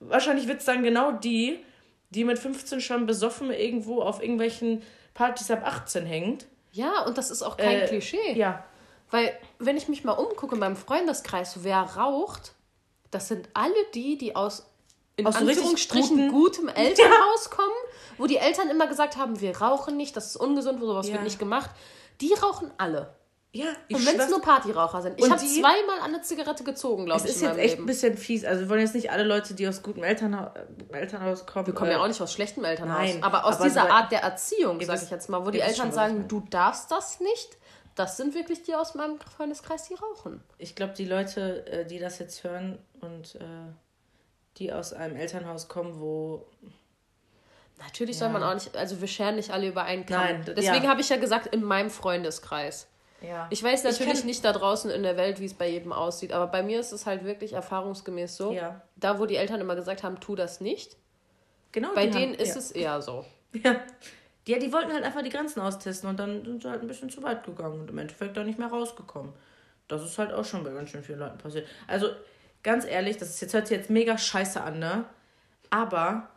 Wahrscheinlich 0.00 0.46
wird 0.46 0.60
es 0.60 0.64
dann 0.64 0.82
genau 0.82 1.12
die, 1.12 1.58
die 2.10 2.24
mit 2.24 2.38
15 2.38 2.80
schon 2.80 3.06
besoffen 3.06 3.50
irgendwo 3.50 4.02
auf 4.02 4.22
irgendwelchen 4.22 4.82
Partys 5.14 5.50
ab 5.50 5.66
18 5.66 6.06
hängt. 6.06 6.46
Ja, 6.72 7.04
und 7.04 7.18
das 7.18 7.30
ist 7.30 7.42
auch 7.42 7.56
kein 7.56 7.80
äh, 7.80 7.86
Klischee. 7.86 8.34
Ja. 8.34 8.64
Weil, 9.10 9.36
wenn 9.58 9.76
ich 9.76 9.88
mich 9.88 10.04
mal 10.04 10.12
umgucke 10.12 10.54
in 10.54 10.60
meinem 10.60 10.76
Freundeskreis, 10.76 11.64
wer 11.64 11.80
raucht, 11.80 12.52
das 13.10 13.28
sind 13.28 13.48
alle 13.54 13.74
die, 13.94 14.18
die 14.18 14.36
aus 14.36 14.66
in 15.16 15.26
aus 15.26 15.36
Anführungsstrichen 15.36 16.30
gutem 16.30 16.68
Elternhaus 16.68 17.48
ja. 17.50 17.56
kommen, 17.56 17.74
wo 18.18 18.26
die 18.26 18.36
Eltern 18.36 18.68
immer 18.68 18.86
gesagt 18.86 19.16
haben, 19.16 19.40
wir 19.40 19.56
rauchen 19.56 19.96
nicht, 19.96 20.16
das 20.16 20.26
ist 20.26 20.36
ungesund, 20.36 20.80
sowas 20.80 21.06
ja. 21.06 21.14
wird 21.14 21.24
nicht 21.24 21.38
gemacht. 21.38 21.70
Die 22.20 22.34
rauchen 22.34 22.70
alle. 22.76 23.14
Ja, 23.50 23.68
und 23.90 24.06
wenn 24.06 24.20
es 24.20 24.28
nur 24.28 24.42
Partyraucher 24.42 25.00
sind. 25.00 25.18
Ich 25.18 25.28
habe 25.28 25.40
zweimal 25.40 26.00
eine 26.04 26.20
Zigarette 26.20 26.64
gezogen, 26.64 27.06
glaube 27.06 27.22
ich. 27.24 27.30
Es 27.30 27.36
ist 27.36 27.42
jetzt 27.42 27.58
echt 27.58 27.70
Leben. 27.70 27.84
ein 27.84 27.86
bisschen 27.86 28.16
fies. 28.18 28.44
Also 28.44 28.62
wir 28.62 28.68
wollen 28.68 28.80
jetzt 28.80 28.94
nicht 28.94 29.10
alle 29.10 29.24
Leute, 29.24 29.54
die 29.54 29.66
aus 29.66 29.82
gutem 29.82 30.04
Elternha 30.04 30.52
Elternhaus 30.92 31.46
kommen. 31.46 31.66
Wir 31.66 31.74
kommen 31.74 31.90
äh, 31.90 31.94
ja 31.94 32.02
auch 32.02 32.08
nicht 32.08 32.20
aus 32.20 32.32
schlechtem 32.32 32.64
Elternhaus. 32.64 32.98
Nein, 32.98 33.22
aber 33.22 33.46
aus 33.46 33.56
aber 33.56 33.64
dieser 33.64 33.82
so, 33.82 33.88
Art 33.88 34.12
der 34.12 34.22
Erziehung, 34.22 34.80
sage 34.82 35.00
ich 35.02 35.10
jetzt 35.10 35.30
mal, 35.30 35.46
wo 35.46 35.50
die 35.50 35.60
Eltern 35.60 35.92
sagen, 35.92 36.28
du 36.28 36.40
darfst 36.50 36.90
das 36.90 37.20
nicht. 37.20 37.56
Das 37.94 38.16
sind 38.16 38.34
wirklich 38.34 38.62
die 38.62 38.74
aus 38.74 38.94
meinem 38.94 39.18
Freundeskreis, 39.18 39.88
die 39.88 39.94
rauchen. 39.94 40.42
Ich 40.58 40.76
glaube, 40.76 40.92
die 40.92 41.06
Leute, 41.06 41.66
äh, 41.66 41.86
die 41.86 41.98
das 41.98 42.18
jetzt 42.18 42.44
hören 42.44 42.78
und 43.00 43.34
äh, 43.36 43.40
die 44.58 44.72
aus 44.72 44.92
einem 44.92 45.16
Elternhaus 45.16 45.68
kommen, 45.68 45.98
wo. 46.00 46.46
Natürlich 47.78 48.16
ja. 48.16 48.20
soll 48.20 48.30
man 48.30 48.42
auch 48.42 48.54
nicht, 48.54 48.76
also 48.76 49.00
wir 49.00 49.08
scheren 49.08 49.36
nicht 49.36 49.50
alle 49.50 49.68
über 49.68 49.84
einen 49.84 50.04
Kamm. 50.04 50.20
Nein, 50.20 50.44
Deswegen 50.46 50.84
ja. 50.84 50.90
habe 50.90 51.00
ich 51.00 51.08
ja 51.08 51.16
gesagt, 51.16 51.46
in 51.46 51.62
meinem 51.62 51.90
Freundeskreis. 51.90 52.88
Ja. 53.20 53.48
Ich 53.50 53.62
weiß 53.62 53.84
natürlich 53.84 54.20
ich 54.20 54.24
nicht 54.24 54.44
da 54.44 54.52
draußen 54.52 54.90
in 54.90 55.02
der 55.02 55.16
Welt, 55.16 55.40
wie 55.40 55.44
es 55.44 55.54
bei 55.54 55.68
jedem 55.68 55.92
aussieht, 55.92 56.32
aber 56.32 56.46
bei 56.46 56.62
mir 56.62 56.78
ist 56.78 56.92
es 56.92 57.06
halt 57.06 57.24
wirklich 57.24 57.52
erfahrungsgemäß 57.52 58.36
so. 58.36 58.52
Ja. 58.52 58.80
Da, 58.96 59.18
wo 59.18 59.26
die 59.26 59.36
Eltern 59.36 59.60
immer 59.60 59.74
gesagt 59.74 60.02
haben, 60.02 60.20
tu 60.20 60.36
das 60.36 60.60
nicht. 60.60 60.96
Genau. 61.72 61.94
Bei 61.94 62.06
denen 62.06 62.34
haben, 62.34 62.40
ist 62.40 62.56
es 62.56 62.70
eher 62.70 63.00
so. 63.02 63.24
Ja. 63.64 63.76
Ja, 64.46 64.58
die 64.58 64.72
wollten 64.72 64.92
halt 64.92 65.04
einfach 65.04 65.22
die 65.22 65.28
Grenzen 65.28 65.60
austesten 65.60 66.08
und 66.08 66.18
dann 66.18 66.42
sind 66.42 66.62
sie 66.62 66.70
halt 66.70 66.80
ein 66.80 66.86
bisschen 66.86 67.10
zu 67.10 67.22
weit 67.22 67.44
gegangen 67.44 67.80
und 67.80 67.90
im 67.90 67.98
Endeffekt 67.98 68.34
da 68.34 68.44
nicht 68.44 68.58
mehr 68.58 68.68
rausgekommen. 68.68 69.34
Das 69.88 70.02
ist 70.02 70.16
halt 70.18 70.32
auch 70.32 70.44
schon 70.44 70.64
bei 70.64 70.70
ganz 70.70 70.88
schön 70.88 71.02
vielen 71.02 71.18
Leuten 71.18 71.36
passiert. 71.36 71.66
Also, 71.86 72.08
ganz 72.62 72.86
ehrlich, 72.86 73.18
das 73.18 73.28
ist 73.28 73.40
jetzt, 73.42 73.52
hört 73.52 73.66
sich 73.66 73.76
jetzt 73.76 73.90
mega 73.90 74.16
scheiße 74.16 74.62
an, 74.62 74.78
ne? 74.78 75.04
Aber 75.68 76.30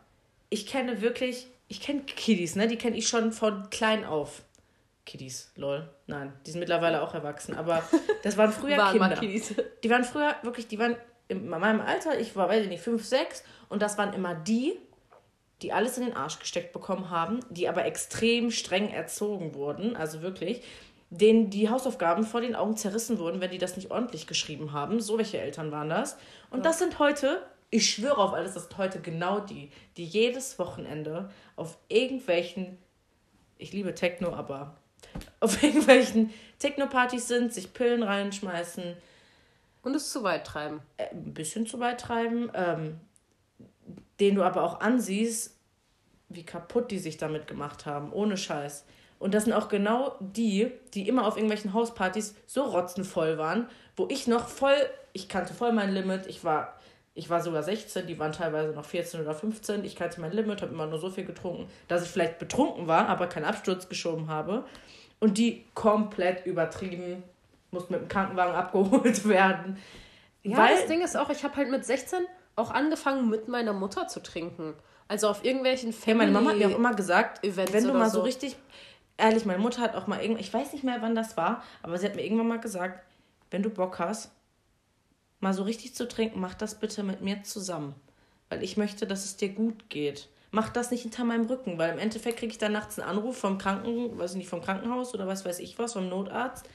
ich 0.52 0.66
kenne 0.66 1.00
wirklich, 1.00 1.46
ich 1.68 1.80
kenne 1.80 2.02
Kiddies, 2.02 2.56
ne? 2.56 2.68
Die 2.68 2.76
kenne 2.76 2.96
ich 2.96 3.08
schon 3.08 3.32
von 3.32 3.70
klein 3.70 4.04
auf. 4.04 4.42
Kiddies, 5.06 5.50
lol. 5.56 5.88
Nein, 6.06 6.32
die 6.46 6.50
sind 6.50 6.60
mittlerweile 6.60 7.02
auch 7.02 7.14
erwachsen, 7.14 7.56
aber 7.56 7.82
das 8.22 8.36
waren 8.36 8.52
früher 8.52 8.76
waren 8.78 8.92
Kinder. 8.92 9.16
Kiddies. 9.16 9.54
Die 9.82 9.90
waren 9.90 10.04
früher 10.04 10.36
wirklich, 10.42 10.68
die 10.68 10.78
waren 10.78 10.96
in 11.28 11.48
meinem 11.48 11.80
Alter, 11.80 12.20
ich 12.20 12.36
war, 12.36 12.48
weiß 12.48 12.64
ich 12.64 12.68
nicht, 12.68 12.82
fünf, 12.82 13.04
sechs 13.04 13.42
und 13.68 13.80
das 13.80 13.96
waren 13.96 14.12
immer 14.12 14.34
die, 14.34 14.78
die 15.62 15.72
alles 15.72 15.96
in 15.96 16.04
den 16.04 16.14
Arsch 16.14 16.38
gesteckt 16.38 16.72
bekommen 16.72 17.08
haben, 17.08 17.40
die 17.48 17.68
aber 17.68 17.86
extrem 17.86 18.50
streng 18.50 18.90
erzogen 18.90 19.54
wurden, 19.54 19.96
also 19.96 20.20
wirklich, 20.20 20.62
denen 21.08 21.50
die 21.50 21.70
Hausaufgaben 21.70 22.24
vor 22.24 22.42
den 22.42 22.54
Augen 22.54 22.76
zerrissen 22.76 23.18
wurden, 23.18 23.40
wenn 23.40 23.50
die 23.50 23.58
das 23.58 23.76
nicht 23.76 23.90
ordentlich 23.90 24.26
geschrieben 24.26 24.72
haben. 24.72 25.00
So 25.00 25.18
welche 25.18 25.38
Eltern 25.38 25.70
waren 25.70 25.88
das. 25.88 26.16
Und 26.50 26.58
ja. 26.58 26.64
das 26.64 26.78
sind 26.78 26.98
heute, 26.98 27.42
ich 27.72 27.90
schwöre 27.90 28.18
auf 28.18 28.34
alles, 28.34 28.54
das 28.54 28.64
sind 28.64 28.78
heute 28.78 29.00
genau 29.00 29.40
die, 29.40 29.70
die 29.96 30.04
jedes 30.04 30.58
Wochenende 30.58 31.30
auf 31.56 31.78
irgendwelchen, 31.88 32.78
ich 33.58 33.72
liebe 33.72 33.94
Techno, 33.94 34.32
aber 34.34 34.76
auf 35.40 35.60
irgendwelchen 35.64 36.30
Techno-Partys 36.60 37.26
sind, 37.26 37.52
sich 37.52 37.72
Pillen 37.72 38.04
reinschmeißen. 38.04 38.94
Und 39.82 39.96
es 39.96 40.12
zu 40.12 40.22
weit 40.22 40.46
treiben. 40.46 40.80
Äh, 40.96 41.08
ein 41.10 41.34
bisschen 41.34 41.66
zu 41.66 41.80
weit 41.80 42.00
treiben. 42.00 42.52
Ähm, 42.54 43.00
den 44.20 44.36
du 44.36 44.44
aber 44.44 44.62
auch 44.62 44.80
ansiehst, 44.80 45.56
wie 46.28 46.44
kaputt 46.44 46.92
die 46.92 47.00
sich 47.00 47.16
damit 47.16 47.48
gemacht 47.48 47.86
haben. 47.86 48.12
Ohne 48.12 48.36
Scheiß. 48.36 48.84
Und 49.18 49.34
das 49.34 49.44
sind 49.44 49.52
auch 49.52 49.68
genau 49.68 50.16
die, 50.20 50.70
die 50.94 51.08
immer 51.08 51.26
auf 51.26 51.36
irgendwelchen 51.36 51.72
Hauspartys 51.72 52.34
so 52.46 52.62
rotzenvoll 52.62 53.38
waren, 53.38 53.68
wo 53.96 54.06
ich 54.10 54.26
noch 54.26 54.46
voll, 54.48 54.76
ich 55.12 55.28
kannte 55.28 55.54
voll 55.54 55.72
mein 55.72 55.92
Limit, 55.92 56.26
ich 56.26 56.44
war, 56.44 56.78
ich 57.14 57.28
war 57.28 57.42
sogar 57.42 57.62
16, 57.62 58.06
die 58.06 58.18
waren 58.18 58.32
teilweise 58.32 58.72
noch 58.72 58.84
14 58.84 59.20
oder 59.20 59.34
15, 59.34 59.84
ich 59.84 59.96
kannte 59.96 60.20
mein 60.20 60.32
Limit, 60.32 60.62
habe 60.62 60.72
immer 60.72 60.86
nur 60.86 60.98
so 60.98 61.10
viel 61.10 61.24
getrunken, 61.24 61.68
dass 61.88 62.02
ich 62.02 62.08
vielleicht 62.08 62.38
betrunken 62.38 62.86
war, 62.86 63.08
aber 63.08 63.26
keinen 63.26 63.44
Absturz 63.44 63.88
geschoben 63.88 64.28
habe. 64.28 64.64
Und 65.20 65.38
die 65.38 65.64
komplett 65.74 66.46
übertrieben, 66.46 67.22
mussten 67.70 67.92
mit 67.92 68.02
dem 68.02 68.08
Krankenwagen 68.08 68.54
abgeholt 68.56 69.28
werden. 69.28 69.78
Ja, 70.42 70.56
weil, 70.56 70.76
das 70.76 70.86
Ding 70.86 71.02
ist 71.02 71.16
auch, 71.16 71.30
ich 71.30 71.44
habe 71.44 71.56
halt 71.56 71.70
mit 71.70 71.84
16 71.84 72.20
auch 72.56 72.70
angefangen, 72.70 73.28
mit 73.28 73.48
meiner 73.48 73.72
Mutter 73.72 74.08
zu 74.08 74.20
trinken. 74.20 74.74
Also 75.06 75.28
auf 75.28 75.44
irgendwelchen 75.44 75.92
Family 75.92 76.26
ja, 76.26 76.32
meine 76.32 76.32
Mama 76.32 76.50
hat 76.50 76.58
mir 76.58 76.68
auch 76.68 76.78
immer 76.78 76.94
gesagt, 76.94 77.44
Events 77.44 77.72
wenn 77.72 77.84
du 77.84 77.92
mal 77.92 78.08
so, 78.08 78.18
so 78.18 78.22
richtig 78.22 78.56
ehrlich, 79.16 79.44
meine 79.44 79.58
Mutter 79.60 79.82
hat 79.82 79.94
auch 79.94 80.06
mal 80.06 80.20
irgendwann, 80.20 80.40
ich 80.40 80.52
weiß 80.52 80.72
nicht 80.72 80.84
mehr, 80.84 80.98
wann 81.00 81.14
das 81.14 81.36
war, 81.36 81.62
aber 81.82 81.98
sie 81.98 82.06
hat 82.06 82.16
mir 82.16 82.24
irgendwann 82.24 82.48
mal 82.48 82.60
gesagt, 82.60 83.04
wenn 83.50 83.62
du 83.62 83.70
Bock 83.70 83.98
hast, 83.98 84.32
mal 85.42 85.52
so 85.52 85.64
richtig 85.64 85.94
zu 85.94 86.08
trinken, 86.08 86.40
mach 86.40 86.54
das 86.54 86.76
bitte 86.76 87.02
mit 87.02 87.20
mir 87.20 87.42
zusammen. 87.42 87.94
Weil 88.48 88.62
ich 88.62 88.76
möchte, 88.76 89.06
dass 89.06 89.24
es 89.24 89.36
dir 89.36 89.50
gut 89.50 89.90
geht. 89.90 90.28
Mach 90.50 90.68
das 90.68 90.90
nicht 90.90 91.02
hinter 91.02 91.24
meinem 91.24 91.46
Rücken, 91.46 91.78
weil 91.78 91.92
im 91.92 91.98
Endeffekt 91.98 92.38
kriege 92.38 92.52
ich 92.52 92.58
dann 92.58 92.72
nachts 92.72 92.98
einen 92.98 93.08
Anruf 93.08 93.38
vom 93.38 93.58
Kranken, 93.58 94.18
weiß 94.18 94.34
nicht, 94.34 94.48
vom 94.48 94.62
Krankenhaus 94.62 95.14
oder 95.14 95.26
was 95.26 95.44
weiß 95.44 95.58
ich 95.60 95.78
was, 95.78 95.94
vom 95.94 96.08
Notarzt. 96.08 96.68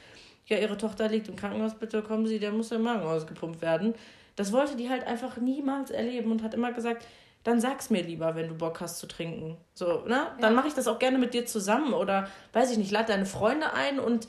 Ja, 0.48 0.58
ihre 0.58 0.78
Tochter 0.78 1.08
liegt 1.08 1.28
im 1.28 1.36
Krankenhaus, 1.36 1.76
bitte 1.76 2.02
kommen 2.02 2.26
Sie, 2.26 2.40
der 2.40 2.52
muss 2.52 2.72
im 2.72 2.82
Magen 2.82 3.04
ausgepumpt 3.04 3.62
werden. 3.62 3.94
Das 4.36 4.52
wollte 4.52 4.76
die 4.76 4.90
halt 4.90 5.06
einfach 5.06 5.38
niemals 5.38 5.92
erleben 5.92 6.32
und 6.32 6.44
hat 6.44 6.54
immer 6.54 6.72
gesagt, 6.72 7.06
dann 7.44 7.62
sag's 7.62 7.90
mir 7.90 8.02
lieber, 8.02 8.36
wenn 8.36 8.50
du 8.50 8.56
Bock 8.56 8.82
hast 8.82 9.00
zu 9.00 9.08
trinken. 9.08 9.58
So, 9.74 10.04
ne? 10.06 10.28
Dann 10.42 10.52
ja. 10.54 10.56
mache 10.56 10.68
ich 10.68 10.74
das 10.74 10.88
auch 10.88 11.00
gerne 11.00 11.18
mit 11.18 11.34
dir 11.34 11.46
zusammen 11.46 11.94
oder 11.94 12.30
weiß 12.54 12.72
ich 12.72 12.78
nicht, 12.78 12.92
lade 12.92 13.14
deine 13.14 13.26
Freunde 13.26 13.74
ein 13.74 14.00
und 14.00 14.28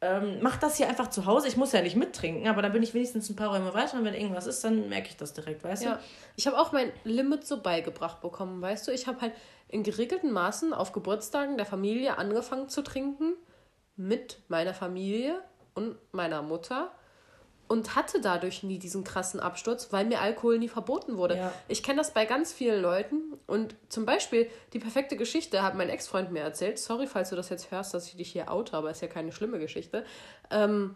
ähm, 0.00 0.38
mach 0.42 0.56
das 0.56 0.76
hier 0.76 0.88
einfach 0.88 1.08
zu 1.08 1.24
Hause. 1.24 1.48
Ich 1.48 1.56
muss 1.56 1.72
ja 1.72 1.80
nicht 1.80 1.96
mittrinken, 1.96 2.48
aber 2.48 2.60
dann 2.62 2.72
bin 2.72 2.82
ich 2.82 2.92
wenigstens 2.92 3.30
ein 3.30 3.36
paar 3.36 3.48
Räume 3.48 3.72
weiter 3.72 3.96
und 3.98 4.04
wenn 4.04 4.14
irgendwas 4.14 4.46
ist, 4.46 4.62
dann 4.62 4.88
merke 4.88 5.08
ich 5.08 5.16
das 5.16 5.32
direkt, 5.32 5.64
weißt 5.64 5.84
ja. 5.84 5.94
du? 5.94 6.00
Ich 6.36 6.46
habe 6.46 6.58
auch 6.58 6.72
mein 6.72 6.92
Limit 7.04 7.46
so 7.46 7.62
beigebracht 7.62 8.20
bekommen, 8.20 8.60
weißt 8.60 8.86
du? 8.86 8.92
Ich 8.92 9.06
habe 9.06 9.20
halt 9.22 9.32
in 9.68 9.82
geregelten 9.82 10.32
Maßen 10.32 10.74
auf 10.74 10.92
Geburtstagen 10.92 11.56
der 11.56 11.66
Familie 11.66 12.18
angefangen 12.18 12.68
zu 12.68 12.82
trinken 12.82 13.34
mit 13.96 14.40
meiner 14.48 14.74
Familie 14.74 15.42
und 15.74 15.96
meiner 16.12 16.42
Mutter 16.42 16.92
und 17.68 17.96
hatte 17.96 18.20
dadurch 18.20 18.62
nie 18.62 18.78
diesen 18.78 19.04
krassen 19.04 19.40
Absturz, 19.40 19.92
weil 19.92 20.04
mir 20.06 20.20
Alkohol 20.20 20.58
nie 20.58 20.68
verboten 20.68 21.16
wurde. 21.16 21.36
Ja. 21.36 21.52
Ich 21.68 21.82
kenne 21.82 21.98
das 21.98 22.12
bei 22.12 22.24
ganz 22.24 22.52
vielen 22.52 22.80
Leuten 22.80 23.34
und 23.46 23.74
zum 23.88 24.06
Beispiel 24.06 24.48
die 24.72 24.78
perfekte 24.78 25.16
Geschichte 25.16 25.62
hat 25.62 25.74
mein 25.74 25.88
Ex-Freund 25.88 26.30
mir 26.30 26.42
erzählt. 26.42 26.78
Sorry, 26.78 27.06
falls 27.06 27.30
du 27.30 27.36
das 27.36 27.48
jetzt 27.48 27.70
hörst, 27.70 27.94
dass 27.94 28.06
ich 28.06 28.16
dich 28.16 28.32
hier 28.32 28.50
oute, 28.50 28.76
aber 28.76 28.90
ist 28.90 29.02
ja 29.02 29.08
keine 29.08 29.32
schlimme 29.32 29.58
Geschichte. 29.58 30.04
Ähm, 30.50 30.94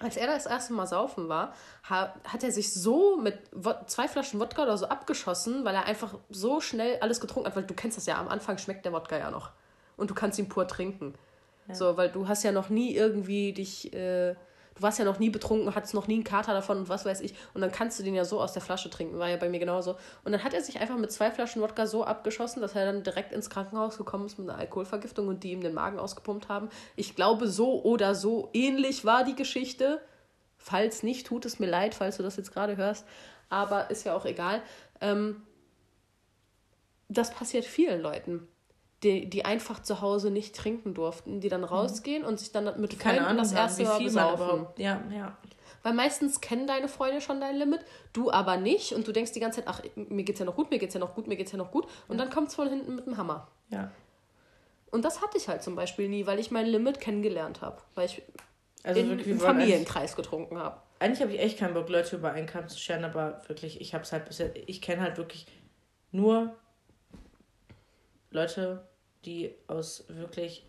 als 0.00 0.16
er 0.16 0.26
das 0.26 0.46
erste 0.46 0.72
Mal 0.72 0.86
saufen 0.86 1.28
war, 1.28 1.54
hat 1.82 2.42
er 2.42 2.50
sich 2.50 2.72
so 2.72 3.18
mit 3.18 3.38
zwei 3.86 4.08
Flaschen 4.08 4.40
Wodka 4.40 4.62
oder 4.62 4.78
so 4.78 4.86
abgeschossen, 4.86 5.64
weil 5.64 5.74
er 5.74 5.84
einfach 5.84 6.14
so 6.30 6.60
schnell 6.62 6.98
alles 7.00 7.20
getrunken 7.20 7.48
hat. 7.48 7.56
Weil 7.56 7.64
du 7.64 7.74
kennst 7.74 7.98
das 7.98 8.06
ja, 8.06 8.18
am 8.18 8.28
Anfang 8.28 8.56
schmeckt 8.56 8.86
der 8.86 8.94
Wodka 8.94 9.18
ja 9.18 9.30
noch. 9.30 9.50
Und 9.98 10.08
du 10.08 10.14
kannst 10.14 10.38
ihn 10.38 10.48
pur 10.48 10.66
trinken. 10.66 11.14
Ja. 11.68 11.74
So, 11.74 11.98
weil 11.98 12.08
du 12.08 12.28
hast 12.28 12.42
ja 12.44 12.50
noch 12.50 12.70
nie 12.70 12.94
irgendwie 12.94 13.52
dich. 13.52 13.92
Äh, 13.92 14.36
du 14.74 14.82
warst 14.82 14.98
ja 14.98 15.04
noch 15.04 15.18
nie 15.18 15.30
betrunken, 15.30 15.74
hattest 15.74 15.94
noch 15.94 16.06
nie 16.06 16.14
einen 16.14 16.24
Kater 16.24 16.52
davon 16.52 16.78
und 16.78 16.88
was 16.88 17.04
weiß 17.04 17.20
ich. 17.20 17.34
Und 17.54 17.60
dann 17.60 17.72
kannst 17.72 17.98
du 17.98 18.02
den 18.02 18.14
ja 18.14 18.24
so 18.24 18.40
aus 18.40 18.52
der 18.52 18.62
Flasche 18.62 18.90
trinken, 18.90 19.18
war 19.18 19.28
ja 19.28 19.36
bei 19.36 19.48
mir 19.48 19.58
genauso. 19.58 19.96
Und 20.24 20.32
dann 20.32 20.44
hat 20.44 20.54
er 20.54 20.62
sich 20.62 20.80
einfach 20.80 20.96
mit 20.96 21.12
zwei 21.12 21.30
Flaschen 21.30 21.62
Wodka 21.62 21.86
so 21.86 22.04
abgeschossen, 22.04 22.60
dass 22.60 22.74
er 22.74 22.86
dann 22.86 23.02
direkt 23.02 23.32
ins 23.32 23.50
Krankenhaus 23.50 23.98
gekommen 23.98 24.26
ist 24.26 24.38
mit 24.38 24.48
einer 24.48 24.58
Alkoholvergiftung 24.58 25.28
und 25.28 25.44
die 25.44 25.52
ihm 25.52 25.60
den 25.60 25.74
Magen 25.74 25.98
ausgepumpt 25.98 26.48
haben. 26.48 26.68
Ich 26.96 27.16
glaube, 27.16 27.48
so 27.48 27.82
oder 27.82 28.14
so 28.14 28.50
ähnlich 28.52 29.04
war 29.04 29.24
die 29.24 29.36
Geschichte. 29.36 30.00
Falls 30.56 31.02
nicht, 31.02 31.26
tut 31.26 31.46
es 31.46 31.58
mir 31.58 31.68
leid, 31.68 31.94
falls 31.94 32.18
du 32.18 32.22
das 32.22 32.36
jetzt 32.36 32.52
gerade 32.52 32.76
hörst. 32.76 33.06
Aber 33.48 33.90
ist 33.90 34.04
ja 34.04 34.14
auch 34.14 34.24
egal. 34.24 34.62
Ähm, 35.00 35.42
das 37.08 37.32
passiert 37.32 37.64
vielen 37.64 38.00
Leuten 38.00 38.46
die, 39.02 39.28
die 39.28 39.44
einfach 39.44 39.82
zu 39.82 40.00
Hause 40.00 40.30
nicht 40.30 40.54
trinken 40.54 40.94
durften, 40.94 41.40
die 41.40 41.48
dann 41.48 41.62
mhm. 41.62 41.68
rausgehen 41.68 42.24
und 42.24 42.38
sich 42.38 42.52
dann 42.52 42.64
mit 42.80 42.94
Freunden 42.94 43.24
Ahnung, 43.24 43.38
das 43.38 43.52
erste 43.52 43.84
Mal 43.84 44.02
besaufen. 44.02 44.66
Ja, 44.76 45.02
ja. 45.10 45.36
Weil 45.82 45.94
meistens 45.94 46.42
kennen 46.42 46.66
deine 46.66 46.88
Freunde 46.88 47.22
schon 47.22 47.40
dein 47.40 47.56
Limit, 47.56 47.80
du 48.12 48.30
aber 48.30 48.58
nicht 48.58 48.92
und 48.92 49.08
du 49.08 49.12
denkst 49.12 49.32
die 49.32 49.40
ganze 49.40 49.60
Zeit, 49.60 49.68
ach, 49.68 49.82
mir 49.94 50.24
geht's 50.24 50.38
ja 50.38 50.44
noch 50.44 50.56
gut, 50.56 50.70
mir 50.70 50.78
geht's 50.78 50.92
ja 50.92 51.00
noch 51.00 51.14
gut, 51.14 51.26
mir 51.26 51.36
geht's 51.36 51.52
ja 51.52 51.58
noch 51.58 51.70
gut 51.70 51.86
und 52.08 52.18
ja. 52.18 52.24
dann 52.24 52.32
kommt's 52.32 52.54
von 52.54 52.68
hinten 52.68 52.96
mit 52.96 53.06
dem 53.06 53.16
Hammer. 53.16 53.48
Ja. 53.70 53.90
Und 54.90 55.04
das 55.04 55.22
hatte 55.22 55.38
ich 55.38 55.48
halt 55.48 55.62
zum 55.62 55.76
Beispiel 55.76 56.08
nie, 56.08 56.26
weil 56.26 56.38
ich 56.38 56.50
mein 56.50 56.66
Limit 56.66 57.00
kennengelernt 57.00 57.62
habe, 57.62 57.78
weil 57.94 58.06
ich 58.06 58.22
also 58.82 59.00
in, 59.00 59.18
im 59.18 59.40
Familienkreis 59.40 60.16
getrunken 60.16 60.58
habe. 60.58 60.80
Eigentlich 60.98 61.22
habe 61.22 61.32
ich 61.32 61.40
echt 61.40 61.58
keinen 61.58 61.72
Bock, 61.72 61.88
Leute 61.88 62.16
über 62.16 62.32
einen 62.32 62.46
Kamm 62.46 62.68
zu 62.68 62.78
scheren, 62.78 63.04
aber 63.04 63.42
wirklich, 63.46 63.80
ich 63.80 63.94
habe 63.94 64.04
es 64.04 64.12
halt 64.12 64.26
bisher, 64.26 64.50
ich 64.68 64.82
kenne 64.82 65.00
halt 65.00 65.16
wirklich 65.16 65.46
nur 66.12 66.54
Leute, 68.30 68.86
die 69.24 69.54
aus 69.66 70.04
wirklich, 70.08 70.66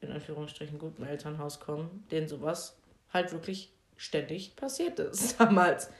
in 0.00 0.10
Anführungsstrichen, 0.12 0.78
gutem 0.78 1.04
Elternhaus 1.04 1.60
kommen, 1.60 2.06
denen 2.10 2.28
sowas 2.28 2.78
halt 3.12 3.32
wirklich 3.32 3.72
ständig 3.96 4.56
passiert 4.56 4.98
ist 4.98 5.38
damals. 5.40 5.90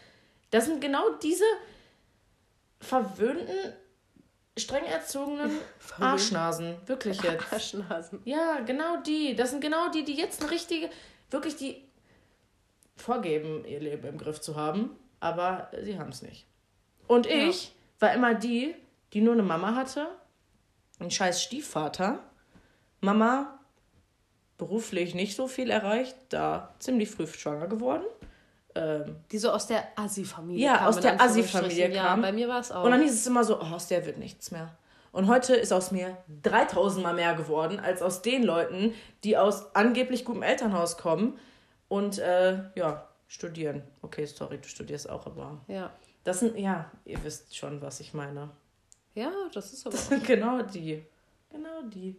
Das 0.50 0.66
sind 0.66 0.80
genau 0.80 1.10
diese 1.22 1.44
verwöhnten, 2.80 3.74
streng 4.56 4.84
erzogenen 4.84 5.50
Arschnasen. 6.00 6.76
Wirklich 6.86 7.20
jetzt. 7.22 7.52
Arschnasen. 7.52 8.20
Ja, 8.24 8.60
genau 8.60 9.02
die. 9.02 9.36
Das 9.36 9.50
sind 9.50 9.60
genau 9.60 9.90
die, 9.90 10.04
die 10.04 10.14
jetzt 10.14 10.42
eine 10.42 10.50
richtige, 10.50 10.90
wirklich 11.30 11.56
die 11.56 11.84
vorgeben, 12.96 13.64
ihr 13.64 13.80
Leben 13.80 14.06
im 14.06 14.18
Griff 14.18 14.40
zu 14.40 14.56
haben, 14.56 14.96
aber 15.20 15.70
sie 15.82 15.98
haben 15.98 16.10
es 16.10 16.22
nicht. 16.22 16.46
Und 17.06 17.26
ich 17.26 17.64
ja. 17.64 17.70
war 18.00 18.14
immer 18.14 18.34
die, 18.34 18.74
die 19.12 19.20
nur 19.20 19.32
eine 19.32 19.42
Mama 19.42 19.74
hatte 19.74 20.08
ein 21.00 21.10
scheiß 21.10 21.42
Stiefvater. 21.42 22.20
Mama 23.00 23.58
beruflich 24.58 25.14
nicht 25.14 25.34
so 25.36 25.48
viel 25.48 25.70
erreicht, 25.70 26.16
da 26.28 26.74
ziemlich 26.78 27.10
früh 27.10 27.26
schwanger 27.26 27.66
geworden. 27.66 28.04
Ähm, 28.74 29.16
die 29.32 29.38
so 29.38 29.50
aus 29.50 29.66
der 29.66 29.84
Assi-Familie 29.96 30.64
Ja, 30.64 30.86
aus 30.86 31.00
der 31.00 31.20
Assi-Familie 31.20 31.90
kam. 31.90 32.20
Ja, 32.20 32.28
bei 32.28 32.32
mir 32.32 32.48
war 32.48 32.60
es 32.60 32.70
auch. 32.70 32.84
Und 32.84 32.92
dann 32.92 33.02
hieß 33.02 33.12
es 33.12 33.26
immer 33.26 33.42
so, 33.42 33.58
oh, 33.58 33.64
aus 33.64 33.88
der 33.88 34.06
wird 34.06 34.18
nichts 34.18 34.50
mehr. 34.50 34.76
Und 35.12 35.26
heute 35.26 35.56
ist 35.56 35.72
aus 35.72 35.90
mir 35.90 36.16
3000 36.42 37.02
Mal 37.02 37.14
mehr 37.14 37.34
geworden, 37.34 37.80
als 37.80 38.00
aus 38.00 38.22
den 38.22 38.44
Leuten, 38.44 38.94
die 39.24 39.36
aus 39.36 39.74
angeblich 39.74 40.24
gutem 40.24 40.42
Elternhaus 40.42 40.98
kommen 40.98 41.36
und 41.88 42.18
äh, 42.18 42.58
ja, 42.76 43.08
studieren. 43.26 43.82
Okay, 44.02 44.26
sorry, 44.26 44.58
du 44.58 44.68
studierst 44.68 45.10
auch, 45.10 45.26
aber. 45.26 45.58
Ja. 45.66 45.90
Das 46.22 46.40
sind, 46.40 46.56
ja, 46.56 46.90
ihr 47.06 47.24
wisst 47.24 47.56
schon, 47.56 47.80
was 47.82 47.98
ich 47.98 48.14
meine. 48.14 48.50
Ja, 49.14 49.32
das 49.52 49.72
ist 49.72 49.86
aber. 49.86 49.96
Das 49.96 50.08
sind 50.08 50.24
genau 50.24 50.62
die. 50.62 51.04
Genau 51.50 51.82
die. 51.82 52.16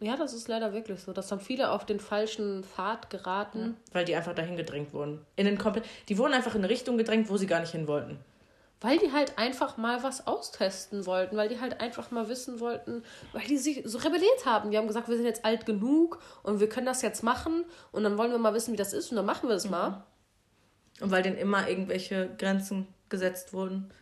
Ja, 0.00 0.16
das 0.16 0.34
ist 0.34 0.48
leider 0.48 0.72
wirklich 0.72 1.00
so. 1.00 1.12
Dass 1.12 1.28
dann 1.28 1.40
viele 1.40 1.70
auf 1.70 1.86
den 1.86 2.00
falschen 2.00 2.64
Pfad 2.64 3.08
geraten. 3.10 3.76
Ja, 3.88 3.94
weil 3.94 4.04
die 4.04 4.16
einfach 4.16 4.34
dahin 4.34 4.56
gedrängt 4.56 4.92
wurden. 4.92 5.24
In 5.36 5.46
den 5.46 5.58
komplett. 5.58 5.84
Die 6.08 6.18
wurden 6.18 6.34
einfach 6.34 6.54
in 6.54 6.60
eine 6.60 6.68
Richtung 6.68 6.98
gedrängt, 6.98 7.30
wo 7.30 7.36
sie 7.36 7.46
gar 7.46 7.60
nicht 7.60 7.72
hin 7.72 7.86
wollten. 7.86 8.18
Weil 8.80 8.98
die 8.98 9.12
halt 9.12 9.38
einfach 9.38 9.76
mal 9.76 10.02
was 10.02 10.26
austesten 10.26 11.06
wollten, 11.06 11.36
weil 11.36 11.48
die 11.48 11.60
halt 11.60 11.80
einfach 11.80 12.10
mal 12.10 12.28
wissen 12.28 12.58
wollten, 12.58 13.04
weil 13.32 13.46
die 13.46 13.56
sich 13.56 13.82
so 13.84 13.98
rebelliert 13.98 14.44
haben. 14.44 14.72
Die 14.72 14.76
haben 14.76 14.88
gesagt, 14.88 15.08
wir 15.08 15.16
sind 15.16 15.24
jetzt 15.24 15.44
alt 15.44 15.66
genug 15.66 16.18
und 16.42 16.58
wir 16.58 16.68
können 16.68 16.86
das 16.86 17.00
jetzt 17.00 17.22
machen 17.22 17.64
und 17.92 18.02
dann 18.02 18.18
wollen 18.18 18.32
wir 18.32 18.38
mal 18.38 18.54
wissen, 18.54 18.72
wie 18.72 18.76
das 18.76 18.92
ist 18.92 19.12
und 19.12 19.16
dann 19.16 19.24
machen 19.24 19.48
wir 19.48 19.54
es 19.54 19.66
mhm. 19.66 19.70
mal. 19.70 20.04
Und 21.00 21.12
weil 21.12 21.22
denen 21.22 21.36
immer 21.36 21.68
irgendwelche 21.68 22.34
Grenzen 22.38 22.88
gesetzt 23.08 23.52
wurden. 23.52 23.92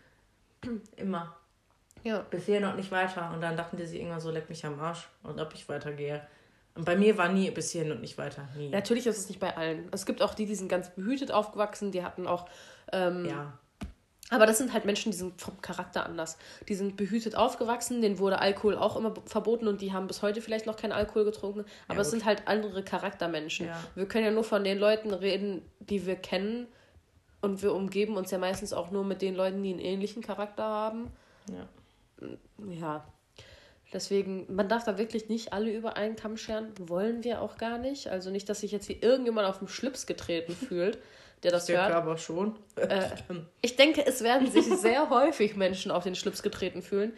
immer. 0.97 1.37
Ja. 2.05 2.25
Bis 2.31 2.47
hier 2.47 2.61
noch 2.61 2.77
nicht 2.77 2.91
weiter. 2.91 3.31
Und 3.35 3.41
dann 3.41 3.57
dachten 3.57 3.77
die 3.77 3.87
sich 3.87 3.99
irgendwann 3.99 4.21
so, 4.21 4.31
leck 4.31 4.49
mich 4.49 4.65
am 4.65 4.79
Arsch 4.81 5.09
und 5.23 5.41
ob 5.41 5.55
ich 5.55 5.69
weitergehe. 5.69 6.23
Und 6.75 6.85
bei 6.85 6.97
mir 6.97 7.19
war 7.19 7.29
nie 7.29 7.51
bis 7.51 7.71
hierhin 7.73 7.93
und 7.93 8.01
nicht 8.01 8.17
weiter. 8.17 8.49
Nie. 8.57 8.71
Natürlich 8.71 9.07
ist 9.07 9.19
es 9.19 9.29
nicht 9.29 9.41
bei 9.41 9.57
allen. 9.57 9.89
Es 9.93 10.07
gibt 10.07 10.23
auch 10.23 10.35
die, 10.35 10.47
die 10.47 10.55
sind 10.55 10.69
ganz 10.69 10.91
behütet 10.91 11.33
aufgewachsen, 11.33 11.93
die 11.93 12.05
hatten 12.05 12.27
auch. 12.27 12.49
Ähm, 12.93 13.27
ja. 13.27 13.59
Aber 14.33 14.47
das 14.47 14.59
sind 14.59 14.73
halt 14.73 14.85
Menschen, 14.85 15.11
die 15.11 15.19
sind 15.19 15.41
vom 15.41 15.61
Charakter 15.61 16.07
anders. 16.07 16.39
Die 16.69 16.77
sind 16.77 16.97
behütet 16.97 17.35
aufgewachsen, 17.35 18.01
denen 18.01 18.21
wurde 18.21 18.39
Alkohol 18.39 18.77
auch 18.77 18.97
immer 18.97 19.13
verboten 19.27 19.67
und 19.67 19.81
die 19.81 19.93
haben 19.93 20.07
bis 20.07 20.23
heute 20.23 20.41
vielleicht 20.41 20.67
noch 20.67 20.77
keinen 20.77 20.93
Alkohol 20.93 21.25
getrunken. 21.25 21.65
Aber 21.89 21.97
ja, 21.97 22.03
es 22.03 22.11
sind 22.13 22.25
halt 22.25 22.47
andere 22.47 22.85
Charaktermenschen. 22.85 23.67
Ja. 23.67 23.77
Wir 23.97 24.07
können 24.07 24.25
ja 24.25 24.31
nur 24.31 24.45
von 24.45 24.63
den 24.63 24.79
Leuten 24.79 25.13
reden, 25.13 25.63
die 25.81 26.07
wir 26.07 26.15
kennen. 26.15 26.69
Und 27.41 27.63
wir 27.63 27.75
umgeben 27.75 28.17
uns 28.17 28.31
ja 28.31 28.39
meistens 28.39 28.73
auch 28.73 28.93
nur 28.93 29.03
mit 29.03 29.21
den 29.21 29.35
Leuten, 29.35 29.63
die 29.63 29.71
einen 29.71 29.81
ähnlichen 29.81 30.23
Charakter 30.23 30.63
haben. 30.63 31.11
Ja 31.49 31.67
ja, 32.69 33.05
Deswegen, 33.93 34.47
man 34.55 34.69
darf 34.69 34.85
da 34.85 34.99
wirklich 34.99 35.29
nicht 35.29 35.53
alle 35.53 35.73
über 35.73 35.97
einen 35.97 36.15
Kamm 36.15 36.37
scheren. 36.37 36.73
Wollen 36.79 37.25
wir 37.25 37.43
auch 37.43 37.57
gar 37.57 37.79
nicht. 37.79 38.09
Also 38.09 38.31
nicht, 38.31 38.49
dass 38.49 38.61
sich 38.61 38.71
jetzt 38.71 38.87
hier 38.87 39.03
irgendjemand 39.03 39.49
auf 39.49 39.59
den 39.59 39.69
Schlips 39.69 40.07
getreten 40.07 40.53
fühlt, 40.69 40.99
der 41.43 41.51
das 41.51 41.69
ich 41.69 41.77
hört. 41.77 41.91
aber 41.91 42.17
schon. 42.17 42.57
Äh, 42.77 43.09
ich 43.63 43.77
denke, 43.77 44.07
es 44.07 44.23
werden 44.23 44.51
sich 44.51 44.67
sehr 44.67 45.11
häufig 45.11 45.57
Menschen 45.57 45.91
auf 45.91 46.05
den 46.05 46.15
Schlips 46.15 46.43
getreten 46.43 46.83
fühlen. 46.83 47.13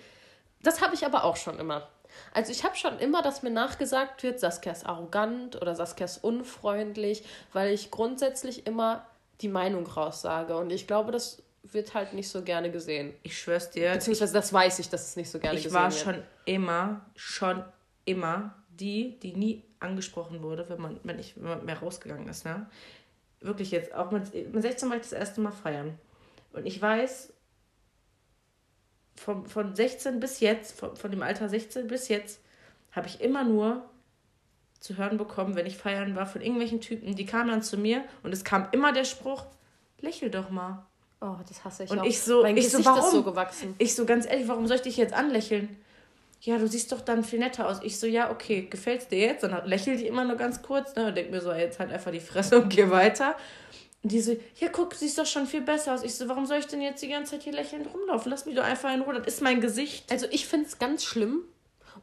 Das 0.63 0.81
habe 0.81 0.95
ich 0.95 1.05
aber 1.05 1.25
auch 1.25 1.37
schon 1.37 1.59
immer. 1.59 1.89
Also 2.33 2.53
ich 2.53 2.65
habe 2.65 2.77
schon 2.77 2.99
immer, 2.99 3.23
dass 3.23 3.43
mir 3.43 3.51
nachgesagt 3.51 4.23
wird, 4.23 4.39
Saskia 4.39 4.73
ist 4.73 4.87
arrogant 4.87 5.61
oder 5.61 5.75
Saskia 5.75 6.05
ist 6.05 6.23
unfreundlich, 6.23 7.25
weil 7.53 7.73
ich 7.73 7.91
grundsätzlich 7.91 8.67
immer 8.67 9.07
die 9.41 9.49
Meinung 9.49 9.87
raussage. 9.87 10.57
Und 10.57 10.71
ich 10.71 10.87
glaube, 10.87 11.11
das 11.11 11.43
wird 11.63 11.95
halt 11.95 12.13
nicht 12.13 12.29
so 12.29 12.43
gerne 12.43 12.71
gesehen. 12.71 13.15
Ich 13.23 13.39
schwör's 13.39 13.71
dir. 13.71 13.93
Beziehungsweise 13.93 14.33
das 14.33 14.53
weiß 14.53 14.79
ich, 14.81 14.89
dass 14.89 15.09
es 15.09 15.17
nicht 15.17 15.31
so 15.31 15.39
gerne 15.39 15.57
gesehen 15.57 15.73
wird. 15.73 15.93
Ich 15.93 16.07
war 16.07 16.15
schon 16.15 16.23
immer, 16.45 17.07
schon 17.15 17.65
immer 18.05 18.57
die, 18.69 19.19
die 19.21 19.35
nie 19.35 19.65
angesprochen 19.79 20.43
wurde, 20.43 20.69
wenn 20.69 20.81
man, 20.81 21.01
wenn 21.05 21.19
ich 21.19 21.37
wenn 21.37 21.45
man 21.45 21.65
mehr 21.65 21.79
rausgegangen 21.79 22.29
ist, 22.29 22.45
ne? 22.45 22.69
Wirklich 23.41 23.71
jetzt, 23.73 23.93
auch 23.95 24.11
mit, 24.11 24.33
mit 24.53 24.63
16 24.63 24.89
war 24.89 24.97
ich 24.97 25.03
das 25.03 25.13
erste 25.13 25.41
Mal 25.41 25.51
feiern. 25.51 25.99
Und 26.53 26.65
ich 26.65 26.81
weiß, 26.81 27.33
von, 29.17 29.47
von 29.47 29.75
16 29.75 30.21
bis 30.21 30.41
jetzt, 30.41 30.79
von, 30.79 30.97
von 30.97 31.11
dem 31.11 31.23
Alter 31.23 31.49
16 31.49 31.89
bis 31.89 32.09
jetzt, 32.09 32.41
habe 32.93 33.09
ich 33.09 33.21
immer 33.21 33.43
nur 33.43 33.89
zu 34.79 34.97
hören 34.97 35.17
bekommen, 35.17 35.55
wenn 35.55 35.67
ich 35.67 35.77
feiern 35.77 36.15
war, 36.15 36.27
von 36.27 36.41
irgendwelchen 36.41 36.81
Typen, 36.81 37.15
die 37.15 37.27
kamen 37.27 37.49
dann 37.49 37.63
zu 37.63 37.79
mir 37.79 38.05
und 38.23 38.33
es 38.33 38.45
kam 38.45 38.69
immer 38.73 38.93
der 38.93 39.05
Spruch, 39.05 39.47
lächel 40.01 40.31
doch 40.31 40.51
mal. 40.51 40.87
Oh, 41.23 41.37
das 41.49 41.65
hasse 41.65 41.85
ich 41.85 41.91
Und 41.91 42.01
auch. 42.01 42.05
ich 42.05 42.21
so, 42.21 42.43
mein 42.43 42.57
ich 42.57 42.65
Gesicht 42.65 42.85
so, 42.85 42.91
warum? 42.91 43.05
ist 43.05 43.13
so 43.13 43.23
gewachsen. 43.23 43.75
Ich 43.79 43.95
so, 43.95 44.05
ganz 44.05 44.27
ehrlich, 44.27 44.49
warum 44.49 44.67
soll 44.67 44.77
ich 44.77 44.83
dich 44.83 44.97
jetzt 44.97 45.15
anlächeln? 45.15 45.77
Ja, 46.41 46.59
du 46.59 46.67
siehst 46.67 46.91
doch 46.91 47.01
dann 47.01 47.23
viel 47.23 47.39
netter 47.39 47.69
aus. 47.69 47.79
Ich 47.85 48.01
so, 48.01 48.09
ja, 48.09 48.33
okay, 48.33 48.67
gefällt's 48.69 49.07
dir 49.07 49.19
jetzt? 49.19 49.45
Dann 49.45 49.65
lächelt 49.65 50.01
die 50.01 50.09
immer 50.09 50.25
nur 50.25 50.37
ganz 50.37 50.61
kurz, 50.63 50.97
ne? 50.97 51.07
Und 51.07 51.17
denk 51.17 51.31
mir 51.31 51.41
so, 51.41 51.53
jetzt 51.53 51.79
halt 51.79 51.93
einfach 51.93 52.11
die 52.11 52.19
Fresse 52.19 52.61
und 52.61 52.69
geh 52.69 52.91
weiter. 52.91 53.37
Und 54.03 54.11
die 54.11 54.21
so, 54.21 54.37
ja, 54.59 54.69
guck, 54.69 54.95
siehst 54.95 55.17
doch 55.19 55.27
schon 55.27 55.47
viel 55.47 55.61
besser 55.61 55.95
aus. 55.95 56.03
Ich 56.03 56.17
so, 56.17 56.29
warum 56.29 56.47
soll 56.47 56.59
ich 56.59 56.67
denn 56.67 56.81
jetzt 56.81 57.01
die 57.01 57.09
ganze 57.09 57.33
Zeit 57.33 57.45
hier 57.45 57.53
lächelnd 57.53 57.87
rumlaufen? 57.95 58.29
Lass 58.29 58.45
mich 58.47 58.57
doch 58.57 58.65
einfach 58.65 58.93
in 58.93 59.03
Ruhe. 59.03 59.15
Das 59.15 59.35
ist 59.35 59.43
mein 59.43 59.61
Gesicht. 59.61 60.11
Also 60.11 60.27
ich 60.33 60.47
finde 60.49 60.67
es 60.67 60.81
ganz 60.81 61.05
schlimm. 61.05 61.43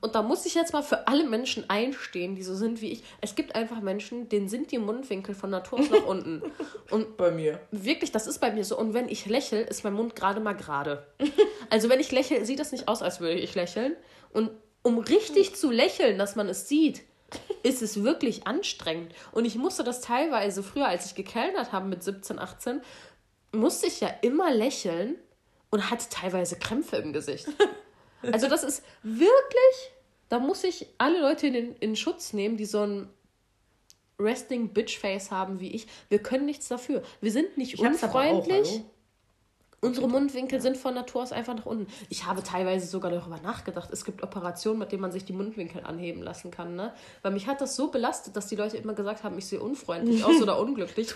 Und 0.02 0.16
da 0.16 0.22
muss 0.22 0.46
ich 0.46 0.56
jetzt 0.56 0.74
mal 0.74 0.82
für 0.82 1.08
alle 1.08 1.28
Menschen 1.28 1.70
einstehen, 1.70 2.36
die 2.36 2.44
so 2.44 2.56
sind 2.56 2.82
wie 2.82 2.92
ich. 2.92 3.04
Es 3.22 3.36
gibt 3.36 3.56
einfach 3.56 3.82
Menschen, 3.82 4.30
denen 4.30 4.48
sind 4.48 4.72
die 4.72 4.78
Mundwinkel 4.78 5.36
von 5.36 5.50
Natur 5.50 5.80
aus 5.80 5.90
nach 5.90 6.06
unten. 6.06 6.42
Und 6.90 7.18
bei 7.18 7.32
mir. 7.32 7.60
Wirklich, 7.72 8.12
das 8.12 8.28
ist 8.28 8.40
bei 8.40 8.52
mir 8.52 8.64
so. 8.64 8.78
Und 8.78 8.94
wenn 8.94 9.10
ich 9.10 9.26
lächle, 9.26 9.62
ist 9.62 9.84
mein 9.84 9.94
Mund 9.94 10.16
gerade 10.16 10.40
mal 10.40 10.54
gerade. 10.54 11.06
Also 11.72 11.88
wenn 11.88 12.00
ich 12.00 12.12
lächle, 12.12 12.44
sieht 12.46 12.58
das 12.58 12.72
nicht 12.72 12.88
aus, 12.88 13.04
als 13.04 13.20
würde 13.20 13.40
ich 13.40 13.54
lächeln. 13.54 13.96
Und 14.34 14.50
um 14.82 14.98
richtig 14.98 15.56
zu 15.56 15.70
lächeln, 15.70 16.18
dass 16.18 16.36
man 16.36 16.50
es 16.50 16.68
sieht, 16.68 17.04
ist 17.62 17.84
es 17.84 18.04
wirklich 18.04 18.48
anstrengend. 18.48 19.14
Und 19.32 19.46
ich 19.46 19.56
musste 19.56 19.84
das 19.84 20.02
teilweise 20.02 20.64
früher, 20.64 20.88
als 20.88 21.06
ich 21.06 21.14
gekellnert 21.14 21.72
habe 21.72 21.88
mit 21.88 22.02
17, 22.04 22.40
18, 22.40 22.82
musste 23.52 23.86
ich 23.86 24.00
ja 24.00 24.10
immer 24.24 24.52
lächeln 24.52 25.16
und 25.70 25.92
hatte 25.92 26.08
teilweise 26.10 26.58
Krämpfe 26.58 26.98
im 26.98 27.14
Gesicht. 27.14 27.48
Also 28.22 28.48
das 28.48 28.64
ist 28.64 28.84
wirklich, 29.04 29.92
da 30.28 30.40
muss 30.40 30.64
ich 30.64 30.88
alle 30.98 31.20
Leute 31.22 31.48
in, 31.48 31.76
in 31.78 31.96
Schutz 31.96 32.34
nehmen, 32.34 32.58
die 32.58 32.66
so 32.66 32.82
ein 32.86 33.10
Resting 34.20 34.74
Bitch 34.74 35.00
Face 35.00 35.32
haben 35.32 35.60
wie 35.60 35.72
ich. 35.72 35.88
Wir 36.10 36.20
können 36.20 36.46
nichts 36.46 36.68
dafür. 36.68 37.04
Wir 37.22 37.32
sind 37.32 37.58
nicht 37.58 37.76
ich 37.76 37.80
unfreundlich. 37.80 38.82
Unsere 39.82 40.10
Mundwinkel 40.10 40.60
sind 40.60 40.76
von 40.76 40.94
Natur 40.94 41.24
aus 41.24 41.32
einfach 41.32 41.56
nach 41.56 41.66
unten. 41.66 41.88
Ich 42.10 42.26
habe 42.26 42.44
teilweise 42.44 42.88
sogar 42.88 43.12
darüber 43.12 43.40
nachgedacht. 43.42 43.90
Es 43.92 44.04
gibt 44.04 44.24
Operationen, 44.24 44.80
mit 44.80 44.92
denen 44.92 45.02
man 45.02 45.12
sich 45.12 45.24
die 45.24 45.34
Mundwinkel 45.34 45.84
anheben 45.84 46.22
lassen 46.22 46.52
kann. 46.52 46.76
Ne? 46.76 46.94
Weil 47.22 47.32
mich 47.32 47.48
hat 47.48 47.62
das 47.62 47.76
so 47.76 47.90
belastet, 47.90 48.36
dass 48.36 48.48
die 48.48 48.56
Leute 48.56 48.78
immer 48.78 48.94
gesagt 48.94 49.24
haben, 49.24 49.38
ich 49.38 49.46
sehe 49.46 49.62
unfreundlich 49.62 50.24
aus 50.26 50.42
oder 50.42 50.60
unglücklich, 50.62 51.14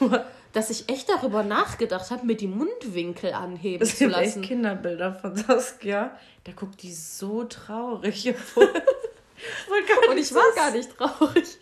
dass 0.53 0.69
ich 0.69 0.87
echt 0.89 1.09
darüber 1.09 1.43
nachgedacht 1.43 2.09
habe, 2.09 2.25
mir 2.25 2.37
die 2.37 2.47
Mundwinkel 2.47 3.33
anheben 3.33 3.79
das 3.79 3.97
zu 3.97 4.07
lassen. 4.07 4.41
Echt 4.41 4.49
Kinderbilder 4.49 5.13
von 5.13 5.35
Saskia. 5.35 6.17
Da 6.45 6.51
guckt 6.53 6.81
die 6.83 6.93
so 6.93 7.43
traurig. 7.43 8.33
Und 10.09 10.17
ich 10.17 10.33
war 10.33 10.51
gar 10.55 10.71
nicht 10.71 10.95
traurig. 10.97 11.57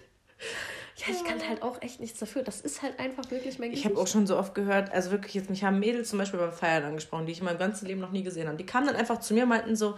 Ja, 1.08 1.14
ich 1.14 1.24
kann 1.24 1.48
halt 1.48 1.64
auch 1.64 1.82
echt 1.82 2.00
nichts 2.00 2.20
dafür. 2.20 2.44
Das 2.44 2.62
ist 2.62 2.82
halt 2.82 3.00
einfach 3.00 3.30
wirklich 3.32 3.58
mein 3.60 3.72
Gesicht. 3.72 3.86
Ich 3.86 3.92
habe 3.92 4.00
auch 4.00 4.08
schon 4.08 4.28
so 4.28 4.38
oft 4.38 4.54
gehört, 4.54 4.92
also 4.92 5.12
wirklich 5.12 5.34
jetzt, 5.34 5.50
mich 5.50 5.64
haben 5.64 5.80
Mädels 5.80 6.10
zum 6.10 6.20
Beispiel 6.20 6.40
beim 6.40 6.54
Feiern 6.54 6.84
angesprochen, 6.84 7.26
die 7.26 7.32
ich 7.32 7.40
in 7.40 7.46
meinem 7.46 7.58
ganzen 7.58 7.88
Leben 7.88 8.02
noch 8.02 8.12
nie 8.12 8.24
gesehen 8.24 8.48
habe. 8.48 8.58
Die 8.58 8.66
kamen 8.66 8.88
dann 8.88 8.96
einfach 8.96 9.20
zu 9.20 9.34
mir 9.34 9.44
und 9.44 9.50
meinten 9.50 9.76
so, 9.76 9.96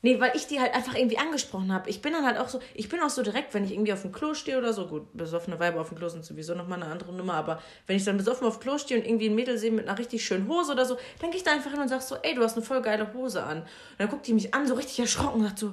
Nee, 0.00 0.20
weil 0.20 0.30
ich 0.34 0.46
die 0.46 0.60
halt 0.60 0.74
einfach 0.74 0.94
irgendwie 0.94 1.18
angesprochen 1.18 1.72
habe. 1.72 1.90
Ich 1.90 2.00
bin 2.00 2.12
dann 2.12 2.24
halt 2.24 2.38
auch 2.38 2.48
so, 2.48 2.60
ich 2.74 2.88
bin 2.88 3.00
auch 3.00 3.10
so 3.10 3.22
direkt, 3.22 3.52
wenn 3.52 3.64
ich 3.64 3.72
irgendwie 3.72 3.92
auf 3.92 4.02
dem 4.02 4.12
Klo 4.12 4.32
stehe 4.34 4.56
oder 4.56 4.72
so, 4.72 4.86
gut, 4.86 5.08
besoffene 5.12 5.58
Weiber 5.58 5.80
auf 5.80 5.88
dem 5.88 5.98
Klo 5.98 6.08
sind 6.08 6.24
sowieso 6.24 6.54
nochmal 6.54 6.80
eine 6.80 6.92
andere 6.92 7.12
Nummer, 7.12 7.34
aber 7.34 7.60
wenn 7.88 7.96
ich 7.96 8.04
dann 8.04 8.16
besoffen 8.16 8.46
auf 8.46 8.58
dem 8.58 8.62
Klo 8.62 8.78
stehe 8.78 9.00
und 9.00 9.06
irgendwie 9.06 9.28
ein 9.28 9.34
Mädel 9.34 9.58
sehe 9.58 9.72
mit 9.72 9.88
einer 9.88 9.98
richtig 9.98 10.24
schönen 10.24 10.48
Hose 10.48 10.70
oder 10.70 10.84
so, 10.84 10.96
dann 11.20 11.30
gehe 11.30 11.38
ich 11.38 11.42
da 11.42 11.50
einfach 11.50 11.72
hin 11.72 11.80
und 11.80 11.88
sag 11.88 12.02
so, 12.02 12.16
ey, 12.22 12.34
du 12.34 12.42
hast 12.42 12.56
eine 12.56 12.64
voll 12.64 12.80
geile 12.80 13.12
Hose 13.12 13.42
an. 13.42 13.58
Und 13.62 13.66
dann 13.98 14.08
guckt 14.08 14.26
die 14.28 14.34
mich 14.34 14.54
an, 14.54 14.68
so 14.68 14.74
richtig 14.74 15.00
erschrocken 15.00 15.40
und 15.40 15.46
sagt 15.46 15.58
so, 15.58 15.72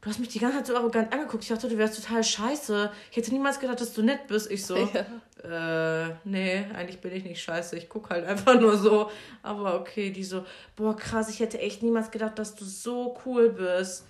du 0.00 0.08
hast 0.08 0.18
mich 0.18 0.30
die 0.30 0.38
ganze 0.38 0.58
Zeit 0.58 0.68
so 0.68 0.76
arrogant 0.76 1.12
angeguckt. 1.12 1.42
Ich 1.42 1.50
dachte, 1.50 1.68
du 1.68 1.76
wärst 1.76 2.02
total 2.02 2.24
scheiße. 2.24 2.90
Ich 3.10 3.16
hätte 3.18 3.32
niemals 3.32 3.60
gedacht, 3.60 3.82
dass 3.82 3.92
du 3.92 4.02
nett 4.02 4.28
bist. 4.28 4.50
Ich 4.50 4.64
so, 4.64 4.76
ja 4.76 5.04
äh, 5.44 6.14
nee, 6.24 6.64
eigentlich 6.74 7.00
bin 7.00 7.12
ich 7.12 7.24
nicht 7.24 7.42
scheiße, 7.42 7.76
ich 7.76 7.88
gucke 7.88 8.10
halt 8.10 8.24
einfach 8.26 8.58
nur 8.60 8.76
so. 8.76 9.10
Aber 9.42 9.80
okay, 9.80 10.10
die 10.10 10.24
so, 10.24 10.44
boah, 10.76 10.96
krass, 10.96 11.28
ich 11.28 11.40
hätte 11.40 11.58
echt 11.58 11.82
niemals 11.82 12.10
gedacht, 12.10 12.38
dass 12.38 12.54
du 12.54 12.64
so 12.64 13.16
cool 13.24 13.50
bist. 13.50 14.06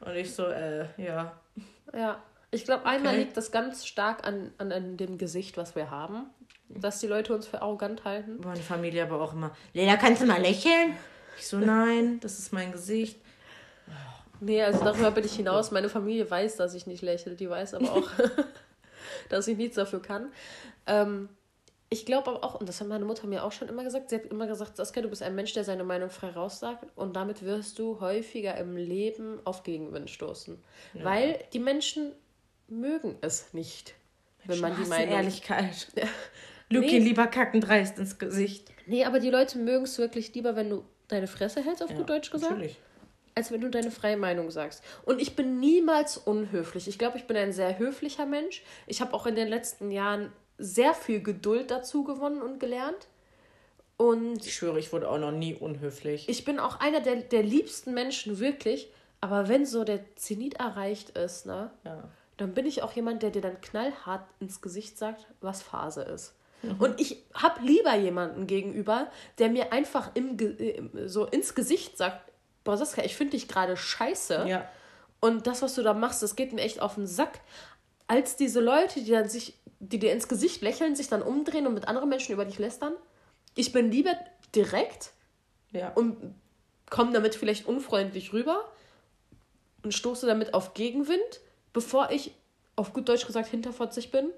Und 0.00 0.14
ich 0.14 0.34
so, 0.34 0.46
äh, 0.46 0.86
ja. 0.98 1.32
Ja, 1.94 2.22
ich 2.50 2.64
glaube, 2.64 2.84
einmal 2.86 3.14
okay. 3.14 3.24
liegt 3.24 3.36
das 3.36 3.50
ganz 3.50 3.86
stark 3.86 4.26
an, 4.26 4.52
an, 4.58 4.72
an 4.72 4.96
dem 4.96 5.18
Gesicht, 5.18 5.56
was 5.56 5.74
wir 5.74 5.90
haben. 5.90 6.26
Dass 6.68 7.00
die 7.00 7.06
Leute 7.06 7.32
uns 7.32 7.46
für 7.46 7.62
arrogant 7.62 8.04
halten. 8.04 8.40
Meine 8.42 8.60
Familie 8.60 9.04
aber 9.04 9.20
auch 9.20 9.32
immer, 9.32 9.54
Lena, 9.72 9.96
kannst 9.96 10.22
du 10.22 10.26
mal 10.26 10.40
lächeln? 10.40 10.96
Ich 11.38 11.46
so, 11.46 11.58
nein, 11.58 12.18
das 12.20 12.38
ist 12.38 12.52
mein 12.52 12.72
Gesicht. 12.72 13.20
Nee, 14.40 14.62
also 14.62 14.84
darüber 14.84 15.10
bin 15.10 15.24
ich 15.24 15.34
hinaus. 15.34 15.70
Meine 15.70 15.88
Familie 15.88 16.30
weiß, 16.30 16.56
dass 16.56 16.74
ich 16.74 16.86
nicht 16.86 17.02
lächle. 17.02 17.36
Die 17.36 17.48
weiß 17.48 17.74
aber 17.74 17.92
auch, 17.92 18.08
dass 19.28 19.48
ich 19.48 19.56
nichts 19.56 19.76
dafür 19.76 20.00
kann. 20.00 20.32
Ähm, 20.86 21.28
ich 21.88 22.04
glaube 22.04 22.30
aber 22.30 22.44
auch, 22.44 22.58
und 22.58 22.68
das 22.68 22.80
hat 22.80 22.88
meine 22.88 23.04
Mutter 23.04 23.26
mir 23.26 23.44
auch 23.44 23.52
schon 23.52 23.68
immer 23.68 23.84
gesagt, 23.84 24.10
sie 24.10 24.16
hat 24.16 24.26
immer 24.26 24.46
gesagt, 24.46 24.76
Saskia, 24.76 25.02
du 25.02 25.08
bist 25.08 25.22
ein 25.22 25.34
Mensch, 25.36 25.52
der 25.52 25.62
seine 25.62 25.84
Meinung 25.84 26.10
frei 26.10 26.30
raussagt 26.30 26.84
und 26.96 27.14
damit 27.14 27.44
wirst 27.44 27.78
du 27.78 28.00
häufiger 28.00 28.56
im 28.56 28.76
Leben 28.76 29.38
auf 29.44 29.62
Gegenwind 29.62 30.10
stoßen. 30.10 30.58
Ja. 30.94 31.04
Weil 31.04 31.38
die 31.52 31.60
Menschen 31.60 32.12
mögen 32.66 33.16
es 33.20 33.54
nicht, 33.54 33.94
wenn 34.46 34.58
man 34.60 34.76
die 34.76 34.88
Meinung... 34.88 35.14
Ehrlichkeit. 35.14 35.86
Luki, 36.68 36.98
nee. 36.98 37.04
lieber 37.04 37.28
kacken 37.28 37.60
dreist 37.60 37.98
ins 37.98 38.18
Gesicht. 38.18 38.72
Nee, 38.86 39.04
aber 39.04 39.20
die 39.20 39.30
Leute 39.30 39.58
mögen 39.58 39.84
es 39.84 39.98
wirklich 39.98 40.34
lieber, 40.34 40.56
wenn 40.56 40.68
du 40.68 40.84
deine 41.06 41.28
Fresse 41.28 41.64
hältst, 41.64 41.84
auf 41.84 41.90
ja, 41.90 41.96
gut 41.96 42.10
Deutsch 42.10 42.32
gesagt. 42.32 42.50
Natürlich 42.50 42.78
als 43.36 43.52
wenn 43.52 43.60
du 43.60 43.68
deine 43.68 43.90
freie 43.90 44.16
Meinung 44.16 44.50
sagst. 44.50 44.82
Und 45.04 45.20
ich 45.20 45.36
bin 45.36 45.60
niemals 45.60 46.16
unhöflich. 46.16 46.88
Ich 46.88 46.98
glaube, 46.98 47.18
ich 47.18 47.26
bin 47.26 47.36
ein 47.36 47.52
sehr 47.52 47.78
höflicher 47.78 48.24
Mensch. 48.24 48.62
Ich 48.86 49.02
habe 49.02 49.12
auch 49.12 49.26
in 49.26 49.36
den 49.36 49.46
letzten 49.46 49.90
Jahren 49.90 50.32
sehr 50.58 50.94
viel 50.94 51.22
Geduld 51.22 51.70
dazu 51.70 52.02
gewonnen 52.02 52.40
und 52.40 52.58
gelernt. 52.58 53.08
Und 53.98 54.44
ich 54.44 54.54
schwöre, 54.54 54.78
ich 54.78 54.92
wurde 54.92 55.10
auch 55.10 55.18
noch 55.18 55.32
nie 55.32 55.54
unhöflich. 55.54 56.28
Ich 56.28 56.44
bin 56.46 56.58
auch 56.58 56.80
einer 56.80 57.00
der, 57.00 57.16
der 57.16 57.42
liebsten 57.42 57.92
Menschen, 57.92 58.40
wirklich. 58.40 58.90
Aber 59.20 59.48
wenn 59.48 59.66
so 59.66 59.84
der 59.84 60.00
Zenit 60.16 60.54
erreicht 60.54 61.10
ist, 61.10 61.44
ne, 61.44 61.70
ja. 61.84 62.08
dann 62.38 62.54
bin 62.54 62.64
ich 62.64 62.82
auch 62.82 62.92
jemand, 62.92 63.22
der 63.22 63.30
dir 63.30 63.42
dann 63.42 63.60
knallhart 63.60 64.26
ins 64.40 64.62
Gesicht 64.62 64.96
sagt, 64.96 65.26
was 65.42 65.62
Phase 65.62 66.02
ist. 66.02 66.34
Mhm. 66.62 66.76
Und 66.78 67.00
ich 67.00 67.22
habe 67.34 67.62
lieber 67.62 67.94
jemanden 67.96 68.46
gegenüber, 68.46 69.10
der 69.38 69.50
mir 69.50 69.72
einfach 69.72 70.10
im, 70.14 70.38
so 71.06 71.26
ins 71.26 71.54
Gesicht 71.54 71.98
sagt, 71.98 72.32
boah, 72.66 72.76
Saskia, 72.76 73.04
ich 73.04 73.16
finde 73.16 73.32
dich 73.32 73.48
gerade 73.48 73.76
scheiße. 73.76 74.44
Ja. 74.46 74.68
Und 75.20 75.46
das, 75.46 75.62
was 75.62 75.74
du 75.74 75.82
da 75.82 75.94
machst, 75.94 76.22
das 76.22 76.36
geht 76.36 76.52
mir 76.52 76.60
echt 76.60 76.80
auf 76.80 76.96
den 76.96 77.06
Sack. 77.06 77.40
Als 78.06 78.36
diese 78.36 78.60
Leute, 78.60 79.00
die 79.00 79.10
dann 79.10 79.28
sich, 79.28 79.54
die 79.80 79.98
dir 79.98 80.12
ins 80.12 80.28
Gesicht 80.28 80.60
lächeln, 80.62 80.94
sich 80.94 81.08
dann 81.08 81.22
umdrehen 81.22 81.66
und 81.66 81.74
mit 81.74 81.88
anderen 81.88 82.08
Menschen 82.08 82.32
über 82.32 82.44
dich 82.44 82.58
lästern. 82.58 82.92
Ich 83.54 83.72
bin 83.72 83.90
lieber 83.90 84.12
direkt 84.54 85.12
ja. 85.72 85.92
und 85.94 86.34
komme 86.90 87.12
damit 87.12 87.34
vielleicht 87.34 87.66
unfreundlich 87.66 88.32
rüber 88.32 88.70
und 89.82 89.92
stoße 89.92 90.26
damit 90.26 90.52
auf 90.52 90.74
Gegenwind, 90.74 91.40
bevor 91.72 92.10
ich, 92.10 92.32
auf 92.76 92.92
gut 92.92 93.08
Deutsch 93.08 93.26
gesagt, 93.26 93.48
hinterfotzig 93.48 94.10
bin 94.10 94.30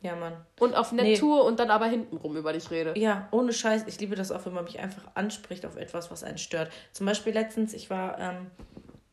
ja, 0.00 0.14
Mann. 0.14 0.44
Und 0.60 0.76
auf 0.76 0.92
nett 0.92 1.04
nee. 1.04 1.16
tue 1.16 1.42
und 1.42 1.58
dann 1.58 1.70
aber 1.70 1.86
hintenrum 1.86 2.36
über 2.36 2.52
dich 2.52 2.70
rede. 2.70 2.96
Ja, 2.96 3.28
ohne 3.32 3.52
Scheiß. 3.52 3.86
Ich 3.86 3.98
liebe 3.98 4.14
das 4.14 4.30
auch, 4.30 4.46
wenn 4.46 4.54
man 4.54 4.64
mich 4.64 4.78
einfach 4.78 5.02
anspricht 5.14 5.66
auf 5.66 5.76
etwas, 5.76 6.10
was 6.10 6.22
einen 6.22 6.38
stört. 6.38 6.70
Zum 6.92 7.06
Beispiel 7.06 7.32
letztens, 7.32 7.74
ich 7.74 7.90
war, 7.90 8.18
ähm, 8.18 8.50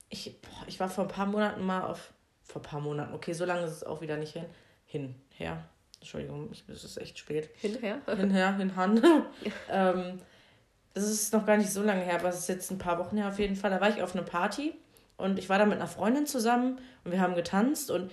ich, 0.10 0.40
boah, 0.42 0.68
ich 0.68 0.80
war 0.80 0.90
vor 0.90 1.06
ein 1.06 1.10
paar 1.10 1.26
Monaten 1.26 1.66
mal 1.66 1.82
auf, 1.82 2.14
vor 2.44 2.62
ein 2.62 2.66
paar 2.66 2.82
Monaten, 2.82 3.14
okay, 3.14 3.34
so 3.34 3.46
lange 3.46 3.66
ist 3.66 3.72
es 3.72 3.84
auch 3.84 4.02
wieder 4.02 4.18
nicht 4.18 4.34
hin, 4.34 4.46
hinher. 4.86 5.64
Entschuldigung, 6.00 6.50
ich, 6.52 6.64
es 6.70 6.84
ist 6.84 6.98
echt 6.98 7.18
spät. 7.18 7.50
Hinher? 7.56 8.00
Hinher, 8.06 8.56
hinhan. 8.56 9.02
ähm, 9.72 10.20
das 10.94 11.06
ist 11.06 11.34
noch 11.34 11.48
gar 11.48 11.58
nicht 11.58 11.72
so 11.72 11.82
lange 11.82 12.02
her, 12.02 12.20
aber 12.20 12.30
es 12.30 12.40
ist 12.40 12.48
jetzt 12.48 12.72
ein 12.72 12.78
paar 12.78 13.00
Wochen 13.00 13.18
her 13.18 13.28
auf 13.28 13.40
jeden 13.40 13.56
Fall. 13.56 13.72
Da 13.72 13.82
war 13.82 13.90
ich 13.90 14.04
auf 14.04 14.16
einer 14.16 14.24
Party 14.24 14.76
und 15.18 15.40
ich 15.40 15.50
war 15.50 15.58
da 15.58 15.66
mit 15.66 15.78
einer 15.78 15.88
Freundin 15.88 16.28
zusammen 16.28 16.80
und 17.04 17.12
wir 17.12 17.20
haben 17.20 17.34
getanzt 17.34 17.90
und 17.90 18.12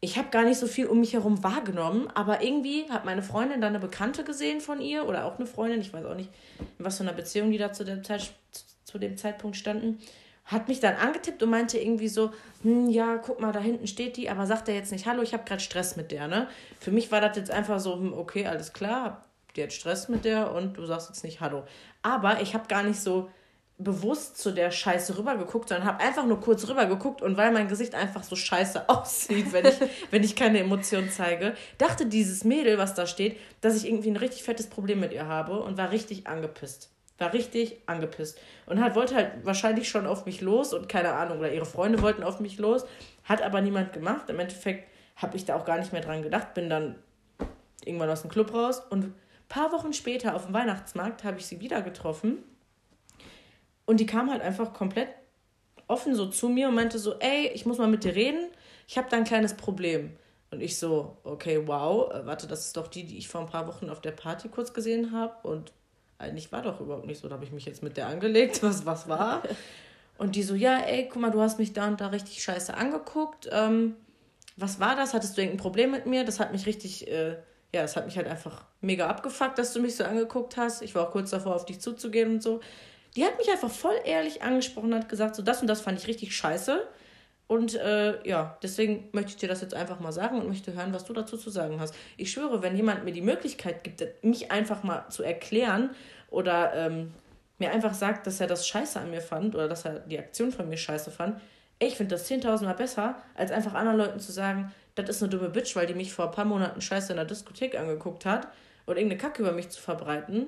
ich 0.00 0.18
habe 0.18 0.28
gar 0.28 0.44
nicht 0.44 0.58
so 0.58 0.66
viel 0.66 0.86
um 0.86 1.00
mich 1.00 1.14
herum 1.14 1.42
wahrgenommen, 1.42 2.08
aber 2.14 2.42
irgendwie 2.42 2.88
hat 2.90 3.04
meine 3.04 3.22
Freundin 3.22 3.60
dann 3.60 3.74
eine 3.74 3.78
Bekannte 3.78 4.24
gesehen 4.24 4.60
von 4.60 4.80
ihr 4.80 5.06
oder 5.06 5.24
auch 5.24 5.38
eine 5.38 5.46
Freundin, 5.46 5.80
ich 5.80 5.92
weiß 5.92 6.04
auch 6.04 6.14
nicht, 6.14 6.30
in 6.78 6.84
was 6.84 6.98
für 6.98 7.02
einer 7.02 7.12
Beziehung 7.12 7.50
die 7.50 7.58
da 7.58 7.72
zu 7.72 7.84
dem, 7.84 8.04
Zeit, 8.04 8.32
zu 8.84 8.98
dem 8.98 9.16
Zeitpunkt 9.16 9.56
standen, 9.56 9.98
hat 10.44 10.68
mich 10.68 10.78
dann 10.78 10.94
angetippt 10.94 11.42
und 11.42 11.50
meinte 11.50 11.78
irgendwie 11.78 12.08
so, 12.08 12.30
hm, 12.62 12.88
ja, 12.88 13.16
guck 13.16 13.40
mal, 13.40 13.52
da 13.52 13.58
hinten 13.58 13.86
steht 13.86 14.16
die, 14.16 14.30
aber 14.30 14.46
sagt 14.46 14.68
er 14.68 14.76
jetzt 14.76 14.92
nicht, 14.92 15.06
hallo, 15.06 15.22
ich 15.22 15.32
habe 15.32 15.44
gerade 15.44 15.60
Stress 15.60 15.96
mit 15.96 16.12
der, 16.12 16.28
ne? 16.28 16.46
Für 16.78 16.92
mich 16.92 17.10
war 17.10 17.20
das 17.20 17.36
jetzt 17.36 17.50
einfach 17.50 17.80
so, 17.80 17.94
hm, 17.94 18.12
okay, 18.12 18.46
alles 18.46 18.72
klar, 18.72 19.24
die 19.56 19.62
hat 19.62 19.72
Stress 19.72 20.08
mit 20.08 20.24
der 20.24 20.52
und 20.52 20.76
du 20.76 20.86
sagst 20.86 21.08
jetzt 21.08 21.24
nicht 21.24 21.40
hallo. 21.40 21.64
Aber 22.02 22.40
ich 22.42 22.54
habe 22.54 22.68
gar 22.68 22.84
nicht 22.84 23.00
so 23.00 23.28
bewusst 23.78 24.38
zu 24.38 24.52
der 24.52 24.70
Scheiße 24.70 25.18
rübergeguckt, 25.18 25.68
sondern 25.68 25.86
habe 25.86 26.02
einfach 26.02 26.24
nur 26.24 26.40
kurz 26.40 26.66
rübergeguckt 26.66 27.20
und 27.20 27.36
weil 27.36 27.52
mein 27.52 27.68
Gesicht 27.68 27.94
einfach 27.94 28.22
so 28.22 28.34
scheiße 28.34 28.88
aussieht, 28.88 29.52
wenn 29.52 29.66
ich, 29.66 29.74
wenn 30.10 30.24
ich 30.24 30.34
keine 30.34 30.60
Emotionen 30.60 31.10
zeige, 31.10 31.54
dachte 31.76 32.06
dieses 32.06 32.44
Mädel, 32.44 32.78
was 32.78 32.94
da 32.94 33.06
steht, 33.06 33.38
dass 33.60 33.76
ich 33.76 33.86
irgendwie 33.86 34.10
ein 34.10 34.16
richtig 34.16 34.44
fettes 34.44 34.68
Problem 34.68 35.00
mit 35.00 35.12
ihr 35.12 35.26
habe 35.26 35.60
und 35.60 35.76
war 35.76 35.90
richtig 35.90 36.26
angepisst. 36.26 36.90
War 37.18 37.32
richtig 37.32 37.80
angepisst. 37.86 38.38
Und 38.66 38.80
hat, 38.80 38.94
wollte 38.94 39.14
halt 39.14 39.44
wahrscheinlich 39.44 39.88
schon 39.88 40.06
auf 40.06 40.26
mich 40.26 40.40
los 40.40 40.72
und 40.72 40.88
keine 40.88 41.12
Ahnung, 41.12 41.38
oder 41.38 41.52
ihre 41.52 41.66
Freunde 41.66 42.00
wollten 42.00 42.22
auf 42.22 42.40
mich 42.40 42.58
los, 42.58 42.86
hat 43.24 43.42
aber 43.42 43.60
niemand 43.60 43.92
gemacht. 43.92 44.28
Im 44.30 44.38
Endeffekt 44.38 44.88
habe 45.16 45.36
ich 45.36 45.44
da 45.44 45.56
auch 45.56 45.64
gar 45.64 45.78
nicht 45.78 45.92
mehr 45.92 46.02
dran 46.02 46.22
gedacht, 46.22 46.54
bin 46.54 46.70
dann 46.70 46.96
irgendwann 47.84 48.10
aus 48.10 48.22
dem 48.22 48.30
Club 48.30 48.52
raus 48.54 48.82
und 48.90 49.04
ein 49.04 49.14
paar 49.48 49.72
Wochen 49.72 49.92
später 49.92 50.34
auf 50.34 50.46
dem 50.46 50.54
Weihnachtsmarkt 50.54 51.24
habe 51.24 51.38
ich 51.38 51.46
sie 51.46 51.60
wieder 51.60 51.82
getroffen 51.82 52.38
und 53.86 54.00
die 54.00 54.06
kam 54.06 54.30
halt 54.30 54.42
einfach 54.42 54.72
komplett 54.72 55.08
offen 55.88 56.14
so 56.14 56.26
zu 56.26 56.48
mir 56.48 56.68
und 56.68 56.74
meinte 56.74 56.98
so, 56.98 57.18
ey, 57.18 57.48
ich 57.54 57.64
muss 57.64 57.78
mal 57.78 57.88
mit 57.88 58.04
dir 58.04 58.14
reden, 58.14 58.48
ich 58.88 58.98
habe 58.98 59.08
da 59.08 59.16
ein 59.16 59.24
kleines 59.24 59.54
Problem. 59.54 60.16
Und 60.50 60.60
ich 60.60 60.78
so, 60.78 61.16
okay, 61.24 61.66
wow, 61.66 62.12
äh, 62.12 62.26
warte, 62.26 62.46
das 62.46 62.66
ist 62.66 62.76
doch 62.76 62.88
die, 62.88 63.04
die 63.04 63.18
ich 63.18 63.28
vor 63.28 63.40
ein 63.40 63.48
paar 63.48 63.66
Wochen 63.66 63.90
auf 63.90 64.00
der 64.00 64.12
Party 64.12 64.48
kurz 64.48 64.72
gesehen 64.72 65.12
habe. 65.12 65.48
Und 65.48 65.72
eigentlich 66.18 66.52
war 66.52 66.62
doch 66.62 66.80
überhaupt 66.80 67.06
nicht 67.06 67.20
so. 67.20 67.28
Da 67.28 67.34
habe 67.34 67.44
ich 67.44 67.52
mich 67.52 67.66
jetzt 67.66 67.82
mit 67.82 67.96
der 67.96 68.06
angelegt, 68.06 68.62
was, 68.62 68.86
was 68.86 69.08
war. 69.08 69.42
Und 70.18 70.36
die 70.36 70.42
so, 70.42 70.54
ja, 70.54 70.78
ey, 70.78 71.08
guck 71.10 71.20
mal, 71.20 71.30
du 71.30 71.40
hast 71.40 71.58
mich 71.58 71.72
da 71.72 71.88
und 71.88 72.00
da 72.00 72.08
richtig 72.08 72.42
scheiße 72.42 72.74
angeguckt. 72.74 73.48
Ähm, 73.52 73.96
was 74.56 74.80
war 74.80 74.96
das? 74.96 75.14
Hattest 75.14 75.36
du 75.36 75.42
irgendein 75.42 75.62
Problem 75.62 75.90
mit 75.90 76.06
mir? 76.06 76.24
Das 76.24 76.40
hat 76.40 76.52
mich 76.52 76.64
richtig, 76.66 77.08
äh, 77.08 77.32
ja, 77.74 77.82
das 77.82 77.96
hat 77.96 78.06
mich 78.06 78.16
halt 78.16 78.28
einfach 78.28 78.64
mega 78.80 79.08
abgefuckt, 79.08 79.58
dass 79.58 79.72
du 79.72 79.80
mich 79.80 79.96
so 79.96 80.04
angeguckt 80.04 80.56
hast. 80.56 80.80
Ich 80.80 80.94
war 80.94 81.06
auch 81.06 81.10
kurz 81.10 81.30
davor, 81.30 81.54
auf 81.54 81.66
dich 81.66 81.80
zuzugehen 81.80 82.34
und 82.34 82.42
so. 82.42 82.60
Die 83.16 83.24
hat 83.24 83.38
mich 83.38 83.50
einfach 83.50 83.70
voll 83.70 83.96
ehrlich 84.04 84.42
angesprochen 84.42 84.92
und 84.92 85.00
hat 85.00 85.08
gesagt, 85.08 85.34
so 85.34 85.42
das 85.42 85.60
und 85.62 85.66
das 85.66 85.80
fand 85.80 85.98
ich 85.98 86.06
richtig 86.06 86.36
scheiße. 86.36 86.86
Und 87.48 87.74
äh, 87.76 88.26
ja, 88.28 88.58
deswegen 88.62 89.08
möchte 89.12 89.30
ich 89.30 89.36
dir 89.36 89.48
das 89.48 89.60
jetzt 89.60 89.74
einfach 89.74 90.00
mal 90.00 90.12
sagen 90.12 90.40
und 90.40 90.48
möchte 90.48 90.74
hören, 90.74 90.92
was 90.92 91.04
du 91.04 91.12
dazu 91.12 91.36
zu 91.36 91.48
sagen 91.48 91.80
hast. 91.80 91.94
Ich 92.16 92.32
schwöre, 92.32 92.60
wenn 92.60 92.76
jemand 92.76 93.04
mir 93.04 93.12
die 93.12 93.22
Möglichkeit 93.22 93.84
gibt, 93.84 94.04
mich 94.22 94.50
einfach 94.50 94.82
mal 94.82 95.08
zu 95.10 95.22
erklären 95.22 95.90
oder 96.28 96.74
ähm, 96.74 97.14
mir 97.58 97.70
einfach 97.70 97.94
sagt, 97.94 98.26
dass 98.26 98.40
er 98.40 98.48
das 98.48 98.66
scheiße 98.66 98.98
an 98.98 99.10
mir 99.10 99.22
fand 99.22 99.54
oder 99.54 99.68
dass 99.68 99.84
er 99.84 100.00
die 100.00 100.18
Aktion 100.18 100.50
von 100.50 100.68
mir 100.68 100.76
scheiße 100.76 101.10
fand, 101.10 101.40
ich 101.78 101.96
finde 101.96 102.14
das 102.14 102.30
10.000 102.30 102.64
Mal 102.64 102.74
besser, 102.74 103.16
als 103.34 103.50
einfach 103.50 103.74
anderen 103.74 103.98
Leuten 103.98 104.18
zu 104.18 104.32
sagen, 104.32 104.72
das 104.94 105.10
ist 105.10 105.22
eine 105.22 105.30
dumme 105.30 105.50
Bitch, 105.50 105.76
weil 105.76 105.86
die 105.86 105.94
mich 105.94 106.12
vor 106.12 106.26
ein 106.26 106.30
paar 106.30 106.46
Monaten 106.46 106.80
scheiße 106.80 107.12
in 107.12 107.16
der 107.16 107.26
Diskothek 107.26 107.78
angeguckt 107.78 108.24
hat 108.24 108.48
und 108.86 108.96
irgendeine 108.96 109.20
Kacke 109.20 109.42
über 109.42 109.52
mich 109.52 109.68
zu 109.68 109.80
verbreiten. 109.80 110.46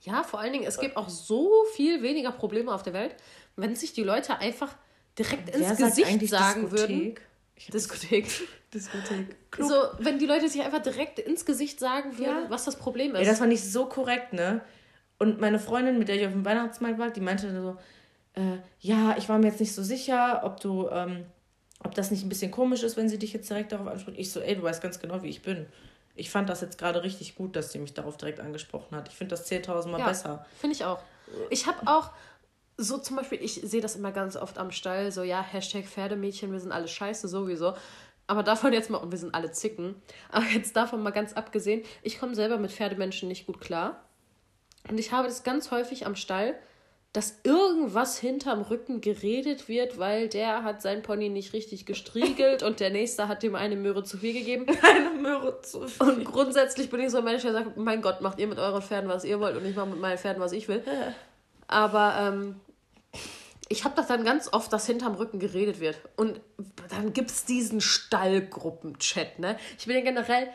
Ja, 0.00 0.22
vor 0.22 0.40
allen 0.40 0.52
Dingen, 0.52 0.64
es 0.64 0.78
gibt 0.78 0.96
auch 0.96 1.08
so 1.08 1.64
viel 1.74 2.02
weniger 2.02 2.32
Probleme 2.32 2.72
auf 2.72 2.82
der 2.82 2.92
Welt, 2.92 3.14
wenn 3.56 3.74
sich 3.74 3.92
die 3.92 4.02
Leute 4.02 4.38
einfach 4.38 4.74
direkt 5.18 5.48
Wer 5.48 5.70
ins 5.70 5.78
Gesicht 5.78 6.28
sagen 6.28 6.62
Diskothek? 6.62 6.70
würden. 6.70 7.14
Diskothek. 7.72 8.26
Diskothek. 8.72 9.36
Klug. 9.50 9.68
So, 9.68 9.74
wenn 9.98 10.18
die 10.18 10.26
Leute 10.26 10.48
sich 10.48 10.62
einfach 10.62 10.82
direkt 10.82 11.18
ins 11.18 11.46
Gesicht 11.46 11.80
sagen 11.80 12.18
würden, 12.18 12.44
ja. 12.44 12.50
was 12.50 12.64
das 12.64 12.76
Problem 12.76 13.14
ist. 13.14 13.20
Ey, 13.20 13.24
das 13.26 13.40
war 13.40 13.46
nicht 13.46 13.64
so 13.64 13.86
korrekt, 13.86 14.32
ne? 14.32 14.60
Und 15.18 15.40
meine 15.40 15.58
Freundin, 15.58 15.98
mit 15.98 16.08
der 16.08 16.16
ich 16.16 16.26
auf 16.26 16.32
dem 16.32 16.44
Weihnachtsmarkt 16.44 16.98
war, 16.98 17.10
die 17.10 17.22
meinte 17.22 17.50
so, 17.50 17.78
äh, 18.34 18.58
ja, 18.80 19.16
ich 19.16 19.28
war 19.30 19.38
mir 19.38 19.48
jetzt 19.48 19.60
nicht 19.60 19.74
so 19.74 19.82
sicher, 19.82 20.42
ob 20.44 20.60
du, 20.60 20.88
ähm, 20.90 21.24
ob 21.82 21.94
das 21.94 22.10
nicht 22.10 22.22
ein 22.22 22.28
bisschen 22.28 22.50
komisch 22.50 22.82
ist, 22.82 22.98
wenn 22.98 23.08
sie 23.08 23.18
dich 23.18 23.32
jetzt 23.32 23.48
direkt 23.48 23.72
darauf 23.72 23.86
anspricht. 23.86 24.18
Ich 24.18 24.30
so, 24.30 24.40
ey, 24.40 24.54
du 24.56 24.62
weißt 24.62 24.82
ganz 24.82 25.00
genau, 25.00 25.22
wie 25.22 25.30
ich 25.30 25.40
bin. 25.40 25.66
Ich 26.16 26.30
fand 26.30 26.48
das 26.48 26.60
jetzt 26.60 26.78
gerade 26.78 27.02
richtig 27.02 27.34
gut, 27.34 27.54
dass 27.56 27.72
sie 27.72 27.78
mich 27.78 27.94
darauf 27.94 28.16
direkt 28.16 28.40
angesprochen 28.40 28.96
hat. 28.96 29.08
Ich 29.08 29.14
finde 29.14 29.36
das 29.36 29.50
10.000 29.50 29.88
Mal 29.88 30.00
ja, 30.00 30.06
besser. 30.06 30.46
Finde 30.58 30.74
ich 30.74 30.84
auch. 30.84 30.98
Ich 31.50 31.66
habe 31.66 31.86
auch, 31.86 32.10
so 32.78 32.98
zum 32.98 33.16
Beispiel, 33.16 33.42
ich 33.42 33.60
sehe 33.62 33.80
das 33.80 33.96
immer 33.96 34.12
ganz 34.12 34.36
oft 34.36 34.58
am 34.58 34.70
Stall, 34.70 35.12
so 35.12 35.22
ja, 35.22 35.42
Hashtag 35.42 35.86
Pferdemädchen, 35.86 36.52
wir 36.52 36.60
sind 36.60 36.72
alle 36.72 36.88
scheiße 36.88 37.28
sowieso. 37.28 37.74
Aber 38.26 38.42
davon 38.42 38.72
jetzt 38.72 38.90
mal, 38.90 38.98
und 38.98 39.12
wir 39.12 39.18
sind 39.18 39.34
alle 39.34 39.52
Zicken. 39.52 39.94
Aber 40.30 40.44
jetzt 40.46 40.74
davon 40.74 41.02
mal 41.02 41.10
ganz 41.10 41.32
abgesehen, 41.34 41.82
ich 42.02 42.18
komme 42.18 42.34
selber 42.34 42.58
mit 42.58 42.72
Pferdemenschen 42.72 43.28
nicht 43.28 43.46
gut 43.46 43.60
klar. 43.60 44.04
Und 44.88 44.98
ich 44.98 45.12
habe 45.12 45.28
das 45.28 45.42
ganz 45.42 45.70
häufig 45.70 46.06
am 46.06 46.16
Stall, 46.16 46.58
dass 47.12 47.40
irgendwas 47.44 48.18
hinterm 48.18 48.60
Rücken 48.62 49.00
geredet 49.00 49.68
wird, 49.68 49.98
weil 49.98 50.28
der 50.28 50.64
hat 50.64 50.82
sein 50.82 51.02
Pony 51.02 51.30
nicht 51.30 51.54
richtig 51.54 51.86
gestriegelt 51.86 52.62
und 52.62 52.80
der 52.80 52.90
nächste 52.90 53.26
hat 53.26 53.42
ihm 53.42 53.54
eine 53.54 53.76
Möhre 53.76 54.04
zu 54.04 54.18
viel 54.18 54.34
gegeben. 54.34 54.66
Eine 54.82 55.10
Möhre 55.10 55.62
zu 55.62 55.88
viel. 55.88 56.06
Und 56.06 56.24
grundsätzlich 56.24 56.90
bin 56.90 57.00
ich 57.00 57.10
so 57.10 57.18
ein 57.18 57.24
Mensch, 57.24 57.42
der 57.42 57.52
sagt, 57.52 57.76
mein 57.76 58.02
Gott, 58.02 58.20
macht 58.20 58.38
ihr 58.38 58.46
mit 58.46 58.58
euren 58.58 58.82
Pferden, 58.82 59.08
was 59.08 59.24
ihr 59.24 59.40
wollt 59.40 59.56
und 59.56 59.64
ich 59.64 59.74
mache 59.74 59.88
mit 59.88 60.00
meinen 60.00 60.18
Pferden, 60.18 60.42
was 60.42 60.52
ich 60.52 60.68
will. 60.68 60.82
Aber 61.68 62.16
ähm, 62.20 62.60
ich 63.68 63.84
habe 63.84 63.96
das 63.96 64.06
dann 64.06 64.24
ganz 64.24 64.52
oft, 64.52 64.72
dass 64.72 64.86
hinterm 64.86 65.14
Rücken 65.14 65.38
geredet 65.38 65.80
wird. 65.80 65.98
Und 66.16 66.40
dann 66.90 67.12
gibt 67.12 67.30
es 67.30 67.44
diesen 67.44 67.80
Stallgruppen-Chat, 67.80 69.38
ne? 69.38 69.56
Ich 69.78 69.86
bin 69.86 69.96
ja 69.96 70.02
generell 70.02 70.48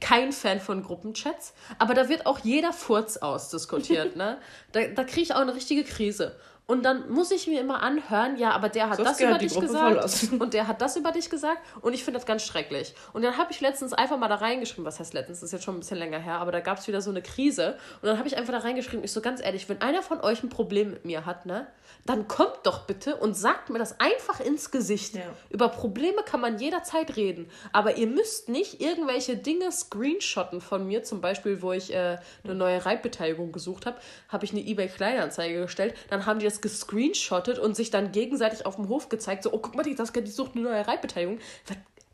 kein 0.00 0.32
Fan 0.32 0.60
von 0.60 0.82
Gruppenchats, 0.82 1.54
aber 1.78 1.94
da 1.94 2.08
wird 2.08 2.26
auch 2.26 2.38
jeder 2.40 2.72
Furz 2.72 3.16
ausdiskutiert, 3.18 4.16
ne? 4.16 4.38
Da, 4.72 4.86
da 4.86 5.04
kriege 5.04 5.22
ich 5.22 5.34
auch 5.34 5.40
eine 5.40 5.54
richtige 5.54 5.84
Krise. 5.84 6.36
Und 6.70 6.84
dann 6.84 7.10
muss 7.10 7.32
ich 7.32 7.48
mir 7.48 7.60
immer 7.60 7.82
anhören, 7.82 8.36
ja, 8.36 8.52
aber 8.52 8.68
der 8.68 8.90
hat 8.90 8.98
Sonst 8.98 9.08
das 9.08 9.20
über 9.20 9.38
dich 9.38 9.52
Gruppe 9.52 9.66
gesagt 9.66 10.32
und 10.38 10.54
der 10.54 10.68
hat 10.68 10.80
das 10.80 10.96
über 10.96 11.10
dich 11.10 11.28
gesagt 11.28 11.58
und 11.80 11.94
ich 11.94 12.04
finde 12.04 12.20
das 12.20 12.26
ganz 12.26 12.44
schrecklich. 12.44 12.94
Und 13.12 13.22
dann 13.22 13.36
habe 13.38 13.50
ich 13.50 13.60
letztens 13.60 13.92
einfach 13.92 14.16
mal 14.18 14.28
da 14.28 14.36
reingeschrieben, 14.36 14.84
was 14.84 15.00
heißt 15.00 15.12
letztens, 15.12 15.40
das 15.40 15.48
ist 15.48 15.52
jetzt 15.52 15.64
schon 15.64 15.74
ein 15.74 15.80
bisschen 15.80 15.98
länger 15.98 16.20
her, 16.20 16.34
aber 16.34 16.52
da 16.52 16.60
gab 16.60 16.78
es 16.78 16.86
wieder 16.86 17.00
so 17.02 17.10
eine 17.10 17.22
Krise 17.22 17.76
und 18.00 18.06
dann 18.06 18.18
habe 18.18 18.28
ich 18.28 18.36
einfach 18.36 18.52
da 18.52 18.60
reingeschrieben, 18.60 19.04
ich 19.04 19.10
so 19.10 19.20
ganz 19.20 19.42
ehrlich, 19.42 19.68
wenn 19.68 19.80
einer 19.80 20.00
von 20.00 20.20
euch 20.20 20.44
ein 20.44 20.48
Problem 20.48 20.90
mit 20.90 21.04
mir 21.04 21.26
hat, 21.26 21.44
ne, 21.44 21.66
dann 22.06 22.28
kommt 22.28 22.60
doch 22.62 22.86
bitte 22.86 23.16
und 23.16 23.34
sagt 23.34 23.68
mir 23.70 23.80
das 23.80 23.98
einfach 23.98 24.38
ins 24.38 24.70
Gesicht. 24.70 25.16
Ja. 25.16 25.22
Über 25.50 25.70
Probleme 25.70 26.22
kann 26.24 26.40
man 26.40 26.58
jederzeit 26.60 27.16
reden, 27.16 27.50
aber 27.72 27.96
ihr 27.96 28.06
müsst 28.06 28.48
nicht 28.48 28.80
irgendwelche 28.80 29.36
Dinge 29.36 29.72
screenshotten 29.72 30.60
von 30.60 30.86
mir, 30.86 31.02
zum 31.02 31.20
Beispiel, 31.20 31.62
wo 31.62 31.72
ich 31.72 31.92
äh, 31.92 32.18
eine 32.44 32.54
neue 32.54 32.86
Reitbeteiligung 32.86 33.50
gesucht 33.50 33.86
habe, 33.86 33.98
habe 34.28 34.44
ich 34.44 34.52
eine 34.52 34.60
eBay-Kleinanzeige 34.60 35.62
gestellt, 35.62 35.94
dann 36.10 36.26
haben 36.26 36.38
die 36.38 36.44
das 36.44 36.59
gescreenshottet 36.60 37.58
und 37.58 37.76
sich 37.76 37.90
dann 37.90 38.12
gegenseitig 38.12 38.66
auf 38.66 38.76
dem 38.76 38.88
Hof 38.88 39.08
gezeigt, 39.08 39.42
so, 39.42 39.52
oh, 39.52 39.58
guck 39.58 39.74
mal, 39.74 39.82
die, 39.82 39.94
das, 39.94 40.12
die 40.12 40.26
sucht 40.26 40.52
eine 40.54 40.64
neue 40.64 40.86
Reitbeteiligung. 40.86 41.38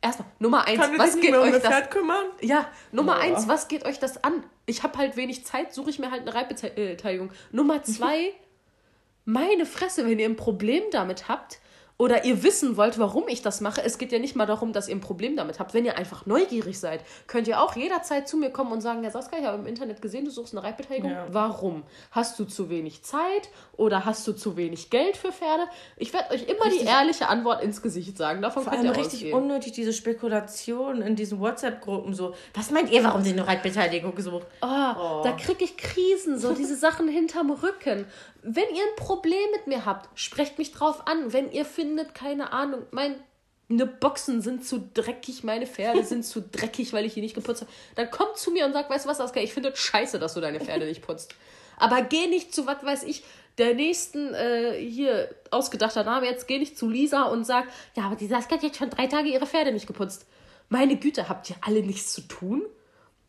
Erstmal, 0.02 0.28
Nummer 0.38 0.66
eins, 0.66 0.80
Kann 0.80 0.98
was 0.98 1.18
geht 1.18 1.34
euch 1.34 1.46
um 1.46 1.52
das 1.52 1.62
Pferd 1.62 1.90
kümmern? 1.90 2.26
Ja, 2.40 2.68
Nummer 2.92 3.14
Boah. 3.14 3.22
eins, 3.22 3.48
was 3.48 3.68
geht 3.68 3.84
euch 3.84 3.98
das 3.98 4.22
an? 4.22 4.44
Ich 4.66 4.82
habe 4.82 4.98
halt 4.98 5.16
wenig 5.16 5.44
Zeit, 5.44 5.72
suche 5.72 5.90
ich 5.90 5.98
mir 5.98 6.10
halt 6.10 6.22
eine 6.22 6.34
Reitbeteiligung. 6.34 7.30
Nummer 7.50 7.82
zwei, 7.82 8.32
meine 9.24 9.66
Fresse, 9.66 10.06
wenn 10.06 10.18
ihr 10.18 10.28
ein 10.28 10.36
Problem 10.36 10.84
damit 10.92 11.28
habt, 11.28 11.58
oder 11.98 12.24
ihr 12.24 12.42
wissen 12.42 12.76
wollt, 12.76 12.98
warum 12.98 13.26
ich 13.28 13.42
das 13.42 13.60
mache, 13.60 13.82
es 13.82 13.96
geht 13.96 14.12
ja 14.12 14.18
nicht 14.18 14.36
mal 14.36 14.46
darum, 14.46 14.72
dass 14.72 14.88
ihr 14.88 14.94
ein 14.94 15.00
Problem 15.00 15.36
damit 15.36 15.58
habt. 15.58 15.72
Wenn 15.72 15.84
ihr 15.84 15.96
einfach 15.96 16.26
neugierig 16.26 16.78
seid, 16.78 17.00
könnt 17.26 17.48
ihr 17.48 17.60
auch 17.60 17.74
jederzeit 17.74 18.28
zu 18.28 18.36
mir 18.36 18.50
kommen 18.50 18.72
und 18.72 18.82
sagen, 18.82 19.02
ja 19.02 19.10
Saskia, 19.10 19.38
ich 19.38 19.46
habe 19.46 19.58
im 19.58 19.66
Internet 19.66 20.02
gesehen, 20.02 20.24
du 20.24 20.30
suchst 20.30 20.54
eine 20.54 20.62
Reitbeteiligung. 20.62 21.10
Ja. 21.10 21.26
Warum? 21.30 21.84
Hast 22.10 22.38
du 22.38 22.44
zu 22.44 22.68
wenig 22.68 23.02
Zeit 23.02 23.48
oder 23.76 24.04
hast 24.04 24.26
du 24.26 24.32
zu 24.32 24.56
wenig 24.56 24.90
Geld 24.90 25.16
für 25.16 25.32
Pferde? 25.32 25.64
Ich 25.96 26.12
werde 26.12 26.34
euch 26.34 26.42
immer 26.42 26.66
richtig, 26.66 26.82
die 26.82 26.86
ehrliche 26.86 27.28
Antwort 27.28 27.62
ins 27.62 27.80
Gesicht 27.80 28.18
sagen. 28.18 28.42
Davon 28.42 28.64
vor 28.64 28.72
könnt 28.72 28.84
allem 28.84 28.94
ihr 28.94 28.98
richtig 28.98 29.20
ausgehen. 29.20 29.34
unnötig, 29.34 29.72
diese 29.72 29.92
Spekulation 29.94 31.00
in 31.00 31.16
diesen 31.16 31.40
WhatsApp-Gruppen 31.40 32.14
so, 32.14 32.34
was 32.54 32.70
meint 32.70 32.90
ihr, 32.90 33.02
warum 33.04 33.22
sie 33.22 33.32
eine 33.32 33.46
Reitbeteiligung 33.46 34.14
gesucht? 34.14 34.46
Oh, 34.60 34.66
oh. 34.66 35.20
Da 35.24 35.32
kriege 35.32 35.64
ich 35.64 35.76
Krisen, 35.76 36.38
so 36.38 36.52
diese 36.52 36.76
Sachen 36.76 37.08
hinterm 37.08 37.50
Rücken 37.50 38.06
wenn 38.48 38.74
ihr 38.74 38.82
ein 38.82 38.96
Problem 38.96 39.50
mit 39.52 39.66
mir 39.66 39.84
habt, 39.84 40.08
sprecht 40.18 40.56
mich 40.56 40.70
drauf 40.70 41.08
an. 41.08 41.32
Wenn 41.32 41.50
ihr 41.50 41.64
findet, 41.86 42.14
keine 42.14 42.52
Ahnung, 42.52 42.82
meine 42.90 43.86
Boxen 43.86 44.42
sind 44.42 44.64
zu 44.64 44.90
dreckig, 44.92 45.44
meine 45.44 45.66
Pferde 45.66 46.04
sind 46.04 46.24
zu 46.24 46.40
dreckig, 46.52 46.92
weil 46.92 47.04
ich 47.04 47.14
die 47.14 47.20
nicht 47.20 47.34
geputzt 47.34 47.62
habe, 47.62 47.72
dann 47.94 48.10
kommt 48.10 48.36
zu 48.36 48.50
mir 48.50 48.66
und 48.66 48.72
sagt, 48.72 48.90
weißt 48.90 49.04
du 49.04 49.08
was, 49.08 49.20
Aska, 49.20 49.40
ich 49.40 49.52
finde 49.52 49.70
es 49.70 49.78
scheiße, 49.78 50.18
dass 50.18 50.34
du 50.34 50.40
deine 50.40 50.60
Pferde 50.60 50.86
nicht 50.86 51.02
putzt. 51.02 51.34
Aber 51.76 52.02
geh 52.02 52.26
nicht 52.26 52.54
zu, 52.54 52.66
was 52.66 52.82
weiß 52.82 53.04
ich, 53.04 53.22
der 53.58 53.74
nächsten, 53.74 54.34
äh, 54.34 54.72
hier, 54.80 55.34
ausgedachter 55.50 56.04
Name, 56.04 56.26
jetzt 56.26 56.48
geh 56.48 56.58
nicht 56.58 56.76
zu 56.76 56.88
Lisa 56.88 57.24
und 57.24 57.44
sag, 57.44 57.66
ja, 57.94 58.04
aber 58.04 58.16
die 58.16 58.26
Saskia 58.26 58.56
hat 58.56 58.64
jetzt 58.64 58.78
schon 58.78 58.90
drei 58.90 59.06
Tage 59.06 59.28
ihre 59.28 59.46
Pferde 59.46 59.72
nicht 59.72 59.86
geputzt. 59.86 60.26
Meine 60.68 60.96
Güte, 60.96 61.28
habt 61.28 61.48
ihr 61.50 61.56
alle 61.60 61.82
nichts 61.82 62.12
zu 62.12 62.22
tun? 62.22 62.62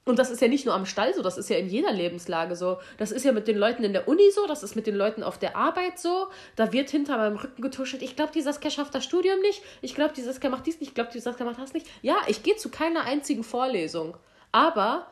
Und 0.08 0.18
das 0.18 0.32
ist 0.32 0.41
ja 0.41 0.47
nicht 0.47 0.66
nur 0.66 0.74
am 0.74 0.86
Stall 0.86 1.14
so, 1.14 1.22
das 1.22 1.38
ist 1.38 1.49
ja 1.49 1.58
in 1.58 1.68
jeder 1.68 1.91
Lebenslage 1.91 2.55
so. 2.55 2.78
Das 2.97 3.12
ist 3.12 3.26
ja 3.26 3.34
mit 3.34 3.47
den 3.47 3.58
Leuten 3.58 3.84
in 3.84 3.91
der 3.91 4.08
Uni 4.08 4.32
so, 4.34 4.47
das 4.47 4.64
ist 4.64 4.76
mit 4.76 4.88
den 4.88 4.95
Leuten 4.95 5.22
auf 5.22 5.38
der 5.38 5.58
Arbeit 5.58 5.99
so. 5.99 6.28
Da 6.55 6.72
wird 6.72 6.89
hinter 6.89 7.18
meinem 7.18 7.36
Rücken 7.36 7.62
getuschelt. 7.62 8.01
Ich 8.01 8.16
glaube, 8.16 8.32
die 8.34 8.41
Saskia 8.41 8.72
schafft 8.72 8.95
das 8.95 9.03
Studium 9.03 9.41
nicht. 9.41 9.62
Ich 9.82 9.95
glaube, 9.95 10.14
die 10.16 10.22
Saskia 10.22 10.49
macht 10.49 10.66
dies 10.66 10.80
nicht. 10.80 10.89
Ich 10.89 10.95
glaube, 10.95 11.10
die 11.14 11.20
Saskia 11.20 11.45
macht 11.45 11.60
das 11.60 11.74
nicht. 11.74 11.88
Ja, 12.01 12.16
ich 12.28 12.41
gehe 12.41 12.55
zu 12.55 12.70
keiner 12.70 13.03
einzigen 13.03 13.43
Vorlesung. 13.43 14.16
Aber 14.53 15.08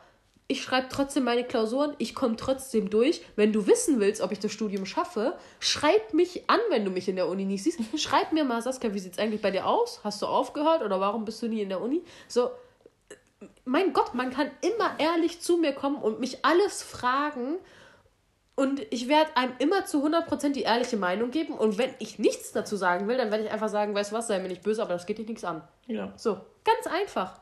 ich 0.48 0.62
schreibe 0.62 0.86
trotzdem 0.90 1.24
meine 1.24 1.44
Klausuren, 1.44 1.94
ich 1.98 2.14
komme 2.14 2.36
trotzdem 2.36 2.88
durch. 2.88 3.20
Wenn 3.34 3.52
du 3.52 3.66
wissen 3.66 4.00
willst, 4.00 4.22
ob 4.22 4.32
ich 4.32 4.38
das 4.38 4.52
Studium 4.52 4.86
schaffe, 4.86 5.36
schreib 5.60 6.14
mich 6.14 6.48
an, 6.48 6.60
wenn 6.70 6.86
du 6.86 6.90
mich 6.90 7.08
in 7.08 7.16
der 7.16 7.28
Uni 7.28 7.44
nicht 7.44 7.64
siehst. 7.64 7.80
Schreib 8.00 8.32
mir 8.32 8.44
mal, 8.44 8.62
Saskia, 8.62 8.94
wie 8.94 8.98
sieht 8.98 9.12
es 9.12 9.18
eigentlich 9.18 9.42
bei 9.42 9.50
dir 9.50 9.66
aus? 9.66 10.00
Hast 10.04 10.22
du 10.22 10.26
aufgehört 10.26 10.82
oder 10.82 11.00
warum 11.00 11.24
bist 11.24 11.42
du 11.42 11.48
nie 11.48 11.60
in 11.60 11.68
der 11.68 11.82
Uni? 11.82 12.02
So, 12.28 12.50
mein 13.64 13.92
Gott, 13.92 14.14
man 14.14 14.30
kann 14.30 14.50
immer 14.62 14.98
ehrlich 14.98 15.40
zu 15.40 15.56
mir 15.58 15.72
kommen 15.72 15.96
und 15.96 16.20
mich 16.20 16.44
alles 16.44 16.82
fragen. 16.82 17.56
Und 18.54 18.80
ich 18.90 19.08
werde 19.08 19.36
einem 19.36 19.52
immer 19.58 19.84
zu 19.84 20.06
100% 20.06 20.52
die 20.52 20.62
ehrliche 20.62 20.96
Meinung 20.96 21.30
geben. 21.30 21.52
Und 21.52 21.76
wenn 21.76 21.90
ich 21.98 22.18
nichts 22.18 22.52
dazu 22.52 22.76
sagen 22.76 23.06
will, 23.06 23.18
dann 23.18 23.30
werde 23.30 23.44
ich 23.44 23.50
einfach 23.50 23.68
sagen, 23.68 23.94
weißt 23.94 24.12
du 24.12 24.16
was, 24.16 24.28
sei 24.28 24.38
mir 24.38 24.48
nicht 24.48 24.62
böse, 24.62 24.80
aber 24.80 24.94
das 24.94 25.04
geht 25.04 25.18
dich 25.18 25.28
nichts 25.28 25.44
an. 25.44 25.62
Ja. 25.86 26.12
So, 26.16 26.40
ganz 26.64 26.86
einfach. 26.86 27.38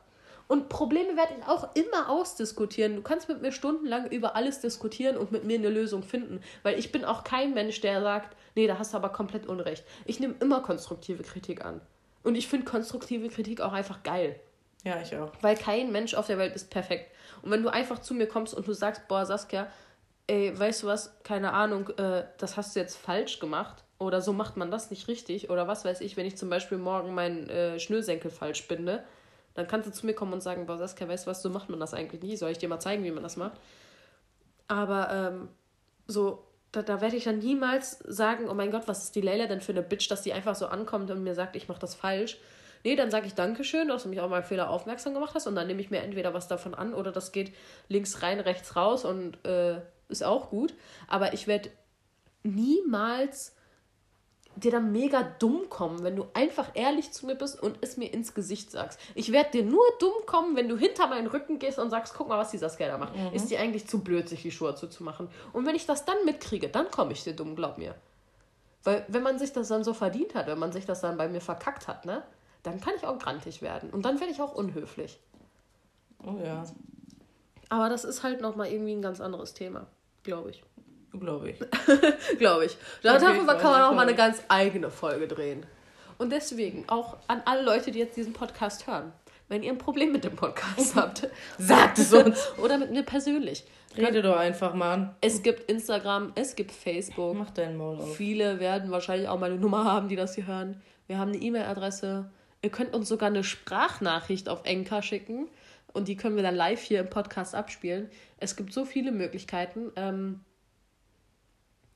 Und 0.47 0.67
Probleme 0.67 1.15
werde 1.15 1.33
ich 1.39 1.47
auch 1.47 1.73
immer 1.73 2.09
ausdiskutieren. 2.09 2.97
Du 2.97 3.01
kannst 3.01 3.29
mit 3.29 3.41
mir 3.41 3.53
stundenlang 3.53 4.11
über 4.11 4.35
alles 4.35 4.59
diskutieren 4.59 5.15
und 5.15 5.31
mit 5.31 5.45
mir 5.45 5.57
eine 5.57 5.69
Lösung 5.69 6.03
finden. 6.03 6.41
Weil 6.63 6.77
ich 6.77 6.91
bin 6.91 7.05
auch 7.05 7.23
kein 7.23 7.53
Mensch, 7.53 7.79
der 7.79 8.01
sagt, 8.01 8.35
nee, 8.55 8.67
da 8.67 8.77
hast 8.77 8.93
du 8.93 8.97
aber 8.97 9.09
komplett 9.09 9.47
Unrecht. 9.47 9.85
Ich 10.03 10.19
nehme 10.19 10.35
immer 10.41 10.59
konstruktive 10.59 11.23
Kritik 11.23 11.63
an. 11.63 11.79
Und 12.23 12.35
ich 12.35 12.47
finde 12.47 12.65
konstruktive 12.65 13.29
Kritik 13.29 13.61
auch 13.61 13.73
einfach 13.73 14.03
geil. 14.03 14.39
Ja, 14.85 15.01
ich 15.01 15.15
auch. 15.17 15.31
Weil 15.41 15.57
kein 15.57 15.91
Mensch 15.91 16.13
auf 16.13 16.27
der 16.27 16.37
Welt 16.37 16.55
ist 16.55 16.69
perfekt. 16.69 17.11
Und 17.41 17.51
wenn 17.51 17.63
du 17.63 17.69
einfach 17.69 17.99
zu 17.99 18.13
mir 18.13 18.27
kommst 18.27 18.53
und 18.53 18.67
du 18.67 18.73
sagst, 18.73 19.07
boah, 19.07 19.25
Saskia, 19.25 19.67
ey, 20.27 20.57
weißt 20.57 20.83
du 20.83 20.87
was, 20.87 21.21
keine 21.23 21.53
Ahnung, 21.53 21.89
äh, 21.97 22.25
das 22.37 22.55
hast 22.55 22.75
du 22.75 22.79
jetzt 22.79 22.95
falsch 22.95 23.39
gemacht 23.39 23.83
oder 23.97 24.21
so 24.21 24.33
macht 24.33 24.57
man 24.57 24.71
das 24.71 24.91
nicht 24.91 25.07
richtig 25.07 25.49
oder 25.49 25.67
was 25.67 25.85
weiß 25.85 26.01
ich, 26.01 26.17
wenn 26.17 26.25
ich 26.25 26.37
zum 26.37 26.49
Beispiel 26.49 26.77
morgen 26.77 27.13
meinen 27.13 27.49
äh, 27.49 27.79
Schnürsenkel 27.79 28.29
falsch 28.31 28.67
binde, 28.67 29.03
Dann 29.55 29.67
kannst 29.67 29.87
du 29.87 29.93
zu 29.93 30.05
mir 30.05 30.13
kommen 30.13 30.33
und 30.33 30.41
sagen, 30.41 30.65
boah, 30.67 30.77
Saskia, 30.77 31.07
weißt 31.07 31.25
du 31.25 31.31
was, 31.31 31.41
so 31.41 31.49
macht 31.49 31.69
man 31.69 31.79
das 31.79 31.93
eigentlich 31.93 32.21
nie. 32.21 32.37
Soll 32.37 32.51
ich 32.51 32.57
dir 32.59 32.69
mal 32.69 32.79
zeigen, 32.79 33.03
wie 33.03 33.11
man 33.11 33.23
das 33.23 33.37
macht? 33.37 33.59
Aber 34.67 35.09
ähm, 35.11 35.49
so, 36.07 36.43
da, 36.71 36.81
da 36.83 37.01
werde 37.01 37.15
ich 37.15 37.23
dann 37.25 37.39
niemals 37.39 37.99
sagen, 37.99 38.49
oh 38.49 38.53
mein 38.53 38.71
Gott, 38.71 38.87
was 38.87 39.05
ist 39.05 39.15
die 39.15 39.21
Leila 39.21 39.47
denn 39.47 39.61
für 39.61 39.71
eine 39.71 39.81
Bitch, 39.81 40.09
dass 40.11 40.23
die 40.23 40.33
einfach 40.33 40.55
so 40.55 40.67
ankommt 40.67 41.09
und 41.11 41.23
mir 41.23 41.35
sagt, 41.35 41.55
ich 41.55 41.67
mache 41.69 41.79
das 41.79 41.95
falsch. 41.95 42.37
Nee, 42.85 42.95
dann 42.95 43.09
sage 43.09 43.25
ich 43.25 43.33
Dankeschön, 43.33 43.87
dass 43.87 44.03
du 44.03 44.09
mich 44.09 44.21
auch 44.21 44.29
mal 44.29 44.43
Fehler 44.43 44.69
aufmerksam 44.69 45.15
gemacht 45.15 45.33
hast 45.33 45.47
und 45.47 45.55
dann 45.55 45.65
nehme 45.65 45.81
ich 45.81 45.89
mir 45.89 46.03
entweder 46.03 46.35
was 46.35 46.47
davon 46.47 46.75
an 46.75 46.93
oder 46.93 47.11
das 47.11 47.31
geht 47.31 47.51
links 47.87 48.21
rein, 48.21 48.39
rechts 48.39 48.75
raus 48.75 49.05
und 49.05 49.43
äh, 49.43 49.81
ist 50.07 50.23
auch 50.23 50.51
gut. 50.51 50.75
Aber 51.07 51.33
ich 51.33 51.47
werde 51.47 51.71
niemals 52.43 53.55
dir 54.55 54.69
dann 54.69 54.91
mega 54.91 55.23
dumm 55.39 55.67
kommen, 55.67 56.03
wenn 56.03 56.15
du 56.15 56.27
einfach 56.35 56.69
ehrlich 56.75 57.11
zu 57.11 57.25
mir 57.25 57.33
bist 57.33 57.59
und 57.59 57.79
es 57.81 57.97
mir 57.97 58.13
ins 58.13 58.35
Gesicht 58.35 58.69
sagst. 58.69 58.99
Ich 59.15 59.31
werde 59.31 59.49
dir 59.49 59.63
nur 59.63 59.83
dumm 59.99 60.13
kommen, 60.27 60.55
wenn 60.55 60.69
du 60.69 60.77
hinter 60.77 61.07
meinen 61.07 61.25
Rücken 61.25 61.57
gehst 61.57 61.79
und 61.79 61.89
sagst, 61.89 62.13
guck 62.13 62.29
mal, 62.29 62.37
was 62.37 62.51
dieser 62.51 62.69
Skater 62.69 62.99
macht. 62.99 63.15
Mhm. 63.15 63.33
Ist 63.33 63.49
die 63.49 63.57
eigentlich 63.57 63.87
zu 63.87 64.03
blöd, 64.03 64.29
sich 64.29 64.43
die 64.43 64.51
Schuhe 64.51 64.75
zuzumachen? 64.75 65.27
Und 65.53 65.65
wenn 65.65 65.75
ich 65.75 65.87
das 65.87 66.05
dann 66.05 66.23
mitkriege, 66.23 66.69
dann 66.69 66.91
komme 66.91 67.13
ich 67.13 67.23
dir 67.23 67.35
dumm, 67.35 67.55
glaub 67.55 67.79
mir. 67.79 67.95
Weil 68.83 69.03
wenn 69.07 69.23
man 69.23 69.39
sich 69.39 69.51
das 69.51 69.69
dann 69.69 69.83
so 69.83 69.95
verdient 69.95 70.35
hat, 70.35 70.45
wenn 70.45 70.59
man 70.59 70.71
sich 70.71 70.85
das 70.85 71.01
dann 71.01 71.17
bei 71.17 71.27
mir 71.27 71.41
verkackt 71.41 71.87
hat, 71.87 72.05
ne, 72.05 72.21
dann 72.65 72.81
kann 72.81 72.93
ich 72.95 73.05
auch 73.05 73.19
grantig 73.19 73.61
werden. 73.61 73.89
Und 73.89 74.03
dann 74.03 74.19
werde 74.19 74.33
ich 74.33 74.41
auch 74.41 74.53
unhöflich. 74.53 75.19
Oh 76.23 76.35
ja. 76.43 76.63
Aber 77.69 77.89
das 77.89 78.03
ist 78.03 78.23
halt 78.23 78.41
nochmal 78.41 78.67
irgendwie 78.67 78.93
ein 78.93 79.01
ganz 79.01 79.21
anderes 79.21 79.53
Thema, 79.53 79.87
glaube 80.23 80.51
ich. 80.51 80.63
Glaube 81.19 81.51
ich. 81.51 81.59
Glaube 82.39 82.65
ich. 82.65 82.77
Darüber 83.01 83.55
kann 83.55 83.71
man 83.71 83.81
auch 83.83 83.93
mal 83.93 84.01
eine 84.01 84.15
ganz 84.15 84.43
eigene 84.49 84.89
Folge 84.91 85.29
drehen. 85.29 85.65
Und 86.17 86.31
deswegen 86.31 86.89
auch 86.89 87.17
an 87.27 87.41
alle 87.45 87.61
Leute, 87.61 87.91
die 87.91 87.99
jetzt 87.99 88.17
diesen 88.17 88.33
Podcast 88.33 88.87
hören. 88.87 89.13
Wenn 89.47 89.63
ihr 89.63 89.71
ein 89.71 89.77
Problem 89.77 90.11
mit 90.11 90.23
dem 90.23 90.35
Podcast 90.35 90.95
habt, 90.95 91.29
sagt 91.57 91.99
es 91.99 92.11
uns. 92.11 92.51
Oder 92.57 92.77
mit 92.77 92.91
mir 92.91 93.03
persönlich. 93.03 93.65
Rede 93.95 94.21
doch 94.21 94.35
einfach, 94.35 94.73
Mann. 94.73 95.15
Es 95.21 95.41
gibt 95.41 95.71
Instagram, 95.71 96.33
es 96.35 96.55
gibt 96.55 96.71
Facebook. 96.71 97.35
Mach 97.37 97.51
deinen 97.51 97.77
Maul 97.77 97.99
auf. 97.99 98.15
Viele 98.17 98.59
werden 98.59 98.91
wahrscheinlich 98.91 99.29
auch 99.29 99.39
meine 99.39 99.55
Nummer 99.55 99.85
haben, 99.85 100.09
die 100.09 100.17
das 100.17 100.35
hier 100.35 100.47
hören. 100.47 100.81
Wir 101.07 101.17
haben 101.17 101.31
eine 101.31 101.37
E-Mail-Adresse. 101.37 102.29
Ihr 102.65 102.71
könnt 102.71 102.95
uns 102.95 103.07
sogar 103.07 103.29
eine 103.29 103.43
Sprachnachricht 103.43 104.49
auf 104.49 104.61
Enka 104.63 105.03
schicken. 105.03 105.49
Und 105.93 106.07
die 106.07 106.15
können 106.15 106.35
wir 106.35 106.41
dann 106.41 106.55
live 106.55 106.81
hier 106.81 106.99
im 106.99 107.11
Podcast 107.11 107.53
abspielen. 107.53 108.09
Es 108.39 108.55
gibt 108.55 108.73
so 108.73 108.85
viele 108.85 109.11
Möglichkeiten. 109.11 109.91
Ähm, 109.95 110.39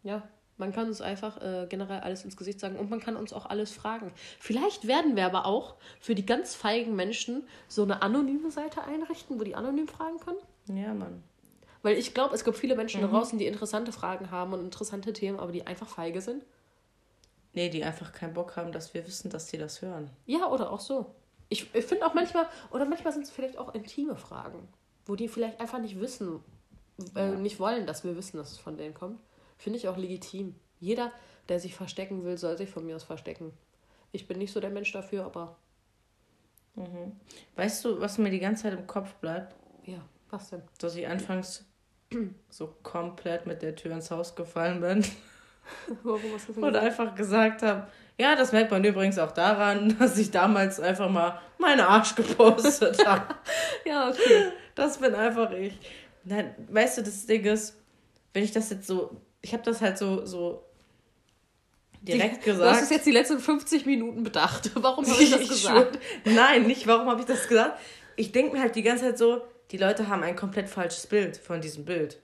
ja, 0.04 0.22
man 0.58 0.72
kann 0.72 0.88
uns 0.88 1.02
einfach 1.02 1.42
äh, 1.42 1.66
generell 1.68 2.02
alles 2.02 2.24
ins 2.24 2.38
Gesicht 2.38 2.60
sagen 2.60 2.76
und 2.76 2.88
man 2.88 3.00
kann 3.00 3.16
uns 3.16 3.34
auch 3.34 3.48
alles 3.48 3.72
fragen. 3.72 4.12
Vielleicht 4.40 4.86
werden 4.86 5.16
wir 5.16 5.26
aber 5.26 5.48
auch 5.48 5.74
für 6.00 6.14
die 6.14 6.28
ganz 6.28 6.54
feigen 6.54 6.96
Menschen 6.96 7.48
so 7.68 7.82
eine 7.82 8.04
anonyme 8.04 8.52
Seite 8.52 8.84
einrichten, 8.84 9.40
wo 9.40 9.44
die 9.44 9.56
anonym 9.56 9.88
fragen 9.88 10.20
können. 10.20 10.38
Ja, 10.68 10.94
Mann. 10.94 11.24
Weil 11.82 11.98
ich 11.98 12.14
glaube, 12.14 12.36
es 12.36 12.44
gibt 12.44 12.58
viele 12.58 12.76
Menschen 12.76 13.02
mhm. 13.02 13.08
da 13.08 13.12
draußen, 13.12 13.40
die 13.40 13.48
interessante 13.48 13.92
Fragen 13.92 14.30
haben 14.30 14.54
und 14.54 14.64
interessante 14.64 15.14
Themen, 15.14 15.40
aber 15.40 15.52
die 15.52 15.66
einfach 15.66 15.88
feige 15.88 16.22
sind. 16.22 16.44
Nee, 17.54 17.70
die 17.70 17.84
einfach 17.84 18.12
keinen 18.12 18.34
Bock 18.34 18.56
haben, 18.56 18.72
dass 18.72 18.94
wir 18.94 19.06
wissen, 19.08 19.30
dass 19.30 19.48
die 19.48 19.58
das 19.58 19.82
hören. 19.82 20.10
Ja, 20.26 20.48
oder 20.50 20.72
auch 20.72 20.80
so. 20.80 21.16
Ich, 21.50 21.74
ich 21.74 21.86
finde 21.86 22.06
auch 22.06 22.14
manchmal, 22.14 22.48
oder 22.72 22.86
manchmal 22.86 23.12
sind 23.12 23.24
es 23.24 23.32
vielleicht 23.32 23.58
auch 23.58 23.74
intime 23.74 24.16
Fragen, 24.16 24.68
wo 25.06 25.16
die 25.16 25.28
vielleicht 25.28 25.60
einfach 25.60 25.80
nicht 25.80 26.00
wissen, 26.00 26.44
äh, 27.16 27.32
ja. 27.32 27.36
nicht 27.36 27.60
wollen, 27.60 27.88
dass 27.88 28.04
wir 28.04 28.16
wissen, 28.16 28.38
dass 28.38 28.52
es 28.52 28.60
von 28.60 28.78
denen 28.78 28.94
kommt. 28.94 29.20
Finde 29.58 29.78
ich 29.80 29.88
auch 29.88 29.98
legitim. 29.98 30.56
Jeder, 30.80 31.12
der 31.50 31.60
sich 31.60 31.76
verstecken 31.76 32.24
will, 32.24 32.38
soll 32.38 32.58
sich 32.58 32.70
von 32.70 32.86
mir 32.86 32.96
aus 32.96 33.04
verstecken. 33.04 33.52
Ich 34.12 34.28
bin 34.28 34.38
nicht 34.38 34.54
so 34.54 34.60
der 34.60 34.70
Mensch 34.70 34.92
dafür, 34.92 35.26
aber. 35.26 35.58
Mhm. 36.76 37.20
Weißt 37.56 37.84
du, 37.84 38.00
was 38.00 38.18
mir 38.18 38.30
die 38.30 38.40
ganze 38.40 38.64
Zeit 38.64 38.74
im 38.74 38.88
Kopf 38.88 39.16
bleibt? 39.16 39.56
Ja, 39.86 40.06
was 40.30 40.52
denn? 40.52 40.62
Dass 40.78 40.96
ich 40.96 41.08
anfangs 41.08 41.66
so 42.50 42.76
komplett 42.84 43.48
mit 43.48 43.62
der 43.64 43.76
Tür 43.76 43.94
ins 43.94 44.12
Haus 44.12 44.36
gefallen 44.36 44.82
bin. 44.82 45.04
Warum 46.04 46.22
hast 46.34 46.50
du 46.50 46.54
das 46.54 46.64
Und 46.64 46.76
einfach 46.76 47.16
gesagt 47.16 47.64
habe, 47.64 47.88
ja, 48.18 48.36
das 48.36 48.52
merkt 48.52 48.72
man 48.72 48.84
übrigens 48.84 49.18
auch 49.18 49.32
daran, 49.32 49.96
dass 50.00 50.18
ich 50.18 50.32
damals 50.32 50.80
einfach 50.80 51.10
mal 51.10 51.40
meinen 51.58 51.82
Arsch 51.82 52.16
gepostet 52.16 53.06
habe. 53.08 53.36
ja, 53.86 54.10
okay. 54.10 54.52
Das 54.76 54.98
bin 54.98 55.14
einfach 55.16 55.52
ich. 55.52 55.78
Nein, 56.24 56.54
weißt 56.70 57.00
du, 57.00 57.02
das 57.04 57.26
Ding 57.26 57.44
ist, 57.46 57.78
wenn 58.34 58.44
ich 58.44 58.52
das 58.52 58.70
jetzt 58.70 58.88
so 58.88 59.18
ich 59.42 59.54
habe 59.54 59.64
das 59.64 59.82
halt 59.82 59.98
so, 59.98 60.26
so 60.26 60.66
direkt 62.02 62.38
die, 62.38 62.52
gesagt. 62.52 62.66
Du 62.66 62.70
hast 62.70 62.84
es 62.84 62.90
jetzt 62.90 63.06
die 63.06 63.12
letzten 63.12 63.40
50 63.40 63.86
Minuten 63.86 64.24
bedacht. 64.24 64.72
Warum 64.76 65.10
habe 65.10 65.22
ich 65.22 65.32
das 65.32 65.48
gesagt? 65.48 66.00
Nein, 66.26 66.68
nicht 66.68 66.88
warum 66.88 67.08
habe 67.08 67.22
ich 67.22 67.28
das 67.28 67.48
gesagt. 67.48 67.80
Ich 68.16 68.32
denke 68.32 68.54
mir 68.54 68.62
halt 68.62 68.76
die 68.76 68.84
ganze 68.84 69.06
Zeit 69.06 69.18
so, 69.18 69.42
die 69.72 69.78
Leute 69.78 70.08
haben 70.08 70.24
ein 70.24 70.36
komplett 70.36 70.70
falsches 70.70 71.08
Bild 71.08 71.38
von 71.38 71.62
diesem 71.62 71.86
Bild. 71.86 72.20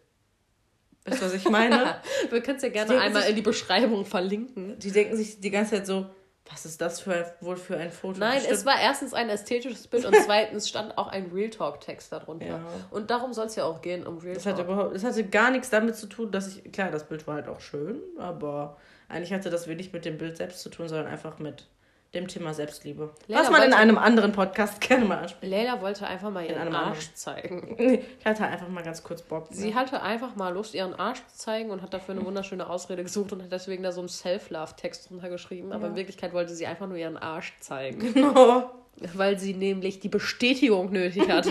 Weißt 1.06 1.22
du, 1.22 1.26
was 1.26 1.34
ich 1.34 1.50
meine? 1.50 1.98
Wir 2.30 2.42
können 2.42 2.58
es 2.58 2.64
ja 2.64 2.70
gerne 2.70 3.00
einmal 3.00 3.22
sich, 3.22 3.30
in 3.32 3.36
die 3.36 3.42
Beschreibung 3.42 4.06
verlinken. 4.06 4.78
Die 4.80 4.92
denken 4.92 5.16
sich 5.16 5.40
die 5.40 5.52
ganze 5.52 5.76
Zeit 5.76 5.88
so, 5.88 6.08
was 6.50 6.66
ist 6.66 6.80
das 6.80 7.00
für 7.00 7.14
ein, 7.14 7.26
wohl 7.42 7.58
für 7.58 7.78
ein 7.78 7.92
Foto? 7.92 8.20
Nein, 8.20 8.36
Bestimmt. 8.36 8.54
es 8.54 8.66
war 8.66 8.80
erstens 8.80 9.14
ein 9.14 9.30
ästhetisches 9.30 9.88
Bild 9.88 10.06
und 10.06 10.16
zweitens 10.26 10.70
stand 10.70 10.98
auch 10.98 11.08
ein 11.08 11.32
Real 11.34 11.50
Talk-Text 11.50 12.12
darunter. 12.12 12.46
Ja. 12.46 12.66
Und 12.92 13.10
darum 13.10 13.34
soll 13.34 13.48
es 13.48 13.56
ja 13.56 13.66
auch 13.66 13.82
gehen, 13.82 14.06
um 14.06 14.18
Real 14.18 14.36
das 14.36 14.44
Talk. 14.44 14.54
Hatte 14.54 14.64
überhaupt, 14.64 14.96
das 14.96 15.04
hatte 15.04 15.24
gar 15.24 15.52
nichts 15.52 15.70
damit 15.70 15.96
zu 15.96 16.08
tun, 16.08 16.32
dass 16.32 16.48
ich. 16.48 16.72
Klar, 16.72 16.92
das 16.92 17.08
Bild 17.08 17.26
war 17.28 17.36
halt 17.36 17.48
auch 17.48 17.60
schön, 17.60 18.00
aber 18.18 18.78
eigentlich 19.10 19.34
hatte 19.34 19.50
das 19.50 19.68
wenig 19.68 19.94
mit 19.94 20.06
dem 20.06 20.18
Bild 20.18 20.38
selbst 20.38 20.62
zu 20.62 20.70
tun, 20.70 20.88
sondern 20.88 21.08
einfach 21.08 21.40
mit 21.40 21.68
dem 22.16 22.28
Thema 22.28 22.54
Selbstliebe. 22.54 23.14
Leila 23.28 23.42
was 23.42 23.52
man 23.52 23.64
in 23.64 23.74
einem 23.74 23.98
anderen 23.98 24.32
Podcast 24.32 24.82
gerne 24.88 25.06
mal 25.06 25.20
anspricht. 25.20 25.52
Leila 25.52 25.82
wollte 25.82 26.08
einfach 26.08 26.32
mal 26.32 26.46
ihren 26.46 26.74
Arsch 26.74 27.10
anderen. 27.10 27.16
zeigen. 27.16 27.76
Ich 28.20 28.26
hatte 28.26 28.46
einfach 28.46 28.68
mal 28.70 28.84
ganz 28.84 29.04
kurz 29.04 29.22
Bock. 29.22 29.52
Ne? 29.52 29.58
Sie 29.58 29.76
hatte 29.76 30.02
einfach 30.02 30.36
mal 30.36 30.50
Lust, 30.54 30.74
ihren 30.74 30.96
Arsch 30.96 31.20
zu 31.28 31.38
zeigen 31.38 31.70
und 31.70 31.82
hat 31.82 31.94
dafür 31.94 32.16
eine 32.16 32.26
wunderschöne 32.26 32.68
Ausrede 32.68 33.04
gesucht 33.04 33.32
und 33.34 33.44
hat 33.44 33.52
deswegen 33.52 33.84
da 33.84 33.92
so 33.92 34.02
einen 34.02 34.10
Self-Love-Text 34.10 35.10
drunter 35.10 35.30
geschrieben. 35.30 35.72
Aber 35.72 35.84
ja. 35.84 35.90
in 35.90 35.96
Wirklichkeit 35.96 36.34
wollte 36.34 36.56
sie 36.56 36.66
einfach 36.66 36.88
nur 36.88 36.98
ihren 36.98 37.18
Arsch 37.18 37.54
zeigen. 37.60 38.14
Genau. 38.26 38.72
Weil 39.14 39.38
sie 39.38 39.54
nämlich 39.54 40.00
die 40.00 40.08
Bestätigung 40.08 40.92
nötig 40.92 41.30
hat. 41.30 41.48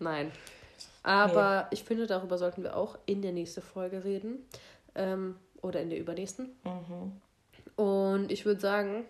Nein. 0.00 0.32
Aber 1.04 1.62
nee. 1.62 1.68
ich 1.70 1.84
finde, 1.84 2.06
darüber 2.06 2.36
sollten 2.36 2.64
wir 2.64 2.76
auch 2.76 2.98
in 3.06 3.22
der 3.22 3.30
nächsten 3.30 3.62
Folge 3.62 4.04
reden. 4.04 4.44
Ähm, 4.96 5.36
oder 5.62 5.80
in 5.80 5.90
der 5.90 5.98
übernächsten. 5.98 6.50
Mhm. 6.64 7.12
Und 7.82 8.30
ich 8.30 8.44
würde 8.44 8.60
sagen, 8.60 9.04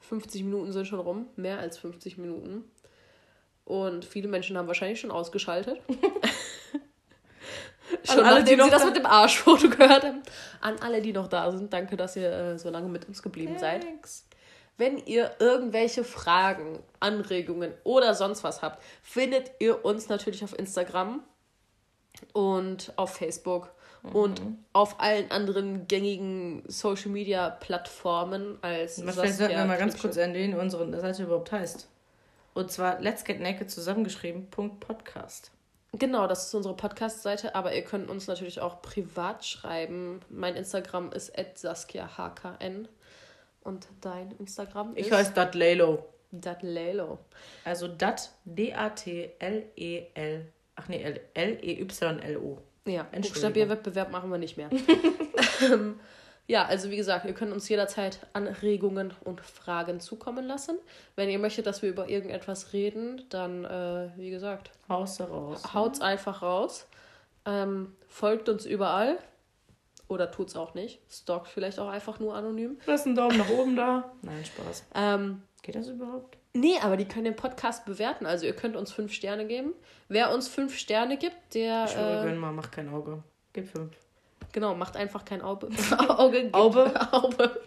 50 0.00 0.44
Minuten 0.44 0.72
sind 0.72 0.86
schon 0.86 1.00
rum, 1.00 1.26
mehr 1.36 1.58
als 1.58 1.78
50 1.78 2.18
Minuten. 2.18 2.64
Und 3.64 4.04
viele 4.04 4.28
Menschen 4.28 4.58
haben 4.58 4.66
wahrscheinlich 4.66 5.00
schon 5.00 5.10
ausgeschaltet. 5.10 5.80
schon 8.04 8.20
alle, 8.20 8.40
nachdem 8.40 8.62
sie 8.62 8.70
das 8.70 8.84
mit 8.84 8.96
dem 8.96 9.06
Arschfoto 9.06 9.68
gehört 9.68 10.04
haben. 10.04 10.22
An 10.60 10.76
alle, 10.80 11.00
die 11.00 11.12
noch 11.12 11.28
da 11.28 11.50
sind, 11.50 11.72
danke, 11.72 11.96
dass 11.96 12.16
ihr 12.16 12.30
äh, 12.30 12.58
so 12.58 12.70
lange 12.70 12.88
mit 12.88 13.08
uns 13.08 13.22
geblieben 13.22 13.56
Thanks. 13.58 14.24
seid. 14.26 14.36
Wenn 14.76 14.98
ihr 14.98 15.32
irgendwelche 15.38 16.04
Fragen, 16.04 16.78
Anregungen 17.00 17.74
oder 17.84 18.14
sonst 18.14 18.42
was 18.44 18.62
habt, 18.62 18.82
findet 19.02 19.50
ihr 19.58 19.84
uns 19.84 20.08
natürlich 20.08 20.42
auf 20.42 20.58
Instagram 20.58 21.22
und 22.32 22.92
auf 22.96 23.14
Facebook 23.16 23.70
mhm. 24.02 24.10
und 24.12 24.42
auf 24.72 25.00
allen 25.00 25.30
anderen 25.30 25.86
gängigen 25.88 26.62
Social 26.66 27.10
Media 27.10 27.50
Plattformen 27.50 28.58
als. 28.62 29.04
Was 29.06 29.16
vielleicht 29.16 29.36
sollten 29.36 29.56
wir 29.56 29.64
mal 29.64 29.78
ganz 29.78 29.98
kurz 29.98 30.16
erwähnen, 30.16 30.58
unsere 30.58 31.00
Seite 31.00 31.24
überhaupt 31.24 31.52
heißt. 31.52 31.88
Und 32.54 32.70
zwar 32.70 33.00
Let's 33.00 33.24
Get 33.24 33.40
Naked 33.40 33.70
zusammengeschrieben. 33.70 34.48
Podcast. 34.50 35.52
Genau, 35.92 36.26
das 36.26 36.46
ist 36.46 36.54
unsere 36.54 36.76
Podcast-Seite, 36.76 37.54
aber 37.54 37.74
ihr 37.74 37.82
könnt 37.82 38.10
uns 38.10 38.26
natürlich 38.28 38.60
auch 38.60 38.80
privat 38.80 39.44
schreiben. 39.44 40.20
Mein 40.28 40.54
Instagram 40.54 41.10
ist 41.12 41.32
@saskiahkn 41.54 42.88
und 43.62 43.88
dein 44.00 44.30
Instagram 44.32 44.94
ist 44.94 45.06
Ich 45.06 45.12
heiße 45.12 45.32
Datlelo. 45.32 46.06
Datlelo. 46.30 47.18
Also 47.64 47.88
Dat 47.88 48.30
D 48.44 48.72
A 48.72 48.90
T 48.90 49.32
L 49.40 49.64
E 49.74 50.06
L 50.14 50.46
Ach 50.80 50.88
nee, 50.88 51.02
L 51.34 51.58
E 51.62 51.80
Y 51.82 52.20
L 52.20 52.36
O. 52.38 52.58
Ja, 52.86 53.02
Buchstabierwettbewerb 53.04 54.10
machen 54.10 54.30
wir 54.30 54.38
nicht 54.38 54.56
mehr. 54.56 54.70
Ähm, 55.62 56.00
ja, 56.46 56.64
also 56.64 56.90
wie 56.90 56.96
gesagt, 56.96 57.26
ihr 57.26 57.32
könnt 57.32 57.52
uns 57.52 57.68
jederzeit 57.68 58.26
Anregungen 58.32 59.12
und 59.24 59.40
Fragen 59.40 60.00
zukommen 60.00 60.46
lassen. 60.46 60.78
Wenn 61.14 61.28
ihr 61.28 61.38
möchtet, 61.38 61.66
dass 61.66 61.82
wir 61.82 61.90
über 61.90 62.08
irgendetwas 62.08 62.72
reden, 62.72 63.22
dann, 63.28 63.64
äh, 63.64 64.08
wie 64.16 64.30
gesagt, 64.30 64.70
haut's 64.88 65.20
raus. 65.20 65.62
Haut's 65.74 65.98
ne? 66.00 66.06
einfach 66.06 66.42
raus. 66.42 66.88
Ähm, 67.44 67.94
folgt 68.08 68.48
uns 68.48 68.66
überall. 68.66 69.18
Oder 70.08 70.32
tut's 70.32 70.56
auch 70.56 70.74
nicht. 70.74 70.98
Stalkt 71.08 71.46
vielleicht 71.46 71.78
auch 71.78 71.88
einfach 71.88 72.18
nur 72.18 72.34
anonym. 72.34 72.78
Lasst 72.84 73.06
einen 73.06 73.14
Daumen 73.14 73.38
nach 73.38 73.48
oben 73.50 73.76
da. 73.76 74.10
Nein, 74.22 74.44
Spaß. 74.44 74.86
Ähm, 74.96 75.42
Geht 75.62 75.76
das 75.76 75.86
überhaupt? 75.86 76.36
Nee, 76.52 76.78
aber 76.82 76.96
die 76.96 77.06
können 77.06 77.26
den 77.26 77.36
Podcast 77.36 77.84
bewerten. 77.84 78.26
Also 78.26 78.46
ihr 78.46 78.54
könnt 78.54 78.76
uns 78.76 78.92
fünf 78.92 79.12
Sterne 79.12 79.46
geben. 79.46 79.72
Wer 80.08 80.32
uns 80.34 80.48
fünf 80.48 80.76
Sterne 80.76 81.16
gibt, 81.16 81.36
der. 81.54 81.84
Ich 81.84 81.92
schwöre, 81.92 82.28
äh, 82.28 82.34
mal, 82.34 82.60
kein 82.70 82.88
Auge. 82.88 83.22
Gib 83.52 83.68
fünf. 83.68 83.92
Genau, 84.52 84.74
macht 84.74 84.96
einfach 84.96 85.24
kein 85.24 85.42
Auge. 85.42 85.68
Auge. 86.08 86.48
Auge. 86.52 87.12
Auge. 87.12 87.60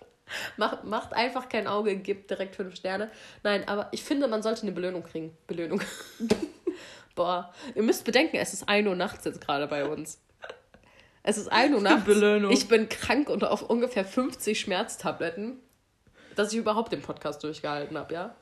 macht, 0.57 0.83
macht 0.83 1.13
einfach 1.13 1.47
kein 1.47 1.67
Auge, 1.67 1.95
gibt 1.95 2.29
direkt 2.29 2.55
fünf 2.55 2.75
Sterne. 2.75 3.09
Nein, 3.43 3.65
aber 3.67 3.87
ich 3.91 4.03
finde, 4.03 4.27
man 4.27 4.41
sollte 4.41 4.63
eine 4.63 4.73
Belohnung 4.73 5.03
kriegen. 5.03 5.37
Belohnung. 5.47 5.81
Boah, 7.15 7.53
ihr 7.75 7.83
müsst 7.83 8.03
bedenken, 8.03 8.37
es 8.37 8.53
ist 8.53 8.67
1 8.67 8.87
Uhr 8.87 8.95
nachts 8.95 9.23
jetzt 9.23 9.39
gerade 9.39 9.67
bei 9.67 9.85
uns. 9.85 10.19
Es 11.21 11.37
ist 11.37 11.49
1 11.49 11.73
Uhr 11.73 11.81
nachts. 11.81 12.05
Belohnung. 12.05 12.51
Ich 12.51 12.67
bin 12.67 12.89
krank 12.89 13.29
und 13.29 13.45
auf 13.45 13.61
ungefähr 13.61 14.03
50 14.03 14.59
Schmerztabletten, 14.59 15.59
dass 16.35 16.51
ich 16.51 16.59
überhaupt 16.59 16.91
den 16.91 17.01
Podcast 17.01 17.43
durchgehalten 17.43 17.97
habe, 17.97 18.13
ja? 18.13 18.35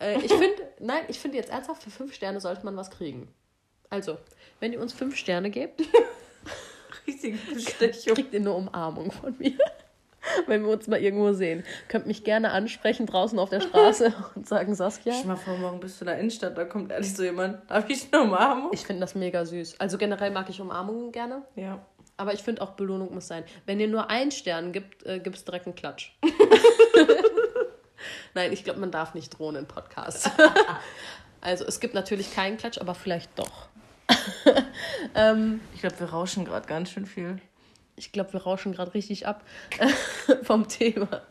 Äh, 0.00 0.18
ich 0.20 0.32
finde, 0.32 0.68
nein, 0.80 1.04
ich 1.08 1.18
finde 1.18 1.36
jetzt 1.38 1.50
ernsthaft, 1.50 1.82
für 1.82 1.90
5 1.90 2.14
Sterne 2.14 2.40
sollte 2.40 2.64
man 2.64 2.76
was 2.76 2.90
kriegen. 2.90 3.28
Also, 3.90 4.18
wenn 4.60 4.72
ihr 4.72 4.80
uns 4.80 4.92
5 4.92 5.16
Sterne 5.16 5.50
gebt, 5.50 5.82
kriegt 7.06 8.32
ihr 8.32 8.40
eine 8.40 8.52
Umarmung 8.52 9.10
von 9.10 9.34
mir 9.38 9.58
wenn 10.46 10.64
wir 10.64 10.70
uns 10.70 10.86
mal 10.86 11.00
irgendwo 11.00 11.32
sehen. 11.32 11.64
Könnt 11.88 12.06
mich 12.06 12.24
gerne 12.24 12.50
ansprechen 12.52 13.06
draußen 13.06 13.38
auf 13.38 13.50
der 13.50 13.60
Straße 13.60 14.12
und 14.34 14.46
sagen, 14.46 14.74
Saskia. 14.74 15.12
Stell 15.12 15.26
mal 15.26 15.36
vor, 15.36 15.56
morgen 15.56 15.80
bist 15.80 16.00
du 16.00 16.04
in 16.04 16.06
der 16.06 16.18
Innenstadt, 16.18 16.56
da 16.56 16.64
kommt 16.64 16.92
ehrlich 16.92 17.14
so 17.14 17.22
jemand. 17.22 17.70
Darf 17.70 17.88
ich 17.88 18.08
eine 18.12 18.22
Umarmung? 18.22 18.70
Ich 18.72 18.86
finde 18.86 19.00
das 19.00 19.14
mega 19.14 19.44
süß. 19.44 19.80
Also 19.80 19.98
generell 19.98 20.30
mag 20.30 20.48
ich 20.48 20.60
Umarmungen 20.60 21.12
gerne. 21.12 21.42
Ja. 21.54 21.84
Aber 22.18 22.32
ich 22.32 22.42
finde 22.42 22.62
auch 22.62 22.70
Belohnung 22.72 23.12
muss 23.12 23.28
sein. 23.28 23.44
Wenn 23.66 23.78
ihr 23.78 23.88
nur 23.88 24.08
einen 24.08 24.30
Stern 24.30 24.72
gibt, 24.72 25.04
äh, 25.04 25.20
gibt 25.20 25.36
es 25.36 25.44
direkt 25.44 25.66
einen 25.66 25.74
Klatsch. 25.74 26.12
Nein, 28.34 28.52
ich 28.52 28.64
glaube, 28.64 28.80
man 28.80 28.90
darf 28.90 29.14
nicht 29.14 29.38
drohen 29.38 29.56
in 29.56 29.66
Podcasts. 29.66 30.30
also 31.40 31.64
es 31.64 31.80
gibt 31.80 31.94
natürlich 31.94 32.34
keinen 32.34 32.56
Klatsch, 32.56 32.78
aber 32.78 32.94
vielleicht 32.94 33.30
doch. 33.38 33.68
ähm, 35.14 35.60
ich 35.74 35.80
glaube, 35.80 35.98
wir 36.00 36.08
rauschen 36.08 36.44
gerade 36.44 36.66
ganz 36.66 36.90
schön 36.90 37.06
viel. 37.06 37.40
Ich 37.96 38.12
glaube, 38.12 38.32
wir 38.34 38.42
rauschen 38.42 38.72
gerade 38.72 38.94
richtig 38.94 39.26
ab 39.26 39.42
vom 40.42 40.68
Thema. 40.68 41.22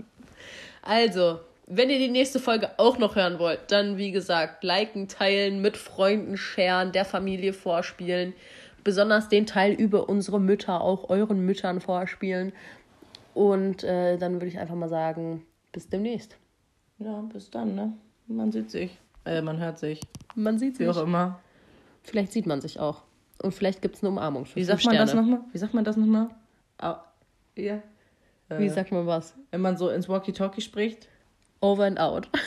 Also, 0.81 1.39
wenn 1.67 1.89
ihr 1.89 1.99
die 1.99 2.09
nächste 2.09 2.39
Folge 2.39 2.71
auch 2.77 2.97
noch 2.97 3.15
hören 3.15 3.39
wollt, 3.39 3.71
dann 3.71 3.97
wie 3.97 4.11
gesagt, 4.11 4.63
liken, 4.63 5.07
teilen, 5.07 5.61
mit 5.61 5.77
Freunden 5.77 6.37
sharen, 6.37 6.91
der 6.91 7.05
Familie 7.05 7.53
vorspielen. 7.53 8.33
Besonders 8.83 9.29
den 9.29 9.47
Teil 9.47 9.73
über 9.73 10.09
unsere 10.09 10.39
Mütter 10.39 10.81
auch 10.81 11.09
euren 11.09 11.39
Müttern 11.39 11.81
vorspielen. 11.81 12.53
Und 13.33 13.83
äh, 13.83 14.17
dann 14.17 14.33
würde 14.35 14.47
ich 14.47 14.59
einfach 14.59 14.75
mal 14.75 14.89
sagen, 14.89 15.45
bis 15.71 15.89
demnächst. 15.89 16.37
Ja, 16.99 17.21
bis 17.21 17.49
dann, 17.49 17.75
ne? 17.75 17.93
Man 18.27 18.51
sieht 18.51 18.71
sich. 18.71 18.97
Äh, 19.25 19.41
man 19.41 19.57
hört 19.59 19.79
sich. 19.79 20.01
Man 20.35 20.57
sieht 20.57 20.77
sich. 20.77 20.85
Wie 20.85 20.89
auch 20.89 21.03
immer. 21.03 21.39
Vielleicht 22.03 22.31
sieht 22.31 22.45
man 22.45 22.61
sich 22.61 22.79
auch. 22.79 23.03
Und 23.41 23.53
vielleicht 23.53 23.81
gibt 23.81 23.95
es 23.95 24.03
eine 24.03 24.09
Umarmung 24.09 24.45
für 24.45 24.55
Wie 24.55 24.63
sagt 24.63 24.85
man 24.85 24.93
Sterne. 24.95 25.11
das 25.11 25.15
nochmal? 25.15 25.41
Wie 25.51 25.57
sagt 25.57 25.73
man 25.73 25.83
das 25.83 25.97
nochmal? 25.97 26.29
ja. 27.55 27.81
Wie 28.49 28.65
äh, 28.65 28.69
sagt 28.69 28.91
man 28.91 29.07
was? 29.07 29.33
Wenn 29.51 29.61
man 29.61 29.77
so 29.77 29.89
ins 29.89 30.07
Walkie-Talkie 30.07 30.61
spricht. 30.61 31.07
Over 31.61 31.85
and 31.85 31.99
out. 31.99 32.29